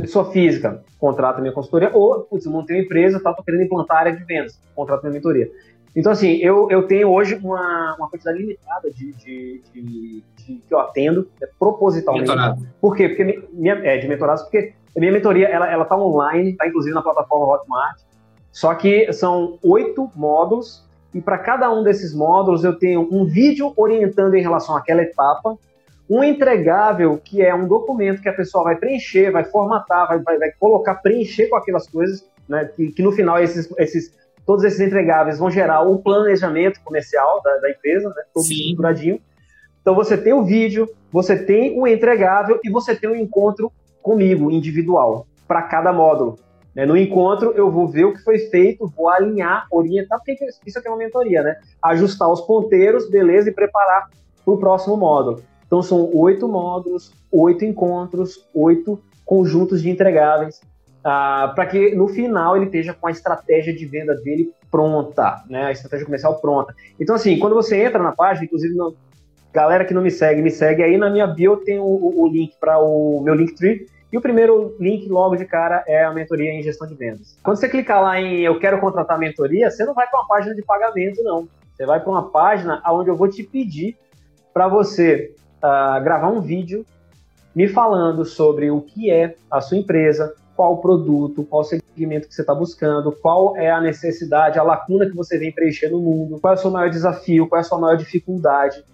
Pessoa 0.00 0.30
física, 0.30 0.80
contrata 0.98 1.40
minha 1.40 1.52
consultoria, 1.52 1.90
ou, 1.92 2.20
putz, 2.20 2.46
eu 2.46 2.52
montei 2.52 2.76
uma 2.76 2.84
empresa, 2.84 3.18
tá, 3.18 3.32
tô 3.32 3.42
querendo 3.42 3.64
implantar 3.64 3.96
a 3.96 4.00
área 4.00 4.16
de 4.16 4.22
vendas, 4.22 4.56
contrata 4.76 5.02
minha 5.02 5.14
mentoria. 5.14 5.50
Então, 5.94 6.10
assim, 6.10 6.36
eu, 6.36 6.68
eu 6.70 6.86
tenho 6.86 7.08
hoje 7.08 7.36
uma, 7.36 7.94
uma 7.96 8.08
quantidade 8.08 8.38
limitada 8.38 8.90
de, 8.90 9.12
de, 9.12 9.62
de, 9.72 9.82
de 9.82 10.22
que 10.44 10.62
eu 10.74 10.78
atendo 10.80 11.28
é, 11.40 11.48
propositalmente. 11.58 12.28
Mentorado. 12.28 12.66
Por 12.80 12.96
quê? 12.96 13.08
Porque 13.08 13.44
minha, 13.52 13.74
é, 13.74 13.98
de 13.98 14.08
mentorados, 14.08 14.42
porque 14.42 14.74
a 14.96 15.00
minha 15.00 15.12
mentoria, 15.12 15.48
ela, 15.48 15.70
ela 15.70 15.84
tá 15.84 15.96
online, 15.96 16.54
tá 16.56 16.66
inclusive 16.66 16.94
na 16.94 17.02
plataforma 17.02 17.46
Hotmart, 17.46 17.98
só 18.52 18.74
que 18.74 19.12
são 19.12 19.58
oito 19.62 20.10
módulos, 20.14 20.84
e 21.12 21.20
para 21.20 21.38
cada 21.38 21.72
um 21.72 21.82
desses 21.84 22.14
módulos 22.14 22.64
eu 22.64 22.76
tenho 22.76 23.08
um 23.10 23.24
vídeo 23.24 23.72
orientando 23.76 24.34
em 24.34 24.42
relação 24.42 24.76
àquela 24.76 25.02
etapa, 25.02 25.56
um 26.10 26.22
entregável, 26.22 27.18
que 27.18 27.40
é 27.40 27.54
um 27.54 27.66
documento 27.66 28.20
que 28.20 28.28
a 28.28 28.32
pessoa 28.32 28.64
vai 28.64 28.76
preencher, 28.76 29.30
vai 29.30 29.44
formatar, 29.44 30.08
vai, 30.08 30.18
vai, 30.18 30.38
vai 30.38 30.50
colocar, 30.58 30.96
preencher 30.96 31.48
com 31.48 31.56
aquelas 31.56 31.88
coisas, 31.88 32.28
né, 32.48 32.68
que, 32.76 32.92
que 32.92 33.02
no 33.02 33.12
final 33.12 33.42
esses, 33.42 33.72
esses 33.78 34.12
todos 34.46 34.64
esses 34.64 34.80
entregáveis 34.80 35.38
vão 35.38 35.50
gerar 35.50 35.82
o 35.82 35.98
planejamento 35.98 36.80
comercial 36.82 37.40
da, 37.42 37.56
da 37.58 37.70
empresa, 37.70 38.08
né? 38.08 38.22
Todo 38.32 38.44
Sim. 38.44 38.54
estruturadinho. 38.54 39.20
Então 39.80 39.94
você 39.94 40.16
tem 40.16 40.32
o 40.32 40.44
vídeo, 40.44 40.88
você 41.12 41.36
tem 41.36 41.78
o 41.78 41.86
entregável 41.86 42.58
e 42.64 42.70
você 42.70 42.94
tem 42.94 43.08
o 43.08 43.12
um 43.12 43.16
encontro 43.16 43.70
comigo, 44.02 44.50
individual, 44.50 45.26
para 45.46 45.62
cada 45.62 45.92
módulo. 45.92 46.38
Né? 46.74 46.84
No 46.84 46.96
encontro, 46.96 47.52
eu 47.52 47.70
vou 47.70 47.86
ver 47.86 48.04
o 48.04 48.12
que 48.12 48.22
foi 48.22 48.38
feito, 48.38 48.90
vou 48.96 49.08
alinhar, 49.08 49.66
orientar, 49.70 50.18
porque 50.18 50.36
isso 50.66 50.78
aqui 50.78 50.88
é 50.88 50.90
uma 50.90 50.96
mentoria, 50.96 51.42
né? 51.42 51.56
Ajustar 51.82 52.30
os 52.30 52.40
ponteiros, 52.40 53.08
beleza, 53.08 53.48
e 53.48 53.52
preparar 53.52 54.10
para 54.44 54.54
o 54.54 54.58
próximo 54.58 54.96
módulo. 54.96 55.42
Então 55.66 55.82
são 55.82 56.10
oito 56.14 56.48
módulos, 56.48 57.12
oito 57.30 57.64
encontros, 57.64 58.48
oito 58.54 59.00
conjuntos 59.24 59.80
de 59.80 59.90
entregáveis 59.90 60.60
ah, 61.04 61.52
para 61.54 61.66
que 61.66 61.94
no 61.94 62.08
final 62.08 62.56
ele 62.56 62.64
esteja 62.64 62.94
com 62.94 63.06
a 63.06 63.10
estratégia 63.10 63.74
de 63.74 63.84
venda 63.84 64.14
dele 64.14 64.50
pronta, 64.70 65.44
né? 65.48 65.66
A 65.66 65.70
estratégia 65.70 66.06
comercial 66.06 66.40
pronta. 66.40 66.74
Então, 66.98 67.14
assim, 67.14 67.38
quando 67.38 67.54
você 67.54 67.84
entra 67.84 68.02
na 68.02 68.12
página, 68.12 68.46
inclusive, 68.46 68.74
galera 69.52 69.84
que 69.84 69.92
não 69.92 70.02
me 70.02 70.10
segue, 70.10 70.40
me 70.40 70.50
segue 70.50 70.82
aí 70.82 70.96
na 70.96 71.10
minha 71.10 71.26
bio 71.26 71.58
tem 71.58 71.78
o, 71.78 71.84
o 71.84 72.26
link 72.26 72.54
para 72.58 72.78
o 72.78 73.20
meu 73.22 73.34
Linktree. 73.34 73.86
E 74.10 74.16
o 74.16 74.20
primeiro 74.20 74.76
link 74.78 75.08
logo 75.08 75.34
de 75.34 75.44
cara 75.44 75.84
é 75.88 76.04
a 76.04 76.12
mentoria 76.12 76.52
em 76.52 76.62
gestão 76.62 76.86
de 76.86 76.94
vendas. 76.94 77.36
Quando 77.42 77.56
você 77.56 77.68
clicar 77.68 78.00
lá 78.00 78.20
em 78.20 78.40
eu 78.40 78.58
quero 78.60 78.78
contratar 78.78 79.18
mentoria, 79.18 79.70
você 79.70 79.84
não 79.84 79.92
vai 79.92 80.06
para 80.06 80.20
uma 80.20 80.28
página 80.28 80.54
de 80.54 80.62
pagamento, 80.62 81.22
não. 81.22 81.48
Você 81.74 81.84
vai 81.84 82.00
para 82.00 82.10
uma 82.10 82.30
página 82.30 82.80
onde 82.86 83.10
eu 83.10 83.16
vou 83.16 83.28
te 83.28 83.42
pedir 83.42 83.96
para 84.52 84.68
você 84.68 85.34
uh, 85.58 86.02
gravar 86.02 86.28
um 86.28 86.40
vídeo 86.40 86.86
me 87.54 87.68
falando 87.68 88.24
sobre 88.24 88.70
o 88.70 88.80
que 88.80 89.10
é 89.10 89.34
a 89.50 89.60
sua 89.60 89.78
empresa, 89.78 90.32
qual 90.56 90.74
o 90.74 90.76
produto, 90.78 91.44
qual 91.44 91.62
o 91.62 91.64
segmento 91.64 92.28
que 92.28 92.34
você 92.34 92.42
está 92.42 92.54
buscando, 92.54 93.12
qual 93.12 93.56
é 93.56 93.70
a 93.70 93.80
necessidade, 93.80 94.58
a 94.58 94.62
lacuna 94.62 95.06
que 95.06 95.14
você 95.14 95.38
vem 95.38 95.52
preencher 95.52 95.88
no 95.88 96.00
mundo, 96.00 96.38
qual 96.40 96.54
é 96.54 96.56
o 96.56 96.60
seu 96.60 96.70
maior 96.70 96.90
desafio, 96.90 97.48
qual 97.48 97.58
é 97.58 97.60
a 97.60 97.64
sua 97.64 97.78
maior 97.78 97.96
dificuldade, 97.96 98.84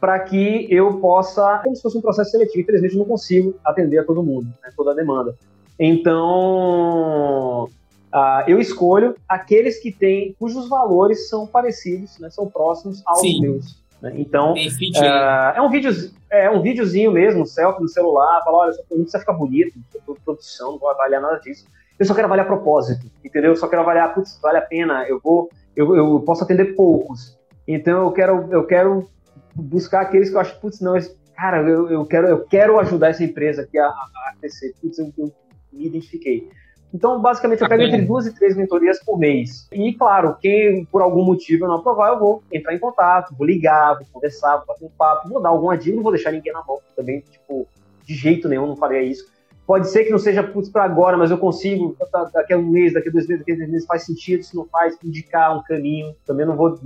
para 0.00 0.18
que 0.20 0.66
eu 0.70 0.98
possa, 0.98 1.60
como 1.64 1.74
se 1.74 1.82
fosse 1.82 1.98
um 1.98 2.00
processo 2.00 2.30
seletivo. 2.30 2.60
Infelizmente, 2.60 2.94
eu 2.94 2.98
não 2.98 3.06
consigo 3.06 3.54
atender 3.64 3.98
a 3.98 4.04
todo 4.04 4.22
mundo, 4.22 4.46
né, 4.62 4.70
toda 4.76 4.92
a 4.92 4.94
demanda. 4.94 5.34
Então, 5.78 7.64
uh, 7.64 8.42
eu 8.46 8.60
escolho 8.60 9.14
aqueles 9.28 9.80
que 9.80 9.90
têm, 9.90 10.34
cujos 10.38 10.68
valores 10.68 11.28
são 11.28 11.46
parecidos, 11.46 12.18
né, 12.18 12.30
são 12.30 12.48
próximos 12.48 13.02
aos 13.06 13.20
Sim. 13.20 13.40
meus. 13.40 13.87
Né? 14.00 14.12
Então, 14.16 14.54
uh, 14.54 15.56
é 15.56 15.62
um 15.62 15.70
vídeo, 15.70 15.90
é 16.30 16.50
um 16.50 16.62
videozinho 16.62 17.12
mesmo, 17.12 17.46
selfie 17.46 17.82
no 17.82 17.88
celular, 17.88 18.42
fala, 18.44 18.58
olha, 18.58 18.72
não 18.90 18.98
precisa 18.98 19.20
ficar 19.20 19.32
bonito, 19.32 19.78
não 20.06 20.14
produção, 20.16 20.72
não 20.72 20.78
vou 20.78 20.90
avaliar 20.90 21.20
nada 21.20 21.38
disso. 21.40 21.66
Eu 21.98 22.06
só 22.06 22.14
quero 22.14 22.26
avaliar 22.26 22.46
propósito, 22.46 23.10
entendeu? 23.24 23.50
Eu 23.50 23.56
só 23.56 23.66
quero 23.66 23.82
avaliar, 23.82 24.14
putz, 24.14 24.38
vale 24.40 24.58
a 24.58 24.62
pena, 24.62 25.04
eu 25.08 25.18
vou, 25.18 25.50
eu, 25.74 25.96
eu 25.96 26.20
posso 26.20 26.44
atender 26.44 26.76
poucos. 26.76 27.36
Então 27.66 28.04
eu 28.04 28.12
quero, 28.12 28.48
eu 28.50 28.64
quero 28.64 29.08
buscar 29.54 30.02
aqueles 30.02 30.30
que 30.30 30.36
eu 30.36 30.40
acho, 30.40 30.58
putz, 30.60 30.80
não, 30.80 30.94
cara, 31.34 31.62
eu, 31.62 31.90
eu, 31.90 32.06
quero, 32.06 32.28
eu 32.28 32.44
quero 32.44 32.78
ajudar 32.78 33.08
essa 33.08 33.24
empresa 33.24 33.62
aqui 33.62 33.78
a, 33.78 33.86
a 33.86 34.34
crescer. 34.38 34.74
Putz, 34.80 34.98
eu, 34.98 35.12
eu, 35.18 35.32
me 35.72 35.86
identifiquei. 35.86 36.48
Então, 36.92 37.20
basicamente, 37.20 37.62
eu 37.62 37.68
pego 37.68 37.82
entre 37.82 38.02
duas 38.02 38.26
e 38.26 38.34
três 38.34 38.56
mentorias 38.56 38.98
por 39.04 39.18
mês. 39.18 39.68
E, 39.70 39.92
claro, 39.92 40.36
quem 40.40 40.84
por 40.86 41.02
algum 41.02 41.24
motivo 41.24 41.64
eu 41.64 41.68
não 41.68 41.76
aprovar, 41.76 42.12
eu 42.12 42.18
vou 42.18 42.42
entrar 42.52 42.74
em 42.74 42.78
contato, 42.78 43.34
vou 43.36 43.46
ligar, 43.46 43.96
vou 43.96 44.06
conversar, 44.12 44.56
vou 44.56 44.66
bater 44.66 44.84
um 44.86 44.90
papo, 44.96 45.28
vou 45.28 45.40
dar 45.40 45.50
alguma 45.50 45.76
dica, 45.76 45.94
não 45.94 46.02
vou 46.02 46.12
deixar 46.12 46.32
ninguém 46.32 46.52
na 46.52 46.64
mão 46.66 46.78
também, 46.96 47.20
tipo, 47.30 47.66
de 48.06 48.14
jeito 48.14 48.48
nenhum, 48.48 48.66
não 48.66 48.76
faria 48.76 49.02
isso. 49.02 49.26
Pode 49.66 49.88
ser 49.90 50.04
que 50.04 50.10
não 50.10 50.18
seja 50.18 50.42
para 50.42 50.82
agora, 50.82 51.18
mas 51.18 51.30
eu 51.30 51.36
consigo, 51.36 51.94
daqui 52.32 52.54
a 52.54 52.56
um 52.56 52.66
mês, 52.66 52.94
daqui 52.94 53.10
a 53.10 53.12
dois 53.12 53.26
meses, 53.26 53.40
daqui 53.40 53.52
a 53.52 53.56
três 53.56 53.70
meses, 53.70 53.86
faz 53.86 54.06
sentido, 54.06 54.42
se 54.42 54.56
não 54.56 54.64
faz, 54.64 54.96
indicar 55.04 55.54
um 55.54 55.62
caminho. 55.62 56.14
Também 56.26 56.46
não 56.46 56.56
vou. 56.56 56.80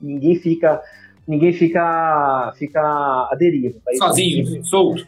Ninguém 0.00 0.34
fica. 0.34 0.82
Ninguém 1.28 1.52
fica, 1.52 2.52
fica 2.56 2.80
à 2.80 3.36
deriva. 3.38 3.78
Tá? 3.84 3.92
Sozinho, 3.94 4.64
solto. 4.64 5.06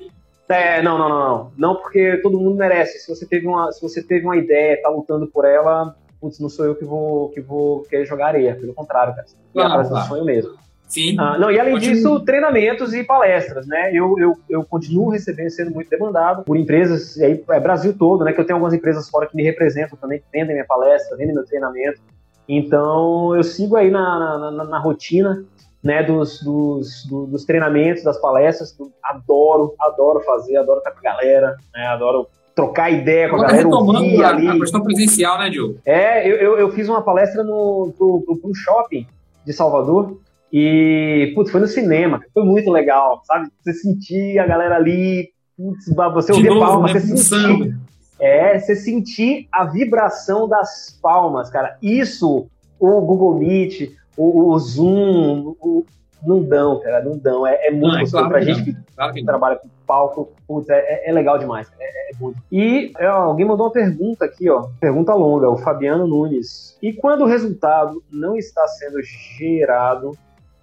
É, 0.48 0.80
não, 0.82 0.96
não, 0.98 1.08
não, 1.08 1.18
não. 1.18 1.52
Não 1.56 1.76
porque 1.76 2.18
todo 2.18 2.38
mundo 2.38 2.56
merece. 2.56 3.00
Se 3.00 3.08
você 3.08 3.26
teve 3.26 3.46
uma, 3.46 3.72
se 3.72 3.82
você 3.82 4.02
teve 4.02 4.24
uma 4.24 4.36
ideia, 4.36 4.80
tá 4.80 4.88
lutando 4.88 5.26
por 5.26 5.44
ela, 5.44 5.96
putz, 6.20 6.38
não 6.38 6.48
sou 6.48 6.64
eu 6.64 6.74
que 6.74 6.84
vou, 6.84 7.30
que 7.30 7.40
vou 7.40 7.82
querer 7.82 8.06
jogar 8.06 8.28
areia. 8.28 8.54
Pelo 8.54 8.74
contrário, 8.74 9.14
cara. 9.14 9.26
Claro, 9.52 9.70
atrás 9.70 9.88
claro. 9.88 10.08
sonho 10.08 10.24
mesmo. 10.24 10.54
Sim. 10.88 11.16
Ah, 11.18 11.36
não, 11.36 11.50
e 11.50 11.58
além 11.58 11.74
Continue. 11.74 11.96
disso, 11.96 12.20
treinamentos 12.20 12.94
e 12.94 13.02
palestras, 13.02 13.66
né? 13.66 13.90
Eu, 13.92 14.16
eu, 14.18 14.38
eu 14.48 14.64
continuo 14.64 15.10
recebendo, 15.10 15.50
sendo 15.50 15.72
muito 15.72 15.90
demandado 15.90 16.44
por 16.44 16.56
empresas, 16.56 17.16
e 17.16 17.24
aí 17.24 17.44
é 17.50 17.60
Brasil 17.60 17.96
todo, 17.98 18.24
né? 18.24 18.32
Que 18.32 18.40
eu 18.40 18.44
tenho 18.44 18.56
algumas 18.56 18.72
empresas 18.72 19.08
fora 19.08 19.26
que 19.26 19.36
me 19.36 19.42
representam 19.42 19.98
também, 19.98 20.20
que 20.20 20.24
vendem 20.32 20.54
minha 20.54 20.64
palestra, 20.64 21.16
vendem 21.16 21.34
meu 21.34 21.44
treinamento. 21.44 22.00
Então, 22.48 23.34
eu 23.34 23.42
sigo 23.42 23.74
aí 23.74 23.90
na, 23.90 24.38
na, 24.38 24.50
na, 24.52 24.64
na 24.64 24.78
rotina 24.78 25.44
né, 25.82 26.02
dos, 26.02 26.42
dos, 26.42 27.04
do, 27.06 27.26
dos 27.26 27.44
treinamentos, 27.44 28.02
das 28.02 28.20
palestras. 28.20 28.76
Adoro, 29.02 29.74
adoro 29.78 30.20
fazer, 30.20 30.56
adoro 30.56 30.78
estar 30.78 30.90
com 30.90 30.98
a 30.98 31.02
galera, 31.02 31.56
né, 31.74 31.86
adoro 31.86 32.28
trocar 32.54 32.90
ideia 32.90 33.28
com 33.28 33.36
a 33.36 33.42
galera. 33.42 33.68
Ouvir 33.68 34.24
a, 34.24 34.28
ali. 34.30 34.48
a 34.48 34.58
questão 34.58 34.82
presencial, 34.82 35.38
né, 35.38 35.50
Diogo? 35.50 35.78
É, 35.84 36.26
eu, 36.26 36.36
eu, 36.36 36.58
eu 36.58 36.70
fiz 36.70 36.88
uma 36.88 37.02
palestra 37.02 37.44
no, 37.44 37.92
pro, 37.96 38.22
pro, 38.22 38.36
pro 38.38 38.54
shopping 38.54 39.06
de 39.44 39.52
Salvador. 39.52 40.18
E, 40.52 41.32
putz, 41.34 41.50
foi 41.50 41.60
no 41.60 41.66
cinema, 41.66 42.22
foi 42.32 42.44
muito 42.44 42.70
legal, 42.70 43.20
sabe? 43.24 43.48
Você 43.60 43.74
sentir 43.74 44.38
a 44.38 44.46
galera 44.46 44.76
ali, 44.76 45.28
putz, 45.56 45.84
você 46.14 46.32
ouvir 46.32 46.48
palmas, 46.48 46.94
né? 46.94 47.00
você 47.00 47.16
sentir. 47.16 47.76
É, 48.18 48.58
você 48.58 48.74
sentir 48.74 49.48
a 49.52 49.64
vibração 49.64 50.48
das 50.48 50.98
palmas, 51.02 51.50
cara. 51.50 51.76
Isso, 51.82 52.46
o 52.80 53.00
Google 53.02 53.38
Meet, 53.38 53.92
o, 54.16 54.52
o 54.52 54.58
Zoom, 54.58 55.54
o, 55.60 55.84
não 56.24 56.42
dão, 56.42 56.80
cara, 56.80 57.04
não 57.04 57.16
dão. 57.16 57.46
É, 57.46 57.66
é 57.66 57.70
muito 57.70 57.94
não, 57.94 58.00
é 58.00 58.10
claro 58.10 58.28
pra 58.28 58.40
gente 58.40 58.64
que, 58.64 58.76
claro 58.94 59.12
que, 59.12 59.24
trabalha 59.24 59.56
com 59.56 59.68
palco, 59.86 60.32
putz, 60.46 60.68
é, 60.68 61.08
é, 61.08 61.12
legal 61.12 61.38
demais. 61.38 61.70
É, 61.78 62.12
é 62.12 62.16
muito. 62.18 62.38
E 62.50 62.92
é, 62.98 63.06
alguém 63.06 63.46
mandou 63.46 63.66
uma 63.66 63.72
pergunta 63.72 64.24
aqui, 64.24 64.50
ó. 64.50 64.68
Pergunta 64.80 65.14
longa, 65.14 65.48
o 65.48 65.56
Fabiano 65.56 66.06
Nunes. 66.06 66.76
E 66.82 66.92
quando 66.92 67.22
o 67.22 67.26
resultado 67.26 68.02
não 68.10 68.36
está 68.36 68.66
sendo 68.68 69.00
gerado, 69.02 70.16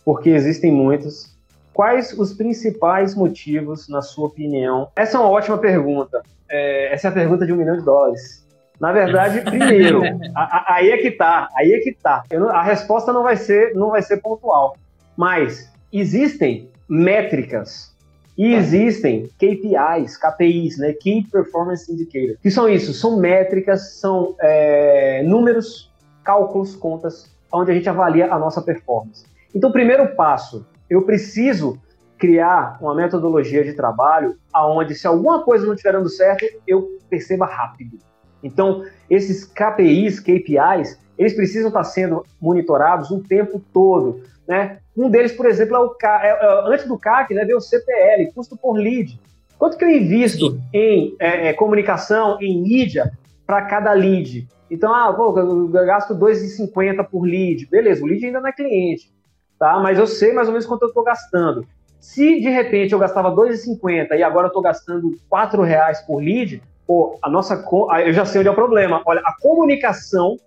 porque 0.03 0.29
existem 0.29 0.71
muitos, 0.71 1.33
quais 1.73 2.17
os 2.17 2.33
principais 2.33 3.15
motivos, 3.15 3.87
na 3.87 4.01
sua 4.01 4.27
opinião? 4.27 4.89
Essa 4.95 5.17
é 5.17 5.19
uma 5.19 5.29
ótima 5.29 5.57
pergunta. 5.57 6.21
É, 6.49 6.93
essa 6.93 7.07
é 7.07 7.09
a 7.09 7.13
pergunta 7.13 7.45
de 7.45 7.53
um 7.53 7.55
milhão 7.55 7.77
de 7.77 7.83
dólares. 7.83 8.42
Na 8.79 8.91
verdade, 8.91 9.41
primeiro, 9.49 10.01
a, 10.35 10.41
a, 10.41 10.75
aí 10.75 10.91
é 10.91 10.97
que 10.97 11.11
tá, 11.11 11.49
aí 11.55 11.73
é 11.73 11.79
que 11.79 11.93
tá. 11.93 12.23
Não, 12.31 12.49
a 12.49 12.63
resposta 12.63 13.13
não 13.13 13.23
vai 13.23 13.35
ser, 13.35 13.73
não 13.73 13.91
vai 13.91 14.01
ser 14.01 14.17
pontual, 14.17 14.75
mas 15.15 15.71
existem 15.91 16.69
métricas 16.89 17.93
e 18.37 18.53
existem 18.53 19.29
KPIs, 19.37 20.17
KPIs, 20.17 20.77
né, 20.77 20.93
Key 20.93 21.27
Performance 21.31 21.91
Indicators. 21.91 22.39
Que 22.41 22.49
são 22.49 22.67
isso? 22.67 22.93
São 22.93 23.19
métricas, 23.19 23.99
são 23.99 24.35
é, 24.41 25.21
números, 25.23 25.91
cálculos, 26.23 26.75
contas, 26.75 27.31
onde 27.51 27.71
a 27.71 27.73
gente 27.75 27.87
avalia 27.87 28.33
a 28.33 28.39
nossa 28.39 28.61
performance. 28.61 29.25
Então, 29.53 29.71
primeiro 29.71 30.15
passo, 30.15 30.65
eu 30.89 31.03
preciso 31.03 31.79
criar 32.17 32.77
uma 32.81 32.95
metodologia 32.95 33.63
de 33.63 33.73
trabalho 33.73 34.35
aonde 34.51 34.95
se 34.95 35.05
alguma 35.05 35.43
coisa 35.43 35.65
não 35.65 35.73
estiver 35.73 35.93
dando 35.93 36.09
certo, 36.09 36.45
eu 36.65 36.97
perceba 37.09 37.45
rápido. 37.45 37.97
Então, 38.43 38.83
esses 39.09 39.45
KPIs, 39.45 40.19
KPIs, 40.19 40.99
eles 41.17 41.33
precisam 41.33 41.69
estar 41.69 41.83
sendo 41.83 42.25
monitorados 42.41 43.09
o 43.11 43.21
tempo 43.21 43.61
todo. 43.73 44.21
Né? 44.47 44.79
Um 44.95 45.09
deles, 45.09 45.31
por 45.31 45.45
exemplo, 45.45 45.75
é 45.75 45.79
o 45.79 45.89
CAC, 45.89 46.25
é, 46.25 46.29
é, 46.29 46.63
antes 46.67 46.87
do 46.87 46.97
CAC, 46.97 47.33
né, 47.33 47.45
vem 47.45 47.55
o 47.55 47.61
CPL, 47.61 48.31
custo 48.33 48.57
por 48.57 48.73
lead. 48.73 49.19
Quanto 49.57 49.77
que 49.77 49.85
eu 49.85 49.89
invisto 49.89 50.59
em 50.73 51.15
é, 51.19 51.47
é, 51.47 51.53
comunicação, 51.53 52.37
em 52.41 52.61
mídia, 52.61 53.11
para 53.45 53.61
cada 53.63 53.93
lead? 53.93 54.47
Então, 54.69 54.93
ah, 54.93 55.13
pô, 55.13 55.37
eu 55.37 55.69
gasto 55.69 56.15
2,50 56.15 57.07
por 57.09 57.23
lead. 57.23 57.67
Beleza, 57.67 58.03
o 58.03 58.07
lead 58.07 58.25
ainda 58.25 58.41
não 58.41 58.49
é 58.49 58.51
cliente, 58.51 59.11
tá? 59.57 59.79
mas 59.79 59.97
eu 59.97 60.07
sei 60.07 60.33
mais 60.33 60.47
ou 60.47 60.53
menos 60.53 60.65
quanto 60.65 60.83
eu 60.83 60.87
estou 60.89 61.03
gastando. 61.03 61.65
Se 61.99 62.41
de 62.41 62.49
repente 62.49 62.91
eu 62.91 62.99
gastava 62.99 63.31
2,50 63.31 64.11
e 64.17 64.23
agora 64.23 64.47
eu 64.47 64.49
estou 64.49 64.61
gastando 64.61 65.11
R$ 65.11 65.65
reais 65.65 66.01
por 66.01 66.21
lead, 66.21 66.61
pô, 66.85 67.17
a 67.21 67.29
nossa. 67.29 67.63
Eu 68.05 68.13
já 68.13 68.25
sei 68.25 68.39
onde 68.39 68.47
é 68.47 68.51
o 68.51 68.55
problema. 68.55 69.01
Olha, 69.05 69.21
a 69.23 69.35
comunicação 69.41 70.37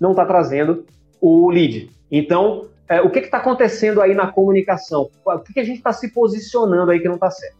não 0.00 0.10
está 0.10 0.24
trazendo 0.24 0.84
o 1.20 1.50
lead. 1.50 1.90
Então, 2.10 2.68
é, 2.88 3.00
o 3.00 3.10
que 3.10 3.18
está 3.18 3.38
acontecendo 3.38 4.00
aí 4.00 4.14
na 4.14 4.32
comunicação? 4.32 5.10
O 5.24 5.38
que, 5.40 5.52
que 5.52 5.60
a 5.60 5.64
gente 5.64 5.78
está 5.78 5.92
se 5.92 6.12
posicionando 6.12 6.90
aí 6.90 7.00
que 7.00 7.08
não 7.08 7.16
está 7.16 7.30
certo? 7.30 7.56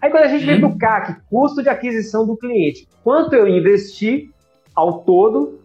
Aí 0.00 0.10
quando 0.10 0.24
a 0.24 0.28
gente 0.28 0.44
vem 0.44 0.60
para 0.60 0.68
o 0.68 0.78
CAC, 0.78 1.16
custo 1.30 1.62
de 1.62 1.68
aquisição 1.68 2.26
do 2.26 2.36
cliente, 2.36 2.86
quanto 3.02 3.34
eu 3.34 3.48
investi 3.48 4.30
ao 4.74 5.00
todo, 5.00 5.60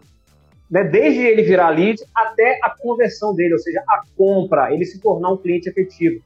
né, 0.70 0.84
desde 0.84 1.20
ele 1.20 1.42
virar 1.42 1.68
lead 1.68 2.02
até 2.14 2.58
a 2.62 2.70
conversão 2.70 3.34
dele, 3.34 3.52
ou 3.52 3.58
seja, 3.58 3.82
a 3.86 4.02
compra, 4.16 4.72
ele 4.72 4.86
se 4.86 5.00
tornar 5.00 5.30
um 5.30 5.36
cliente 5.36 5.68
efetivo. 5.68 6.22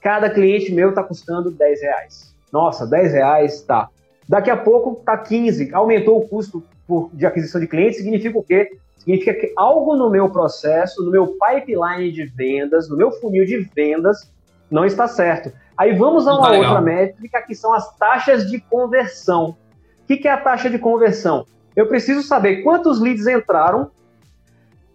Cada 0.00 0.30
cliente 0.30 0.72
meu 0.72 0.90
está 0.90 1.02
custando 1.02 1.50
10 1.50 1.82
reais. 1.82 2.34
Nossa, 2.50 2.86
10 2.86 3.12
reais, 3.12 3.62
tá. 3.62 3.88
Daqui 4.28 4.50
a 4.50 4.56
pouco 4.56 4.98
está 5.00 5.16
15, 5.16 5.74
aumentou 5.74 6.18
o 6.18 6.28
custo 6.28 6.62
por, 6.86 7.10
de 7.12 7.26
aquisição 7.26 7.60
de 7.60 7.66
clientes, 7.66 7.98
significa 7.98 8.38
o 8.38 8.42
quê? 8.42 8.70
Significa 8.98 9.34
que 9.34 9.52
algo 9.56 9.96
no 9.96 10.08
meu 10.08 10.30
processo, 10.30 11.04
no 11.04 11.10
meu 11.10 11.36
pipeline 11.38 12.12
de 12.12 12.24
vendas, 12.24 12.88
no 12.88 12.96
meu 12.96 13.10
funil 13.10 13.44
de 13.44 13.58
vendas, 13.74 14.32
não 14.70 14.84
está 14.84 15.08
certo. 15.08 15.52
Aí 15.76 15.94
vamos 15.94 16.28
a 16.28 16.34
uma 16.34 16.50
tá 16.50 16.56
outra 16.56 16.80
métrica 16.80 17.42
que 17.42 17.54
são 17.54 17.74
as 17.74 17.96
taxas 17.96 18.48
de 18.48 18.60
conversão. 18.60 19.56
O 20.02 20.06
que, 20.06 20.16
que 20.16 20.28
é 20.28 20.30
a 20.30 20.36
taxa 20.36 20.70
de 20.70 20.78
conversão? 20.78 21.44
Eu 21.74 21.88
preciso 21.88 22.22
saber 22.22 22.62
quantos 22.62 23.00
leads 23.00 23.26
entraram, 23.26 23.90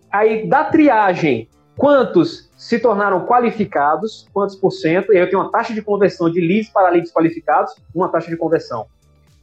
aí 0.09 0.47
da 0.47 0.63
triagem, 0.63 1.49
quantos 1.75 2.49
se 2.55 2.79
tornaram 2.79 3.25
qualificados, 3.25 4.27
quantos 4.33 4.55
por 4.55 4.71
cento, 4.71 5.11
e 5.11 5.17
aí 5.17 5.23
eu 5.23 5.29
tenho 5.29 5.41
uma 5.41 5.51
taxa 5.51 5.73
de 5.73 5.81
conversão 5.81 6.29
de 6.29 6.39
leads 6.39 6.69
para 6.69 6.89
leads 6.89 7.11
qualificados, 7.11 7.75
uma 7.93 8.09
taxa 8.09 8.29
de 8.29 8.37
conversão 8.37 8.87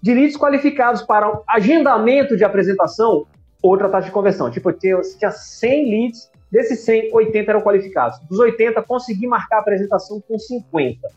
de 0.05 0.13
leads 0.13 0.37
qualificados 0.37 1.01
para 1.01 1.41
agendamento 1.49 2.37
de 2.37 2.45
apresentação, 2.45 3.27
outra 3.63 3.89
taxa 3.89 4.09
de 4.09 4.13
conversão. 4.13 4.51
Tipo, 4.51 4.69
eu 4.69 5.01
tinha 5.19 5.31
100 5.31 5.91
leads, 5.91 6.31
desses 6.53 6.81
100, 6.81 7.09
80 7.11 7.51
eram 7.51 7.63
qualificados. 7.63 8.19
Dos 8.29 8.39
80, 8.39 8.83
consegui 8.83 9.27
marcar 9.27 9.57
a 9.57 9.61
apresentação 9.61 10.23
com 10.29 10.39
50. 10.39 11.09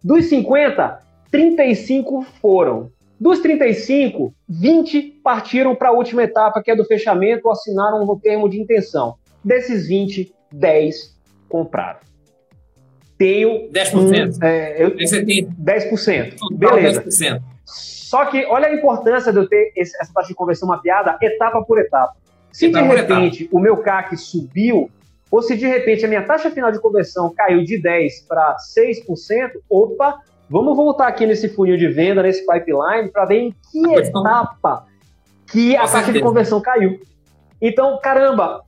Dos 0.00 0.26
50, 0.26 1.00
35 1.28 2.22
foram. 2.40 2.92
Dos 3.18 3.40
35, 3.40 4.32
20 4.48 5.02
partiram 5.24 5.74
para 5.74 5.88
a 5.88 5.92
última 5.92 6.22
etapa, 6.22 6.62
que 6.62 6.70
é 6.70 6.76
do 6.76 6.84
fechamento, 6.84 7.46
ou 7.46 7.50
assinaram 7.50 8.00
um 8.04 8.16
termo 8.16 8.48
de 8.48 8.60
intenção. 8.60 9.16
Desses 9.44 9.88
20, 9.88 10.32
10 10.52 11.18
compraram. 11.48 11.98
Tenho. 13.18 13.68
10%? 13.72 14.36
Um, 14.36 14.44
é, 14.44 14.84
eu, 14.84 14.92
10%. 14.92 16.36
Beleza. 16.56 17.02
10%. 17.02 17.42
Só 18.06 18.24
que 18.26 18.46
olha 18.46 18.68
a 18.68 18.72
importância 18.72 19.32
de 19.32 19.38
eu 19.40 19.48
ter 19.48 19.72
esse, 19.74 20.00
essa 20.00 20.12
taxa 20.14 20.28
de 20.28 20.34
conversão 20.34 20.68
mapeada 20.68 21.18
etapa 21.20 21.60
por 21.64 21.76
etapa. 21.76 22.14
Se 22.52 22.66
etapa 22.66 22.86
de 22.86 22.94
repente 22.94 23.42
etapa. 23.42 23.56
o 23.56 23.60
meu 23.60 23.78
CAC 23.78 24.16
subiu, 24.16 24.88
ou 25.28 25.42
se 25.42 25.56
de 25.56 25.66
repente 25.66 26.04
a 26.04 26.08
minha 26.08 26.22
taxa 26.22 26.48
final 26.48 26.70
de 26.70 26.78
conversão 26.78 27.34
caiu 27.34 27.64
de 27.64 27.82
10% 27.82 28.28
para 28.28 28.58
6%, 28.78 29.50
opa, 29.68 30.20
vamos 30.48 30.76
voltar 30.76 31.08
aqui 31.08 31.26
nesse 31.26 31.48
funil 31.48 31.76
de 31.76 31.88
venda, 31.88 32.22
nesse 32.22 32.46
pipeline, 32.46 33.10
para 33.10 33.24
ver 33.24 33.40
em 33.40 33.54
que 33.72 33.94
etapa 33.96 34.86
que 35.50 35.76
a 35.76 35.88
taxa 35.88 36.12
de 36.12 36.20
conversão 36.20 36.60
caiu. 36.60 37.00
Então, 37.60 37.98
caramba, 38.00 38.62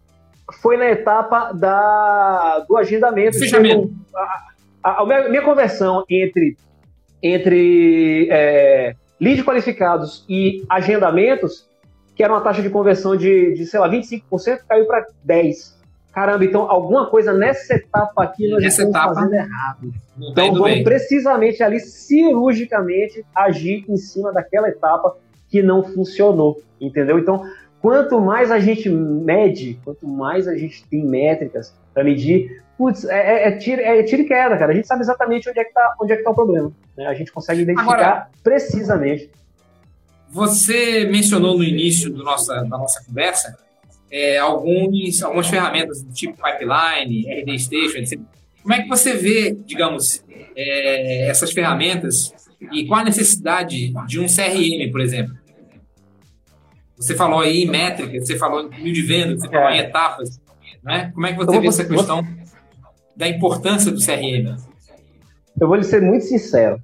foi 0.61 0.77
na 0.77 0.91
etapa 0.91 1.53
da, 1.53 2.65
do 2.69 2.77
agendamento. 2.77 3.39
Fechamento. 3.39 3.95
A, 4.17 4.49
a, 4.83 5.03
a, 5.03 5.07
minha, 5.07 5.29
minha 5.29 5.43
conversão 5.43 6.05
entre, 6.11 6.57
entre 7.23 8.27
é, 8.33 8.97
leads 9.21 9.45
qualificados 9.45 10.25
e 10.29 10.65
agendamentos, 10.69 11.69
que 12.15 12.23
era 12.23 12.33
uma 12.33 12.41
taxa 12.41 12.63
de 12.63 12.71
conversão 12.71 13.17
de, 13.17 13.55
de 13.55 13.67
sei 13.67 13.81
lá, 13.81 13.89
25%, 13.89 14.61
caiu 14.69 14.87
para 14.87 15.07
10%. 15.27 15.79
Caramba, 16.13 16.45
então 16.45 16.63
alguma 16.69 17.07
coisa 17.07 17.33
nessa 17.33 17.75
etapa 17.75 18.25
aqui 18.25 18.49
nós 18.49 18.63
nessa 18.63 18.83
estamos 18.83 19.15
fazendo 19.15 19.35
errado. 19.35 19.93
Então 20.19 20.47
vamos 20.53 20.63
bem. 20.63 20.83
precisamente 20.83 21.63
ali, 21.63 21.79
cirurgicamente, 21.79 23.25
agir 23.35 23.85
em 23.89 23.97
cima 23.97 24.33
daquela 24.33 24.69
etapa 24.69 25.17
que 25.49 25.63
não 25.63 25.85
funcionou, 25.85 26.61
entendeu? 26.81 27.19
Então, 27.19 27.45
quanto 27.81 28.21
mais 28.21 28.51
a 28.51 28.59
gente 28.59 28.89
mede, 28.89 29.79
quanto 29.85 30.09
mais 30.09 30.49
a 30.49 30.57
gente 30.57 30.85
tem 30.89 31.05
métricas 31.05 31.75
para 31.95 32.03
medir, 32.03 32.63
putz, 32.79 33.05
é, 33.05 33.19
é, 33.19 33.49
é, 33.49 33.59
tiro, 33.59 33.83
é 33.83 34.03
tiro 34.05 34.23
e 34.23 34.25
queda, 34.25 34.57
cara. 34.57 34.71
A 34.71 34.75
gente 34.75 34.87
sabe 34.87 35.03
exatamente 35.03 35.51
onde 35.51 35.59
é 35.59 35.65
que 35.65 35.71
está 35.71 35.97
onde 36.01 36.13
é 36.13 36.17
que 36.17 36.23
tá 36.23 36.31
o 36.31 36.35
problema. 36.35 36.73
Né? 36.97 37.07
A 37.07 37.15
gente 37.15 37.33
consegue 37.33 37.63
identificar 37.63 37.93
Agora, 37.93 38.29
precisamente. 38.43 39.29
Você 40.31 41.05
mencionou 41.07 41.59
no 41.59 41.65
início 41.65 42.09
do 42.11 42.23
nossa, 42.23 42.55
da 42.55 42.79
nossa 42.79 43.05
conversa 43.05 43.59
é, 44.11 44.39
alguns, 44.39 45.23
algumas 45.23 45.49
ferramentas 45.49 46.03
do 46.03 46.13
tipo 46.13 46.35
pipeline, 46.37 47.27
RD 47.43 47.59
Station, 47.59 47.99
etc. 47.99 48.21
Como 48.63 48.75
é 48.75 48.83
que 48.83 48.89
você 48.89 49.15
vê, 49.15 49.57
digamos, 49.65 50.23
é, 50.55 51.29
essas 51.29 51.51
ferramentas 51.51 52.33
e 52.73 52.87
qual 52.87 53.01
a 53.01 53.05
necessidade 53.05 53.93
de 54.07 54.21
um 54.21 54.27
CRM, 54.27 54.91
por 54.91 55.01
exemplo? 55.01 55.35
Você 56.97 57.15
falou 57.15 57.41
aí 57.41 57.63
em 57.63 57.67
métrica, 57.67 58.21
você 58.21 58.37
falou 58.37 58.71
em 58.73 58.83
mil 58.83 58.93
de 58.93 59.03
vendas, 59.03 59.41
você 59.41 59.49
falou 59.49 59.71
em 59.71 59.79
etapas. 59.79 60.41
Né? 60.83 61.11
Como 61.15 61.27
é 61.27 61.33
que 61.33 61.39
você 61.39 61.61
vê 61.61 61.67
essa 61.67 61.85
questão 61.85 62.38
da 63.19 63.27
importância 63.27 63.91
do 63.91 63.99
CRM? 63.99 64.57
Eu 65.61 65.67
vou 65.67 65.77
lhe 65.77 65.83
ser 65.83 66.01
muito 66.01 66.25
sincero. 66.25 66.81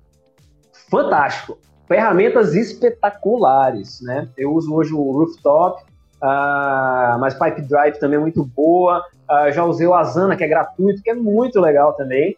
Fantástico. 0.90 1.56
Ferramentas 1.86 2.54
espetaculares, 2.56 4.00
né? 4.02 4.28
Eu 4.36 4.52
uso 4.52 4.74
hoje 4.74 4.92
o 4.92 5.12
Rooftop, 5.12 5.80
uh, 6.16 7.18
mas 7.20 7.34
Pipe 7.34 7.62
Drive 7.62 7.98
também 7.98 8.18
é 8.18 8.20
muito 8.20 8.44
boa. 8.44 9.00
Uh, 9.30 9.52
já 9.52 9.64
usei 9.64 9.86
o 9.86 9.94
Asana, 9.94 10.34
que 10.34 10.42
é 10.42 10.48
gratuito, 10.48 11.02
que 11.02 11.10
é 11.10 11.14
muito 11.14 11.60
legal 11.60 11.92
também. 11.92 12.36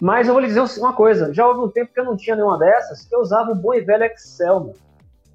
Mas 0.00 0.26
eu 0.26 0.34
vou 0.34 0.40
lhe 0.40 0.48
dizer 0.48 0.64
uma 0.80 0.92
coisa: 0.92 1.32
já 1.32 1.46
houve 1.46 1.60
um 1.60 1.68
tempo 1.68 1.92
que 1.94 2.00
eu 2.00 2.04
não 2.04 2.16
tinha 2.16 2.34
nenhuma 2.34 2.58
dessas, 2.58 3.06
eu 3.12 3.20
usava 3.20 3.52
o 3.52 3.54
bom 3.54 3.72
e 3.72 3.80
velho 3.80 4.04
Excel. 4.04 4.60
Mano. 4.60 4.85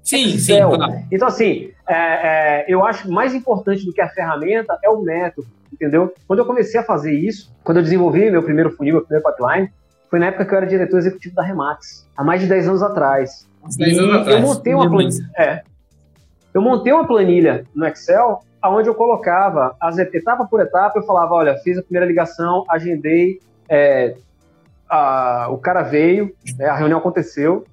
Sim, 0.02 0.34
Excel. 0.34 0.70
sim. 0.70 0.76
Claro. 0.76 1.04
Então, 1.10 1.28
assim, 1.28 1.70
é, 1.88 1.94
é, 1.94 2.64
eu 2.68 2.84
acho 2.84 3.10
mais 3.10 3.34
importante 3.34 3.84
do 3.84 3.92
que 3.92 4.00
a 4.00 4.08
ferramenta 4.08 4.78
é 4.82 4.90
o 4.90 5.00
método, 5.00 5.46
entendeu? 5.72 6.12
Quando 6.26 6.40
eu 6.40 6.46
comecei 6.46 6.80
a 6.80 6.82
fazer 6.82 7.12
isso, 7.12 7.52
quando 7.62 7.78
eu 7.78 7.82
desenvolvi 7.82 8.30
meu 8.30 8.42
primeiro 8.42 8.70
funil, 8.70 8.94
meu 8.94 9.02
primeiro 9.04 9.24
pipeline, 9.30 9.70
foi 10.10 10.18
na 10.18 10.26
época 10.26 10.44
que 10.44 10.52
eu 10.52 10.58
era 10.58 10.66
diretor 10.66 10.98
executivo 10.98 11.34
da 11.34 11.42
Remax, 11.42 12.08
há 12.16 12.24
mais 12.24 12.40
de 12.40 12.46
10 12.46 12.68
anos 12.68 12.82
atrás. 12.82 13.48
10 13.78 13.98
anos 13.98 14.14
atrás. 14.16 14.40
Eu 14.40 14.46
montei 14.46 14.74
uma 14.74 14.90
planilha. 14.90 15.30
É, 15.38 15.62
eu 16.52 16.60
montei 16.60 16.92
uma 16.92 17.06
planilha 17.06 17.64
no 17.74 17.86
Excel 17.86 18.42
onde 18.64 18.88
eu 18.88 18.94
colocava 18.94 19.74
as 19.80 19.98
etapa 19.98 20.46
por 20.46 20.60
etapa, 20.60 20.98
eu 20.98 21.02
falava, 21.02 21.34
olha, 21.34 21.56
fiz 21.58 21.78
a 21.78 21.82
primeira 21.82 22.06
ligação, 22.06 22.64
agendei, 22.68 23.40
é, 23.68 24.14
a, 24.88 25.48
o 25.50 25.58
cara 25.58 25.82
veio, 25.82 26.32
né, 26.56 26.66
a 26.66 26.76
reunião 26.76 26.98
aconteceu, 26.98 27.64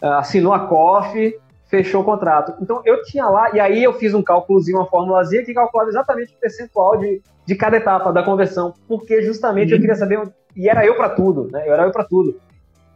assinou 0.00 0.52
a 0.52 0.60
COF, 0.60 1.36
fechou 1.68 2.02
o 2.02 2.04
contrato. 2.04 2.54
Então 2.60 2.80
eu 2.84 3.02
tinha 3.02 3.26
lá, 3.26 3.54
e 3.54 3.60
aí 3.60 3.82
eu 3.82 3.92
fiz 3.94 4.14
um 4.14 4.22
cálculozinho, 4.22 4.78
uma 4.78 4.86
formulazinha 4.86 5.44
que 5.44 5.54
calculava 5.54 5.90
exatamente 5.90 6.34
o 6.34 6.40
percentual 6.40 6.96
de, 6.96 7.20
de 7.44 7.54
cada 7.54 7.76
etapa 7.76 8.12
da 8.12 8.22
conversão, 8.22 8.74
porque 8.88 9.22
justamente 9.22 9.70
uhum. 9.70 9.76
eu 9.76 9.80
queria 9.80 9.96
saber, 9.96 10.20
e 10.54 10.68
era 10.68 10.84
eu 10.86 10.96
para 10.96 11.10
tudo, 11.10 11.48
né? 11.50 11.64
Eu 11.66 11.74
era 11.74 11.84
eu 11.84 11.92
para 11.92 12.04
tudo. 12.04 12.38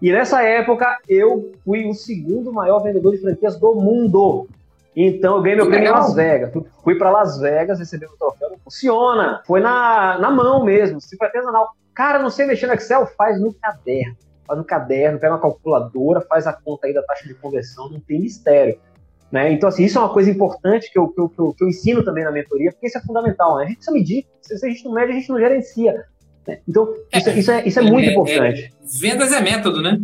E 0.00 0.10
nessa 0.12 0.42
época 0.42 0.98
eu 1.08 1.52
fui 1.64 1.86
o 1.86 1.92
segundo 1.92 2.52
maior 2.52 2.80
vendedor 2.80 3.12
de 3.12 3.20
franquias 3.20 3.58
do 3.58 3.74
mundo. 3.74 4.48
Então 4.96 5.36
eu 5.36 5.42
ganhei 5.42 5.56
meu 5.56 5.68
prêmio 5.68 5.88
em 5.88 5.92
Las 5.92 6.14
Vegas. 6.14 6.52
Fui 6.82 6.94
para 6.94 7.10
Las 7.10 7.38
Vegas 7.38 7.78
receber 7.78 8.06
o 8.06 8.16
troféu. 8.18 8.50
Funciona. 8.64 9.42
Foi 9.46 9.60
na, 9.60 10.18
na 10.18 10.30
mão 10.30 10.64
mesmo, 10.64 11.00
se 11.00 11.16
foi 11.16 11.26
artesanal. 11.26 11.68
Cara, 11.94 12.18
não 12.18 12.30
sei 12.30 12.46
mexer 12.46 12.66
no 12.66 12.72
Excel? 12.72 13.06
Faz 13.06 13.40
no 13.40 13.52
caderno. 13.52 14.16
Faz 14.51 14.59
no 14.59 14.64
caderno, 14.64 15.20
pega 15.20 15.34
uma 15.34 15.40
calculadora, 15.40 16.20
faz 16.22 16.44
a 16.44 16.53
conta 16.53 16.88
aí 16.88 16.92
da 16.92 17.05
taxa 17.05 17.28
de 17.28 17.34
conversão, 17.34 17.88
não 17.88 18.01
tem 18.01 18.20
mistério. 18.20 18.80
Né? 19.30 19.53
Então, 19.53 19.68
assim, 19.68 19.84
isso 19.84 19.96
é 19.96 20.01
uma 20.01 20.12
coisa 20.12 20.28
importante 20.28 20.90
que 20.92 20.98
eu, 20.98 21.07
que 21.07 21.20
eu, 21.20 21.28
que 21.28 21.40
eu, 21.40 21.55
que 21.55 21.62
eu 21.62 21.68
ensino 21.68 22.05
também 22.05 22.24
na 22.24 22.32
mentoria, 22.32 22.72
porque 22.72 22.88
isso 22.88 22.98
é 22.98 23.01
fundamental. 23.01 23.59
Né? 23.59 23.64
A 23.64 23.66
gente 23.68 23.76
precisa 23.76 23.96
medir. 23.96 24.26
Se 24.42 24.66
a 24.66 24.68
gente 24.68 24.84
não 24.84 24.92
mede, 24.92 25.12
a 25.12 25.14
gente 25.14 25.28
não 25.28 25.38
gerencia. 25.38 26.05
Né? 26.48 26.59
Então, 26.68 26.92
isso 27.14 27.28
é, 27.28 27.38
isso 27.38 27.51
é, 27.53 27.68
isso 27.68 27.78
é 27.78 27.82
muito 27.82 28.09
é, 28.09 28.12
importante. 28.12 28.64
É, 28.64 29.01
vendas 29.01 29.32
é 29.32 29.40
método, 29.40 29.82
né? 29.82 30.01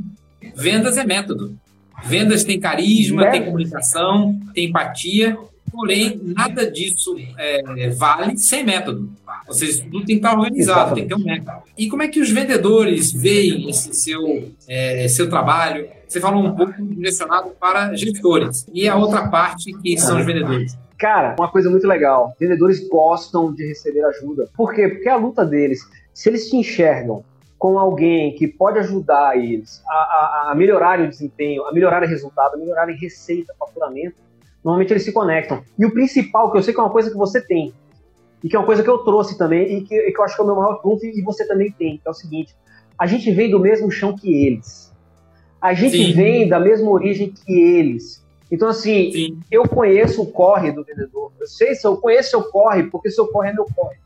Vendas 0.54 0.96
é 0.96 1.04
método. 1.04 1.58
Vendas 2.04 2.44
tem 2.44 2.60
carisma, 2.60 3.28
tem 3.32 3.44
comunicação, 3.44 4.38
tem 4.54 4.68
empatia, 4.68 5.36
porém, 5.70 6.20
nada 6.22 6.70
disso 6.70 7.16
é, 7.38 7.90
vale 7.90 8.36
sem 8.36 8.64
método. 8.64 9.10
Ou 9.46 9.54
seja, 9.54 9.82
tudo 9.84 10.04
tem 10.04 10.06
que 10.06 10.26
estar 10.26 10.36
organizado, 10.36 10.94
tem 10.94 11.04
que 11.04 11.08
ter 11.08 11.14
um 11.14 11.24
método. 11.24 11.62
E 11.76 11.88
como 11.88 12.02
é 12.02 12.08
que 12.08 12.20
os 12.20 12.30
vendedores 12.30 13.12
veem 13.12 13.68
esse 13.68 13.94
seu, 13.94 14.50
é, 14.68 15.06
seu 15.08 15.28
trabalho? 15.28 15.88
Você 16.08 16.20
falou 16.20 16.44
um 16.44 16.54
pouco 16.54 16.72
direcionado 16.82 17.50
para 17.60 17.94
gestores. 17.94 18.66
E 18.72 18.88
a 18.88 18.96
outra 18.96 19.28
parte 19.28 19.72
que 19.80 19.98
são 19.98 20.18
os 20.18 20.26
vendedores? 20.26 20.76
Cara, 20.98 21.36
uma 21.38 21.50
coisa 21.50 21.68
muito 21.68 21.86
legal. 21.86 22.34
Vendedores 22.40 22.88
gostam 22.88 23.52
de 23.52 23.66
receber 23.66 24.02
ajuda. 24.04 24.48
Por 24.56 24.74
quê? 24.74 24.88
Porque 24.88 25.08
é 25.08 25.12
a 25.12 25.16
luta 25.16 25.44
deles. 25.44 25.80
Se 26.14 26.28
eles 26.28 26.48
te 26.48 26.56
enxergam 26.56 27.22
com 27.58 27.78
alguém 27.78 28.34
que 28.34 28.46
pode 28.46 28.78
ajudar 28.78 29.36
eles 29.36 29.82
a, 29.86 29.94
a, 29.94 30.48
a 30.50 30.54
melhorar 30.54 31.00
o 31.00 31.08
desempenho, 31.08 31.64
a 31.64 31.72
melhorar 31.72 32.02
o 32.02 32.06
resultado, 32.06 32.54
a 32.54 32.58
melhorar 32.58 32.88
a 32.88 32.92
receita, 32.92 33.54
faturamento, 33.58 34.16
normalmente 34.66 34.92
eles 34.92 35.04
se 35.04 35.12
conectam. 35.12 35.62
E 35.78 35.86
o 35.86 35.92
principal, 35.92 36.50
que 36.50 36.58
eu 36.58 36.62
sei 36.62 36.74
que 36.74 36.80
é 36.80 36.82
uma 36.82 36.90
coisa 36.90 37.08
que 37.08 37.16
você 37.16 37.40
tem, 37.40 37.72
e 38.42 38.48
que 38.48 38.56
é 38.56 38.58
uma 38.58 38.66
coisa 38.66 38.82
que 38.82 38.90
eu 38.90 38.98
trouxe 38.98 39.38
também, 39.38 39.78
e 39.78 39.82
que, 39.82 39.94
e 39.94 40.12
que 40.12 40.18
eu 40.18 40.24
acho 40.24 40.34
que 40.34 40.40
é 40.40 40.44
o 40.44 40.46
meu 40.46 40.56
maior 40.56 40.82
trunfo, 40.82 41.06
e 41.06 41.22
você 41.22 41.46
também 41.46 41.70
tem, 41.70 41.98
que 41.98 42.02
é 42.04 42.10
o 42.10 42.14
seguinte: 42.14 42.52
a 42.98 43.06
gente 43.06 43.30
vem 43.30 43.48
do 43.48 43.60
mesmo 43.60 43.88
chão 43.92 44.16
que 44.16 44.44
eles. 44.44 44.92
A 45.60 45.72
gente 45.72 45.96
Sim. 45.96 46.12
vem 46.12 46.48
da 46.48 46.58
mesma 46.58 46.90
origem 46.90 47.32
que 47.32 47.52
eles. 47.52 48.26
Então, 48.50 48.68
assim, 48.68 49.12
Sim. 49.12 49.40
eu 49.52 49.68
conheço 49.68 50.22
o 50.22 50.26
corre 50.26 50.72
do 50.72 50.82
vendedor. 50.82 51.32
Eu 51.40 51.46
sei 51.46 51.76
se 51.76 51.86
eu 51.86 51.96
conheço 51.96 52.30
seu 52.30 52.42
corre, 52.42 52.84
porque 52.90 53.08
seu 53.08 53.28
corre 53.28 53.50
é 53.50 53.52
meu 53.52 53.66
corre. 53.74 53.96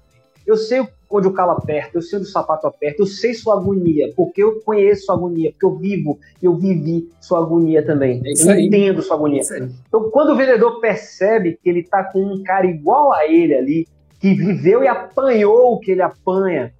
Eu 0.46 0.56
sei 0.56 0.86
onde 1.10 1.26
o 1.26 1.32
calo 1.32 1.52
aperta, 1.52 1.98
eu 1.98 2.02
sei 2.02 2.18
onde 2.18 2.28
o 2.28 2.30
sapato 2.30 2.66
aperta, 2.66 3.02
eu 3.02 3.06
sei 3.06 3.34
sua 3.34 3.58
agonia, 3.58 4.12
porque 4.14 4.42
eu 4.42 4.60
conheço 4.60 5.06
sua 5.06 5.16
agonia, 5.16 5.50
porque 5.50 5.66
eu 5.66 5.76
vivo, 5.76 6.18
eu 6.40 6.54
vivi 6.54 7.08
sua 7.20 7.40
agonia 7.40 7.84
também. 7.84 8.22
É 8.24 8.32
eu 8.42 8.50
aí. 8.50 8.66
entendo 8.66 9.02
sua 9.02 9.16
agonia. 9.16 9.42
É 9.50 9.68
então, 9.88 10.10
quando 10.10 10.30
o 10.30 10.36
vendedor 10.36 10.80
percebe 10.80 11.58
que 11.62 11.68
ele 11.68 11.80
está 11.80 12.04
com 12.04 12.20
um 12.20 12.42
cara 12.42 12.66
igual 12.66 13.12
a 13.12 13.26
ele 13.26 13.54
ali, 13.54 13.88
que 14.20 14.34
viveu 14.34 14.84
e 14.84 14.88
apanhou 14.88 15.74
o 15.74 15.80
que 15.80 15.90
ele 15.90 16.02
apanha, 16.02 16.72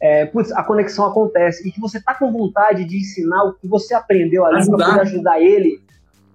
é, 0.00 0.26
putz, 0.26 0.52
a 0.52 0.62
conexão 0.62 1.06
acontece 1.06 1.66
e 1.66 1.72
que 1.72 1.80
você 1.80 1.98
está 1.98 2.14
com 2.14 2.30
vontade 2.30 2.84
de 2.84 2.98
ensinar 2.98 3.44
o 3.44 3.54
que 3.54 3.66
você 3.66 3.94
aprendeu 3.94 4.44
ali 4.44 4.66
para 4.66 4.86
poder 4.86 5.00
ajudar 5.00 5.40
ele 5.40 5.80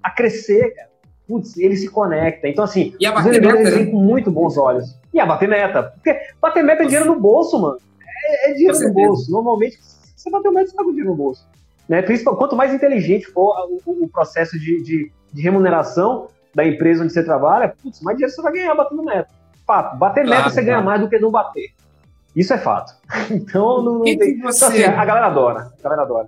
a 0.01 0.09
crescer, 0.09 0.73
cara 0.73 0.92
putz, 1.27 1.57
ele 1.57 1.75
se 1.75 1.89
conecta. 1.89 2.47
Então, 2.47 2.63
assim, 2.63 2.93
e 2.99 3.09
os 3.09 3.23
vendedores 3.23 3.69
vêm 3.73 3.85
né? 3.85 3.91
com 3.91 3.97
muito 3.97 4.31
bons 4.31 4.57
olhos. 4.57 4.95
E 5.13 5.19
a 5.19 5.25
bater 5.25 5.47
meta. 5.47 5.83
Porque 5.83 6.17
bater 6.41 6.63
meta 6.63 6.83
é 6.83 6.85
dinheiro 6.85 7.05
no 7.05 7.19
bolso, 7.19 7.59
mano. 7.59 7.77
É, 8.25 8.51
é 8.51 8.53
dinheiro 8.53 8.79
no 8.79 8.93
bolso. 8.93 9.31
Normalmente, 9.31 9.79
você 10.15 10.29
bater 10.29 10.51
meta, 10.51 10.69
você 10.69 10.75
tá 10.75 10.83
com 10.83 10.89
dinheiro 10.89 11.11
no 11.11 11.15
bolso. 11.15 11.47
Né? 11.87 12.01
Principalmente, 12.01 12.39
quanto 12.39 12.55
mais 12.55 12.73
inteligente 12.73 13.25
for 13.27 13.53
o, 13.85 14.03
o 14.03 14.09
processo 14.09 14.57
de, 14.57 14.81
de, 14.81 15.11
de, 15.31 15.41
remuneração 15.41 16.27
da 16.55 16.65
empresa 16.65 17.03
onde 17.03 17.11
você 17.11 17.23
trabalha, 17.23 17.73
putz, 17.81 18.01
mais 18.01 18.17
dinheiro 18.17 18.33
você 18.33 18.41
vai 18.41 18.53
ganhar 18.53 18.75
batendo 18.75 19.03
meta. 19.03 19.29
Fato. 19.65 19.97
Bater 19.97 20.25
claro, 20.25 20.43
meta 20.43 20.53
você 20.53 20.61
ganha 20.61 20.81
mais 20.81 21.01
do 21.01 21.09
que 21.09 21.19
não 21.19 21.31
bater. 21.31 21.71
Isso 22.35 22.53
é 22.53 22.57
fato. 22.57 22.93
Então, 23.31 23.81
não, 23.81 23.93
não 23.99 24.03
tem. 24.03 24.17
Você... 24.17 24.31
Então, 24.31 24.49
assim, 24.49 24.83
a 24.83 25.05
galera 25.05 25.27
adora. 25.27 25.71
A 25.79 25.83
galera 25.83 26.01
adora. 26.03 26.27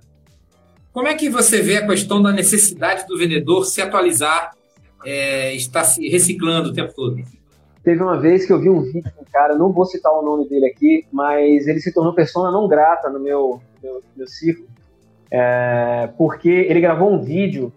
Como 0.92 1.08
é 1.08 1.14
que 1.14 1.28
você 1.28 1.60
vê 1.60 1.76
a 1.76 1.86
questão 1.86 2.22
da 2.22 2.32
necessidade 2.32 3.06
do 3.06 3.18
vendedor 3.18 3.66
se 3.66 3.82
atualizar 3.82 4.52
é, 5.06 5.54
está 5.54 5.84
se 5.84 6.08
reciclando 6.08 6.70
o 6.70 6.72
tempo 6.72 6.92
todo? 6.92 7.22
Teve 7.84 8.02
uma 8.02 8.18
vez 8.18 8.44
que 8.44 8.52
eu 8.52 8.60
vi 8.60 8.68
um 8.68 8.82
vídeo 8.82 9.02
de 9.02 9.20
um 9.20 9.24
cara, 9.32 9.54
não 9.54 9.72
vou 9.72 9.86
citar 9.86 10.12
o 10.12 10.20
nome 10.20 10.48
dele 10.48 10.66
aqui, 10.66 11.06
mas 11.12 11.68
ele 11.68 11.78
se 11.78 11.94
tornou 11.94 12.12
persona 12.12 12.50
não 12.50 12.66
grata 12.66 13.08
no 13.08 13.20
meu, 13.20 13.62
meu, 13.80 14.02
meu 14.16 14.26
é, 15.30 16.08
porque 16.18 16.48
ele 16.48 16.80
gravou 16.80 17.12
um 17.12 17.22
vídeo, 17.22 17.72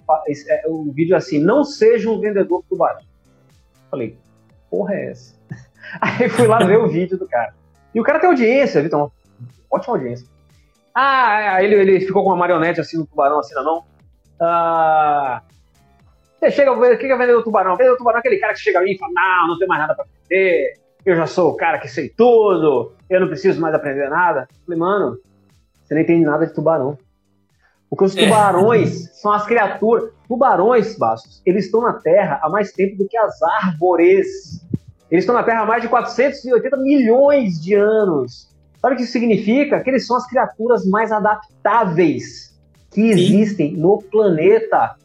é, 0.47 0.63
um 0.67 0.91
vídeo 0.91 1.15
assim, 1.15 1.39
não 1.39 1.63
seja 1.63 2.09
um 2.09 2.19
vendedor 2.19 2.63
tubarão. 2.67 3.01
Falei, 3.91 4.17
porra 4.69 4.95
é 4.95 5.11
essa? 5.11 5.35
Aí 6.01 6.27
fui 6.27 6.47
lá 6.47 6.57
ver 6.59 6.79
o 6.79 6.87
vídeo 6.87 7.17
do 7.17 7.27
cara. 7.27 7.53
E 7.93 7.99
o 7.99 8.03
cara 8.03 8.19
tem 8.19 8.29
audiência, 8.29 8.81
Vitor, 8.81 9.11
ótima 9.69 9.95
audiência. 9.95 10.27
Ah, 10.93 11.63
ele, 11.63 11.75
ele 11.75 11.99
ficou 12.01 12.23
com 12.23 12.29
uma 12.29 12.35
marionete 12.35 12.81
assim 12.81 12.97
no 12.97 13.05
tubarão, 13.05 13.39
assim 13.39 13.53
na 13.53 13.63
mão. 13.63 13.83
Ah, 14.39 15.43
você 16.39 16.51
chega, 16.51 16.71
o 16.71 16.97
que 16.97 17.05
é 17.05 17.17
vendedor 17.17 17.43
tubarão? 17.43 17.73
O 17.73 17.77
vendedor 17.77 17.97
tubarão 17.97 18.17
é 18.17 18.19
aquele 18.19 18.37
cara 18.37 18.53
que 18.53 18.59
chega 18.59 18.79
ali 18.79 18.93
e 18.93 18.97
fala: 18.97 19.11
Não, 19.13 19.47
não 19.49 19.59
tem 19.59 19.67
mais 19.67 19.81
nada 19.81 19.95
para 19.95 20.05
aprender, 20.05 20.73
eu 21.05 21.15
já 21.15 21.25
sou 21.25 21.51
o 21.51 21.55
cara 21.55 21.79
que 21.79 21.87
sei 21.87 22.09
tudo, 22.09 22.93
eu 23.09 23.19
não 23.19 23.27
preciso 23.27 23.59
mais 23.59 23.73
aprender 23.73 24.09
nada. 24.09 24.47
Eu 24.49 24.65
falei, 24.65 24.79
mano, 24.79 25.17
você 25.83 25.93
não 25.93 26.01
entende 26.01 26.25
nada 26.25 26.45
de 26.45 26.53
tubarão. 26.53 26.97
Porque 27.89 28.03
os 28.03 28.15
é. 28.15 28.23
tubarões 28.23 29.05
é. 29.05 29.13
são 29.13 29.31
as 29.31 29.45
criaturas. 29.45 30.11
Tubarões, 30.27 30.95
Bastos, 30.95 31.41
eles 31.43 31.65
estão 31.65 31.81
na 31.81 31.93
Terra 31.93 32.39
há 32.43 32.49
mais 32.49 32.71
tempo 32.71 32.95
do 32.97 33.07
que 33.07 33.17
as 33.17 33.41
árvores. 33.41 34.63
Eles 35.09 35.23
estão 35.23 35.33
na 35.33 35.41
Terra 35.41 35.61
há 35.61 35.65
mais 35.65 35.81
de 35.81 35.89
480 35.89 36.77
milhões 36.77 37.59
de 37.59 37.73
anos. 37.73 38.49
Sabe 38.79 38.93
o 38.93 38.97
que 38.97 39.03
isso 39.03 39.11
significa? 39.11 39.81
Que 39.81 39.89
eles 39.89 40.05
são 40.05 40.15
as 40.15 40.27
criaturas 40.27 40.85
mais 40.85 41.11
adaptáveis 41.11 42.55
que 42.91 43.09
existem 43.09 43.73
Sim. 43.73 43.81
no 43.81 44.01
planeta. 44.03 44.95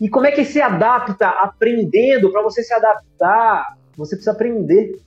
E 0.00 0.08
como 0.08 0.26
é 0.26 0.30
que 0.32 0.44
se 0.44 0.60
adapta? 0.60 1.28
Aprendendo. 1.28 2.30
Para 2.30 2.42
você 2.42 2.62
se 2.62 2.72
adaptar, 2.72 3.76
você 3.96 4.14
precisa 4.16 4.32
aprender. 4.32 4.98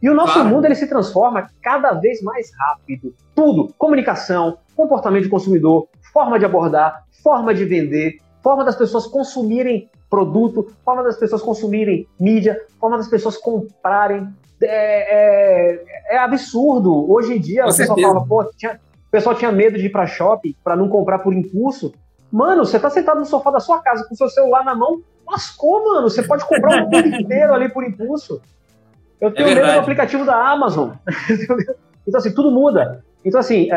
E 0.00 0.08
o 0.08 0.14
nosso 0.14 0.34
Claro. 0.34 0.48
mundo 0.48 0.64
ele 0.64 0.74
se 0.74 0.86
transforma 0.88 1.50
cada 1.62 1.92
vez 1.92 2.22
mais 2.22 2.50
rápido. 2.56 3.12
Tudo, 3.34 3.72
comunicação, 3.76 4.58
comportamento 4.76 5.24
de 5.24 5.28
consumidor, 5.28 5.88
forma 6.12 6.38
de 6.38 6.44
abordar, 6.44 7.04
forma 7.22 7.52
de 7.52 7.64
vender, 7.64 8.18
forma 8.42 8.64
das 8.64 8.76
pessoas 8.76 9.06
consumirem 9.06 9.90
produto, 10.08 10.68
forma 10.84 11.02
das 11.02 11.18
pessoas 11.18 11.42
consumirem 11.42 12.06
mídia, 12.18 12.58
forma 12.80 12.96
das 12.96 13.08
pessoas 13.08 13.36
comprarem. 13.36 14.28
É, 14.62 15.76
é- 16.10 16.14
é 16.14 16.18
absurdo. 16.18 17.10
Hoje 17.10 17.34
em 17.36 17.40
dia, 17.40 17.64
Com 17.64 17.70
o 17.70 17.76
pessoal 17.76 17.96
certeza. 17.98 18.14
fala, 18.14 18.26
pô, 18.26 18.44
tinha- 18.56 18.80
o 19.06 19.10
pessoal 19.10 19.34
tinha 19.34 19.52
medo 19.52 19.76
de 19.78 19.86
ir 19.86 19.90
para 19.90 20.06
shopping 20.06 20.54
para 20.64 20.74
não 20.76 20.88
comprar 20.88 21.18
por 21.18 21.32
impulso. 21.34 21.92
Mano, 22.30 22.64
você 22.64 22.78
tá 22.78 22.90
sentado 22.90 23.20
no 23.20 23.26
sofá 23.26 23.50
da 23.50 23.60
sua 23.60 23.80
casa 23.80 24.06
com 24.06 24.14
seu 24.14 24.28
celular 24.28 24.64
na 24.64 24.74
mão, 24.74 25.00
lascou, 25.26 25.84
mano. 25.84 26.10
Você 26.10 26.22
pode 26.22 26.44
comprar 26.46 26.82
um 26.82 26.90
mundo 26.90 27.06
inteiro 27.06 27.54
ali 27.54 27.68
por 27.68 27.84
impulso. 27.84 28.40
Eu 29.20 29.32
tenho 29.32 29.48
medo 29.48 29.56
verdade. 29.56 29.78
do 29.78 29.82
aplicativo 29.82 30.24
da 30.24 30.50
Amazon. 30.50 30.90
então, 32.06 32.18
assim, 32.18 32.32
tudo 32.32 32.50
muda. 32.50 33.04
Então, 33.24 33.40
assim, 33.40 33.68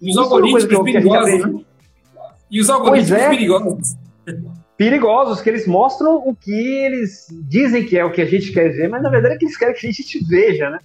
E 0.00 0.10
os 0.10 0.16
é 0.16 0.20
algoritmos 0.20 0.64
que, 0.64 0.68
que 0.68 0.76
a 0.76 0.84
perigosos, 0.84 1.34
aprende. 1.34 1.52
né? 1.52 1.64
E 2.50 2.60
os 2.60 2.70
algoritmos 2.70 3.12
é. 3.12 3.28
perigosos. 3.28 3.96
perigosos, 4.76 5.40
que 5.40 5.50
eles 5.50 5.66
mostram 5.66 6.16
o 6.16 6.34
que 6.34 6.52
eles 6.52 7.26
dizem 7.48 7.84
que 7.84 7.98
é 7.98 8.04
o 8.04 8.12
que 8.12 8.22
a 8.22 8.26
gente 8.26 8.52
quer 8.52 8.68
ver, 8.70 8.88
mas 8.88 9.02
na 9.02 9.08
verdade 9.08 9.34
é 9.34 9.38
que 9.38 9.44
eles 9.44 9.56
querem 9.56 9.74
que 9.74 9.86
a 9.86 9.90
gente 9.90 10.24
veja, 10.24 10.70
né? 10.70 10.78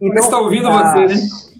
Eles 0.00 0.24
estão 0.24 0.38
tá 0.38 0.44
ouvindo 0.44 0.68
ah, 0.68 0.92
você, 0.92 1.06
né? 1.06 1.51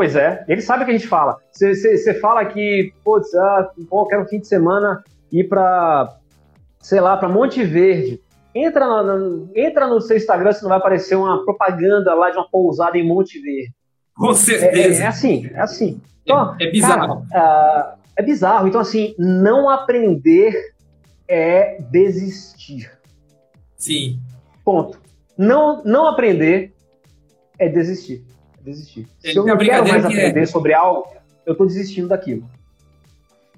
Pois 0.00 0.16
é, 0.16 0.42
eles 0.48 0.64
sabem 0.64 0.84
o 0.84 0.86
que 0.86 0.92
a 0.92 0.96
gente 0.96 1.06
fala. 1.06 1.36
Você- 1.52 2.14
fala 2.14 2.42
que, 2.46 2.90
putz, 3.04 3.34
ah, 3.34 3.70
pô, 3.86 4.06
quero 4.06 4.22
um 4.22 4.26
fim 4.26 4.40
de 4.40 4.48
semana 4.48 5.04
ir 5.30 5.44
pra, 5.46 6.16
sei 6.80 7.02
lá, 7.02 7.18
pra 7.18 7.28
Monte 7.28 7.62
Verde. 7.62 8.18
Entra 8.54 8.86
no, 9.02 9.50
entra 9.54 9.86
no 9.86 10.00
seu 10.00 10.16
Instagram, 10.16 10.52
se 10.52 10.62
não 10.62 10.70
vai 10.70 10.78
aparecer 10.78 11.16
uma 11.16 11.44
propaganda 11.44 12.14
lá 12.14 12.30
de 12.30 12.38
uma 12.38 12.48
pousada 12.50 12.96
em 12.96 13.06
Monte 13.06 13.38
Verde. 13.42 13.74
Com 14.16 14.28
É, 14.28 14.30
é- 14.30 14.34
certeza. 14.36 15.02
é 15.02 15.06
assim, 15.06 15.50
é 15.52 15.60
assim. 15.60 16.00
Então, 16.22 16.56
É, 16.58 16.64
é 16.64 16.70
bizarro. 16.70 17.26
Cara, 17.30 17.44
ah, 17.44 17.94
é 18.16 18.22
bizarro. 18.22 18.68
Então, 18.68 18.80
assim, 18.80 19.14
não 19.18 19.68
aprender 19.68 20.54
é 21.28 21.76
desistir. 21.90 22.90
Sim. 23.76 24.18
Ponto. 24.64 24.98
Não, 25.36 25.84
não 25.84 26.06
aprender 26.06 26.72
é 27.58 27.68
desistir. 27.68 28.24
É 28.60 28.64
desistir. 28.64 29.08
É, 29.24 29.30
Se 29.32 29.36
eu 29.38 29.44
não 29.46 29.56
quero 29.56 29.88
mais 29.88 30.04
é- 30.04 30.08
aprender 30.08 30.46
sobre 30.46 30.74
algo, 30.74 31.06
eu 31.46 31.54
tô 31.54 31.64
desistindo 31.64 32.08
daquilo. 32.08 32.44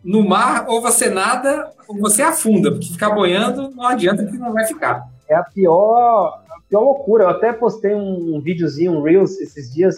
No 0.04 0.26
mar, 0.28 0.64
ou 0.68 0.80
você 0.80 1.08
nada, 1.08 1.70
ou 1.86 1.96
você 1.98 2.22
afunda, 2.22 2.72
porque 2.72 2.88
ficar 2.88 3.10
boiando 3.10 3.70
não 3.70 3.86
adianta 3.86 4.24
que 4.26 4.36
não 4.36 4.52
vai 4.52 4.64
ficar. 4.66 5.06
É 5.28 5.34
a 5.36 5.44
pior, 5.44 6.40
a 6.50 6.60
pior 6.68 6.80
loucura. 6.80 7.24
Eu 7.24 7.28
até 7.28 7.52
postei 7.52 7.94
um, 7.94 8.40
videozinho, 8.40 8.92
um 8.92 9.02
Reels, 9.02 9.38
esses 9.40 9.72
dias, 9.72 9.96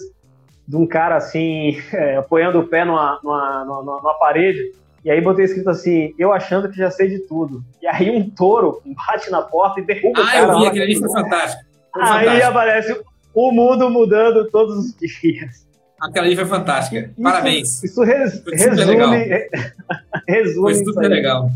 de 0.68 0.76
um 0.76 0.86
cara 0.86 1.16
assim, 1.16 1.78
é, 1.92 2.16
apoiando 2.16 2.61
o 2.61 2.66
pé 2.68 2.84
numa, 2.84 3.18
numa, 3.22 3.64
numa, 3.64 3.82
numa 3.82 4.14
parede. 4.18 4.72
E 5.02 5.11
aí 5.11 5.20
botei 5.20 5.44
escrito 5.46 5.68
assim, 5.70 6.14
eu 6.18 6.32
achando 6.32 6.68
que 6.70 6.76
já 6.78 6.90
sei 6.90 7.09
de 7.09 7.18
tudo. 7.20 7.62
E 7.82 7.86
aí 7.86 8.11
um 8.11 8.28
touro 8.28 8.80
bate 9.07 9.30
na 9.30 9.40
porta 9.42 9.80
e 9.80 9.84
derruba 9.84 10.20
o 10.20 10.22
Ah, 10.22 10.26
cara. 10.32 10.52
eu 10.52 10.59
vi, 10.61 10.66
aquele 10.66 10.84
ali 10.84 10.96
foi 10.98 11.11
fantástico. 11.11 11.62
Foi 11.92 12.02
Aí 12.02 12.09
fantástico. 12.24 12.48
aparece 12.50 13.05
o 13.35 13.53
mundo 13.53 13.91
mudando 13.91 14.49
todos 14.51 14.76
os 14.78 14.95
dias. 14.97 15.64
Aquela 16.01 16.26
ali 16.26 16.37
foi 16.37 16.45
fantástica. 16.45 16.99
Isso- 17.12 17.22
Parabéns. 17.22 17.82
Isso 17.85 18.03
res- 18.03 18.35
super 18.35 18.87
legal. 18.87 19.11
resume. 19.11 19.49
resume 20.28 20.74
Foi 20.74 20.85
super 20.85 21.09
legal. 21.09 21.51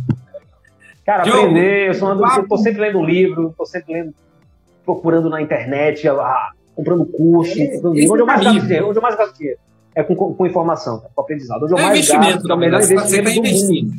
Cara, 1.04 1.22
Diogo, 1.22 1.38
aprender, 1.40 1.88
eu, 1.88 1.94
sou 1.94 2.12
uma- 2.12 2.36
eu 2.36 2.48
tô 2.48 2.56
sempre 2.58 2.80
lendo 2.82 3.02
livro, 3.02 3.54
tô 3.56 3.64
sempre 3.66 3.92
lendo, 3.94 4.14
procurando 4.84 5.28
na 5.30 5.40
internet, 5.40 6.06
ah, 6.08 6.50
comprando 6.74 7.04
curso. 7.06 7.60
É, 7.60 7.66
comprando 7.68 7.92
esse 7.94 8.00
livro. 8.02 8.12
onde 8.14 8.22
eu 8.22 8.26
mais 8.26 8.38
caminho. 8.40 8.54
gasto 8.54 8.66
dinheiro, 8.66 8.88
onde 8.88 8.98
eu 8.98 9.02
mais 9.02 9.16
gasto 9.16 9.36
dinheiro. 9.38 9.58
É 9.94 10.02
com, 10.02 10.14
com 10.14 10.46
informação, 10.46 11.02
é 11.04 11.08
com 11.14 11.20
aprendizado. 11.22 11.62
Onde 11.64 11.72
eu 11.72 11.78
É 11.78 11.82
mais 11.82 11.98
investimento, 11.98 12.32
gasto, 12.34 12.50
é 12.50 12.54
o 12.54 12.56
melhor 12.58 12.80
verdade. 12.80 13.08
Você 13.08 13.16
está 13.16 13.30
investimento 13.30 13.34
do 13.34 13.42
mundo. 13.42 13.46
investindo. 13.48 13.92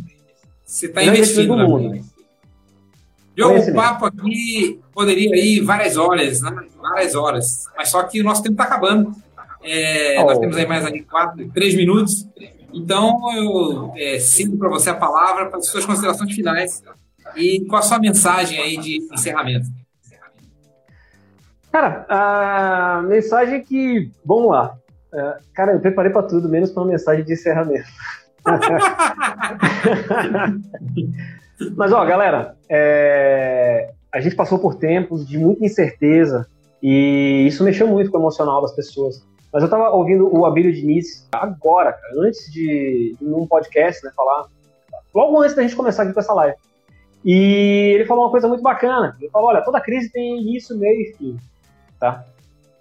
Você 0.65 0.85
está 0.85 1.03
investindo. 1.03 1.17
investimento 1.53 1.55
do 1.57 1.67
mundo. 1.67 2.08
Diogo, 3.39 3.71
o 3.71 3.73
papo 3.73 4.05
aqui 4.05 4.81
poderia 4.91 5.33
ir 5.33 5.61
várias 5.61 5.95
horas, 5.95 6.41
né? 6.41 6.51
Várias 6.77 7.15
horas. 7.15 7.45
Mas 7.77 7.89
só 7.89 8.03
que 8.03 8.19
o 8.19 8.23
nosso 8.23 8.43
tempo 8.43 8.53
está 8.53 8.65
acabando. 8.65 9.13
É, 9.63 10.21
Oh. 10.21 10.25
Nós 10.25 10.39
temos 10.39 10.57
aí 10.57 10.67
mais 10.67 10.85
aí 10.85 11.01
quatro, 11.03 11.47
três 11.49 11.73
minutos. 11.73 12.27
Então, 12.73 13.17
eu 13.33 13.93
é, 13.95 14.19
sigo 14.19 14.57
para 14.57 14.67
você 14.67 14.89
a 14.89 14.95
palavra 14.95 15.45
para 15.45 15.59
as 15.59 15.67
suas 15.67 15.85
considerações 15.85 16.33
finais 16.33 16.83
e 17.35 17.65
com 17.65 17.77
a 17.77 17.81
sua 17.81 17.99
mensagem 17.99 18.59
aí 18.59 18.77
de 18.77 19.07
encerramento. 19.11 19.67
Cara, 21.71 22.05
a 22.09 23.01
mensagem 23.03 23.55
é 23.55 23.59
que. 23.59 24.11
Vamos 24.25 24.51
lá. 24.51 24.75
É, 25.13 25.37
cara, 25.53 25.73
eu 25.73 25.79
preparei 25.79 26.11
pra 26.11 26.23
tudo, 26.23 26.49
menos 26.49 26.71
pra 26.71 26.83
uma 26.83 26.91
mensagem 26.91 27.23
de 27.23 27.33
encerramento. 27.33 27.87
Mas, 31.75 31.91
ó, 31.91 32.03
galera, 32.05 32.55
é, 32.69 33.91
a 34.11 34.19
gente 34.19 34.35
passou 34.35 34.59
por 34.59 34.75
tempos 34.75 35.27
de 35.27 35.37
muita 35.37 35.65
incerteza 35.65 36.47
e 36.81 37.45
isso 37.47 37.63
mexeu 37.63 37.87
muito 37.87 38.11
com 38.11 38.17
o 38.17 38.21
emocional 38.21 38.61
das 38.61 38.71
pessoas. 38.73 39.25
Mas 39.51 39.63
eu 39.63 39.69
tava 39.69 39.89
ouvindo 39.89 40.33
o 40.33 40.45
Abílio 40.45 40.71
Diniz 40.71 41.27
agora, 41.31 41.93
cara, 41.93 42.13
antes 42.19 42.51
de, 42.51 43.15
num 43.19 43.47
podcast, 43.47 44.05
né, 44.05 44.11
falar, 44.15 44.45
logo 45.13 45.41
antes 45.41 45.55
da 45.55 45.63
gente 45.63 45.75
começar 45.75 46.03
aqui 46.03 46.13
com 46.13 46.19
essa 46.19 46.33
live. 46.33 46.55
E 47.25 47.93
ele 47.95 48.05
falou 48.05 48.25
uma 48.25 48.31
coisa 48.31 48.47
muito 48.47 48.61
bacana. 48.61 49.17
Ele 49.19 49.29
falou: 49.29 49.49
olha, 49.49 49.61
toda 49.61 49.81
crise 49.81 50.09
tem 50.09 50.39
início, 50.39 50.77
meio 50.77 51.01
e 51.01 51.13
fim 51.17 51.37
tá? 51.99 52.25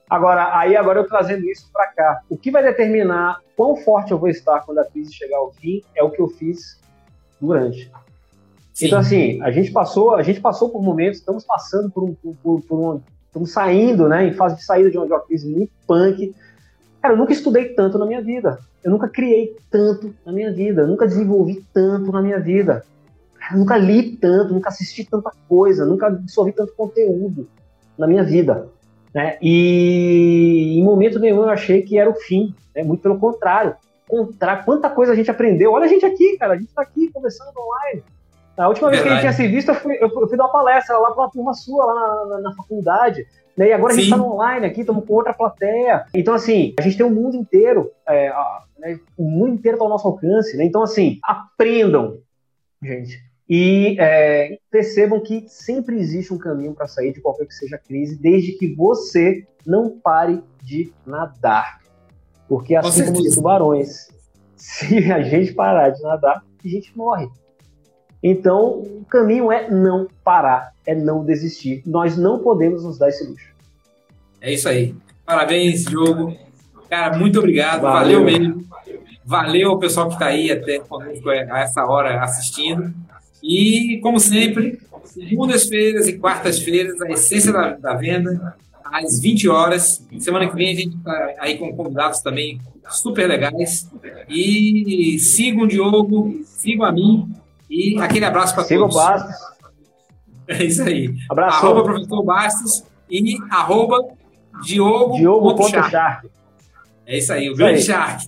Agora, 0.09 0.57
aí 0.59 0.75
agora 0.75 1.01
eu 1.01 1.07
trazendo 1.07 1.45
isso 1.51 1.69
para 1.71 1.89
cá, 1.89 2.23
o 2.31 2.37
que 2.39 2.51
vai 2.51 2.63
determinar 2.63 3.41
quão 3.55 3.77
forte 3.77 4.13
eu 4.13 4.19
vou 4.19 4.29
estar 4.29 4.61
quando 4.61 4.79
a 4.79 4.85
crise 4.85 5.13
chegar 5.13 5.37
ao 5.37 5.53
fim 5.53 5.83
é 5.95 6.03
o 6.03 6.11
que 6.11 6.23
eu 6.23 6.29
fiz 6.29 6.81
durante. 7.39 7.91
Sim. 8.79 8.87
Então 8.87 9.01
assim, 9.01 9.43
a 9.43 9.51
gente 9.51 9.73
passou, 9.73 10.15
a 10.15 10.23
gente 10.23 10.41
passou 10.41 10.69
por 10.69 10.81
momentos, 10.81 11.19
estamos 11.19 11.43
passando 11.43 11.91
por 11.91 12.05
um, 12.05 12.15
por, 12.15 12.63
por, 12.63 12.79
um, 12.79 13.01
estamos 13.27 13.51
saindo, 13.51 14.09
né, 14.09 14.29
em 14.29 14.33
fase 14.33 14.55
de 14.55 14.65
saída 14.65 14.89
de 14.89 14.97
uma, 14.97 15.05
de 15.05 15.13
uma 15.13 15.21
crise 15.21 15.49
muito 15.49 15.73
punk. 15.85 16.33
Cara, 17.03 17.15
eu 17.15 17.19
nunca 17.19 17.33
estudei 17.33 17.71
tanto 17.71 17.99
na 17.99 18.07
minha 18.07 18.23
vida, 18.23 18.61
eu 18.85 18.93
nunca 18.93 19.09
criei 19.09 19.57
tanto 19.69 20.15
na 20.25 20.31
minha 20.31 20.53
vida, 20.53 20.83
eu 20.83 20.87
nunca 20.87 21.09
desenvolvi 21.09 21.67
tanto 21.75 22.13
na 22.13 22.23
minha 22.23 22.39
vida. 22.39 22.85
Eu 23.51 23.59
nunca 23.59 23.77
li 23.77 24.17
tanto, 24.17 24.55
nunca 24.55 24.69
assisti 24.69 25.05
tanta 25.05 25.33
coisa, 25.49 25.85
nunca 25.85 26.07
absorvi 26.07 26.53
tanto 26.53 26.73
conteúdo 26.75 27.49
na 27.99 28.07
minha 28.07 28.23
vida. 28.23 28.69
Né? 29.13 29.39
E 29.43 30.79
em 30.79 30.85
momento 30.85 31.19
nenhum 31.19 31.43
eu 31.43 31.49
achei 31.49 31.83
que 31.83 31.99
era 31.99 32.09
o 32.09 32.15
fim, 32.15 32.55
né? 32.77 32.85
muito 32.85 33.03
pelo 33.03 33.19
contrário. 33.19 33.75
Contra... 34.07 34.63
Quanta 34.63 34.89
coisa 34.89 35.13
a 35.15 35.17
gente 35.17 35.33
aprendeu. 35.33 35.73
Olha 35.73 35.87
a 35.87 35.89
gente 35.89 36.07
aqui, 36.07 36.37
cara, 36.37 36.53
a 36.53 36.57
gente 36.57 36.69
está 36.69 36.83
aqui 36.83 37.11
conversando 37.11 37.51
online. 37.59 38.05
A 38.59 38.69
última 38.69 38.91
vez 38.91 39.03
que 39.03 39.09
a 39.09 39.13
gente 39.13 39.21
tinha 39.21 39.33
se 39.33 39.47
visto, 39.47 39.69
eu 39.69 39.75
fui, 39.77 39.97
eu 40.01 40.11
fui- 40.11 40.37
dar 40.37 40.45
uma 40.45 40.53
palestra 40.53 40.99
lá 40.99 41.11
para 41.13 41.23
uma 41.25 41.31
turma 41.31 41.55
sua, 41.55 41.85
lá 41.87 42.27
na, 42.27 42.41
na- 42.41 42.55
faculdade. 42.55 43.25
Né? 43.57 43.69
E 43.69 43.73
agora 43.73 43.93
a 43.93 43.97
gente 43.97 44.07
Sim. 44.09 44.13
está 44.15 44.25
online 44.25 44.67
aqui, 44.67 44.81
estamos 44.81 45.05
com 45.07 45.15
outra 45.15 45.33
plateia. 45.33 46.05
Então, 46.13 46.35
assim, 46.35 46.75
a 46.79 46.83
gente 46.83 46.97
tem 46.97 47.07
o 47.07 47.11
mundo 47.11 47.37
inteiro, 47.37 47.91
é, 48.07 48.29
a- 48.29 48.65
né? 48.79 48.99
o 49.17 49.25
mundo 49.31 49.55
inteiro 49.55 49.77
está 49.77 49.85
ao 49.85 49.89
nosso 49.91 50.07
alcance. 50.09 50.57
Né? 50.57 50.65
Então, 50.65 50.83
assim, 50.83 51.19
aprendam, 51.25 52.19
gente. 52.83 53.19
E 53.49 53.97
é, 53.99 54.59
percebam 54.71 55.21
que 55.21 55.45
sempre 55.49 55.97
existe 55.99 56.35
um 56.35 56.39
caminho 56.39 56.75
para 56.75 56.87
sair 56.87 57.13
de 57.15 57.21
qualquer 57.21 57.47
que 57.47 57.55
seja 57.55 57.77
a 57.77 57.79
crise, 57.79 58.17
desde 58.21 58.53
que 58.53 58.75
você 58.75 59.47
não 59.67 59.99
pare 59.99 60.43
de 60.63 60.93
nadar. 61.07 61.79
Porque 62.49 62.75
Com 62.79 62.87
assim 62.87 63.07
como 63.07 63.21
os 63.21 63.35
tubarões, 63.35 64.09
se 64.57 65.11
a 65.13 65.23
gente 65.23 65.53
parar 65.55 65.91
de 65.91 66.03
nadar, 66.03 66.43
a 66.65 66.69
gente 66.69 66.97
morre. 66.97 67.27
Então, 68.29 68.81
o 68.81 69.07
caminho 69.09 69.51
é 69.51 69.71
não 69.71 70.07
parar, 70.23 70.75
é 70.87 70.95
não 70.95 71.25
desistir. 71.25 71.83
Nós 71.87 72.19
não 72.19 72.41
podemos 72.41 72.85
nos 72.85 72.99
dar 72.99 73.09
esse 73.09 73.27
luxo. 73.27 73.49
É 74.39 74.53
isso 74.53 74.69
aí. 74.69 74.95
Parabéns, 75.25 75.87
Diogo. 75.87 76.37
Cara, 76.91 77.17
muito 77.17 77.39
obrigado. 77.39 77.81
Valeu. 77.81 78.21
Valeu, 78.21 78.25
mesmo. 78.25 78.69
Valeu 79.25 79.71
ao 79.71 79.79
pessoal 79.79 80.09
que 80.09 80.15
está 80.15 80.27
aí 80.27 80.51
até 80.51 80.79
conosco 80.79 81.31
a 81.31 81.61
essa 81.61 81.87
hora 81.87 82.23
assistindo. 82.23 82.93
E, 83.43 83.99
como 84.03 84.21
sempre, 84.21 84.79
segundas-feiras 85.05 86.07
e 86.07 86.19
quartas-feiras, 86.19 87.01
a 87.01 87.11
essência 87.11 87.51
da, 87.51 87.71
da 87.77 87.95
venda, 87.95 88.57
às 88.85 89.21
20 89.21 89.49
horas. 89.49 90.07
Semana 90.19 90.49
que 90.49 90.55
vem 90.55 90.71
a 90.71 90.75
gente 90.75 90.97
está 90.97 91.35
aí 91.39 91.57
com 91.57 91.75
convidados 91.75 92.21
também 92.21 92.61
super 92.91 93.27
legais. 93.27 93.89
E 94.29 95.19
sigam 95.19 95.63
o 95.63 95.67
Diogo, 95.67 96.43
sigam 96.45 96.85
a 96.85 96.93
mim. 96.93 97.27
E 97.71 98.01
aquele 98.01 98.25
abraço 98.25 98.55
para 98.55 98.65
Siga 98.65 98.85
o 98.85 98.89
todos. 98.89 98.97
Bastos. 98.97 99.59
É 100.51 100.65
isso 100.65 100.83
aí. 100.83 101.15
Abraço. 101.31 101.59
Arroba 101.59 101.83
professor 101.85 102.25
Bastos 102.25 102.83
e 103.11 103.37
arroba 103.51 103.99
Diogo. 104.63 105.17
Diogo 105.19 105.49
ponto 105.51 105.57
Ponto 105.59 105.71
Sharp. 105.71 105.91
Sharp. 105.91 106.25
É 107.07 107.19
isso 107.19 107.33
aí, 107.35 107.51
o 107.51 107.55
grande. 107.55 107.83
Shark. 107.83 108.27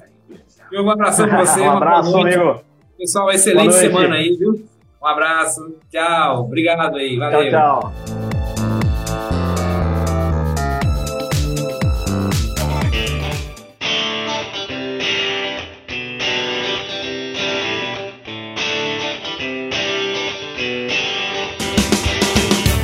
Diogo, 0.71 0.89
um 0.89 0.93
abração 0.93 1.27
para 1.27 1.41
você. 1.47 1.61
um 1.63 1.71
abraço, 1.71 2.15
amigo. 2.19 2.61
Pessoal, 2.99 3.25
uma 3.25 3.35
excelente 3.35 3.73
semana 3.73 4.17
aí, 4.17 4.37
viu? 4.37 4.63
Um 5.03 5.07
abraço, 5.07 5.77
tchau, 5.91 6.43
obrigado 6.43 6.95
aí, 6.97 7.17
valeu. 7.17 7.51
Tchau, 7.51 7.81
tchau. 7.81 8.30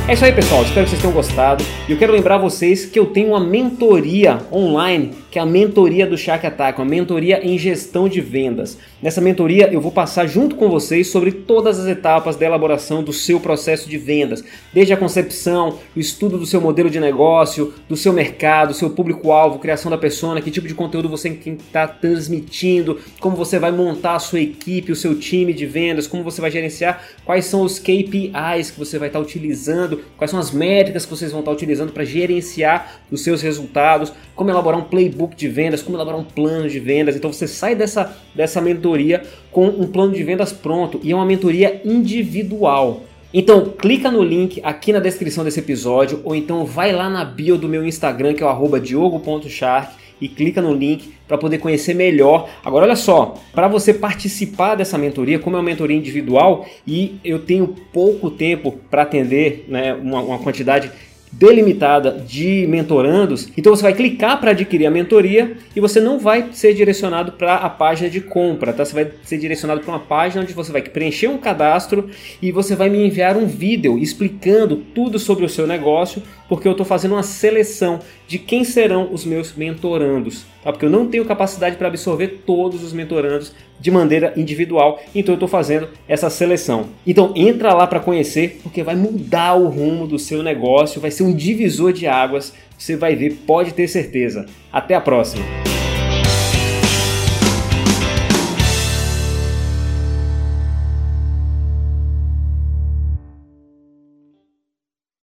É 0.07 0.13
isso 0.13 0.23
aí, 0.23 0.31
pessoal. 0.31 0.63
Espero 0.63 0.85
que 0.85 0.91
vocês 0.91 1.01
tenham 1.01 1.13
gostado. 1.13 1.65
E 1.85 1.91
eu 1.91 1.97
quero 1.97 2.13
lembrar 2.13 2.37
vocês 2.37 2.85
que 2.85 2.97
eu 2.97 3.07
tenho 3.07 3.27
uma 3.31 3.41
mentoria 3.41 4.37
online, 4.53 5.11
que 5.29 5.37
é 5.37 5.41
a 5.41 5.45
mentoria 5.45 6.07
do 6.07 6.17
Shark 6.17 6.47
Attack, 6.47 6.79
uma 6.79 6.85
mentoria 6.85 7.45
em 7.45 7.57
gestão 7.57 8.07
de 8.07 8.21
vendas. 8.21 8.77
Nessa 9.01 9.19
mentoria 9.19 9.69
eu 9.69 9.81
vou 9.81 9.91
passar 9.91 10.25
junto 10.25 10.55
com 10.55 10.69
vocês 10.69 11.07
sobre 11.09 11.33
todas 11.33 11.77
as 11.77 11.87
etapas 11.87 12.37
da 12.37 12.45
elaboração 12.45 13.03
do 13.03 13.11
seu 13.11 13.37
processo 13.37 13.89
de 13.89 13.97
vendas, 13.97 14.45
desde 14.73 14.93
a 14.93 14.97
concepção, 14.97 15.77
o 15.93 15.99
estudo 15.99 16.37
do 16.37 16.45
seu 16.45 16.61
modelo 16.61 16.89
de 16.89 17.01
negócio, 17.01 17.73
do 17.89 17.97
seu 17.97 18.13
mercado, 18.13 18.73
seu 18.73 18.89
público-alvo, 18.89 19.59
criação 19.59 19.91
da 19.91 19.97
persona, 19.97 20.41
que 20.41 20.49
tipo 20.49 20.69
de 20.69 20.73
conteúdo 20.73 21.09
você 21.09 21.27
está 21.27 21.85
transmitindo, 21.85 22.97
como 23.19 23.35
você 23.35 23.59
vai 23.59 23.73
montar 23.73 24.15
a 24.15 24.19
sua 24.19 24.39
equipe, 24.39 24.89
o 24.89 24.95
seu 24.95 25.19
time 25.19 25.53
de 25.53 25.65
vendas, 25.65 26.07
como 26.07 26.23
você 26.23 26.39
vai 26.39 26.49
gerenciar, 26.49 27.03
quais 27.25 27.43
são 27.43 27.61
os 27.61 27.77
KPIs 27.77 28.71
que 28.71 28.79
você 28.79 28.97
vai 28.97 29.09
estar 29.09 29.19
utilizando 29.19 29.96
quais 30.17 30.31
são 30.31 30.39
as 30.39 30.51
métricas 30.51 31.05
que 31.05 31.11
vocês 31.11 31.31
vão 31.31 31.41
estar 31.41 31.51
utilizando 31.51 31.91
para 31.91 32.03
gerenciar 32.03 33.01
os 33.11 33.21
seus 33.21 33.41
resultados, 33.41 34.11
como 34.35 34.49
elaborar 34.49 34.79
um 34.79 34.83
playbook 34.83 35.35
de 35.35 35.47
vendas, 35.47 35.81
como 35.81 35.97
elaborar 35.97 36.19
um 36.19 36.23
plano 36.23 36.69
de 36.69 36.79
vendas. 36.79 37.15
Então 37.15 37.31
você 37.31 37.47
sai 37.47 37.75
dessa, 37.75 38.15
dessa 38.33 38.61
mentoria 38.61 39.23
com 39.51 39.67
um 39.67 39.87
plano 39.87 40.13
de 40.13 40.23
vendas 40.23 40.51
pronto 40.51 40.99
e 41.03 41.11
é 41.11 41.15
uma 41.15 41.25
mentoria 41.25 41.81
individual. 41.85 43.03
Então 43.33 43.73
clica 43.77 44.09
no 44.09 44.23
link 44.23 44.61
aqui 44.63 44.93
na 44.93 44.99
descrição 44.99 45.43
desse 45.43 45.59
episódio 45.59 46.21
ou 46.23 46.35
então 46.35 46.65
vai 46.65 46.93
lá 46.93 47.09
na 47.09 47.25
bio 47.25 47.57
do 47.57 47.67
meu 47.67 47.85
Instagram 47.85 48.33
que 48.33 48.41
é 48.41 48.45
o 48.45 48.79
diogo.shark 48.79 50.06
e 50.19 50.27
clica 50.27 50.61
no 50.61 50.73
link 50.73 51.13
para 51.27 51.37
poder 51.37 51.57
conhecer 51.57 51.93
melhor. 51.93 52.49
Agora 52.63 52.85
olha 52.85 52.95
só, 52.95 53.35
para 53.53 53.67
você 53.67 53.93
participar 53.93 54.75
dessa 54.75 54.97
mentoria, 54.97 55.39
como 55.39 55.55
é 55.55 55.59
uma 55.59 55.65
mentoria 55.65 55.97
individual 55.97 56.65
e 56.85 57.19
eu 57.23 57.39
tenho 57.39 57.67
pouco 57.91 58.31
tempo 58.31 58.71
para 58.89 59.03
atender 59.03 59.65
né, 59.67 59.93
uma, 59.93 60.21
uma 60.21 60.39
quantidade 60.39 60.91
delimitada 61.31 62.11
de 62.11 62.65
mentorandos, 62.67 63.49
então 63.57 63.75
você 63.75 63.83
vai 63.83 63.93
clicar 63.93 64.39
para 64.39 64.51
adquirir 64.51 64.85
a 64.85 64.91
mentoria 64.91 65.57
e 65.75 65.79
você 65.79 65.99
não 65.99 66.19
vai 66.19 66.49
ser 66.53 66.73
direcionado 66.73 67.33
para 67.33 67.55
a 67.55 67.69
página 67.69 68.09
de 68.09 68.21
compra, 68.21 68.73
tá? 68.73 68.85
Você 68.85 68.93
vai 68.93 69.11
ser 69.23 69.37
direcionado 69.37 69.81
para 69.81 69.91
uma 69.91 69.99
página 69.99 70.41
onde 70.41 70.53
você 70.53 70.71
vai 70.71 70.81
preencher 70.81 71.27
um 71.27 71.37
cadastro 71.37 72.09
e 72.41 72.51
você 72.51 72.75
vai 72.75 72.89
me 72.89 73.05
enviar 73.05 73.35
um 73.35 73.45
vídeo 73.45 73.97
explicando 73.97 74.77
tudo 74.95 75.19
sobre 75.19 75.45
o 75.45 75.49
seu 75.49 75.67
negócio, 75.67 76.23
porque 76.47 76.67
eu 76.67 76.71
estou 76.71 76.85
fazendo 76.85 77.13
uma 77.13 77.23
seleção 77.23 77.99
de 78.27 78.39
quem 78.39 78.63
serão 78.63 79.09
os 79.11 79.25
meus 79.25 79.53
mentorandos, 79.55 80.45
tá? 80.63 80.71
Porque 80.71 80.85
eu 80.85 80.89
não 80.89 81.07
tenho 81.07 81.25
capacidade 81.25 81.75
para 81.75 81.87
absorver 81.87 82.43
todos 82.45 82.83
os 82.83 82.93
mentorandos 82.93 83.53
de 83.79 83.91
maneira 83.91 84.33
individual, 84.35 84.99
então 85.13 85.33
eu 85.33 85.37
estou 85.37 85.47
fazendo 85.47 85.89
essa 86.07 86.29
seleção. 86.29 86.87
Então 87.05 87.33
entra 87.35 87.73
lá 87.73 87.85
para 87.85 87.99
conhecer, 87.99 88.59
porque 88.63 88.83
vai 88.83 88.95
mudar 88.95 89.53
o 89.55 89.67
rumo 89.67 90.07
do 90.07 90.17
seu 90.17 90.41
negócio, 90.41 91.01
vai 91.01 91.11
ser 91.11 91.23
um 91.23 91.33
divisor 91.33 91.93
de 91.93 92.07
águas. 92.07 92.53
Você 92.77 92.95
vai 92.95 93.15
ver, 93.15 93.33
pode 93.45 93.73
ter 93.73 93.87
certeza. 93.87 94.45
Até 94.71 94.95
a 94.95 95.01
próxima. 95.01 95.43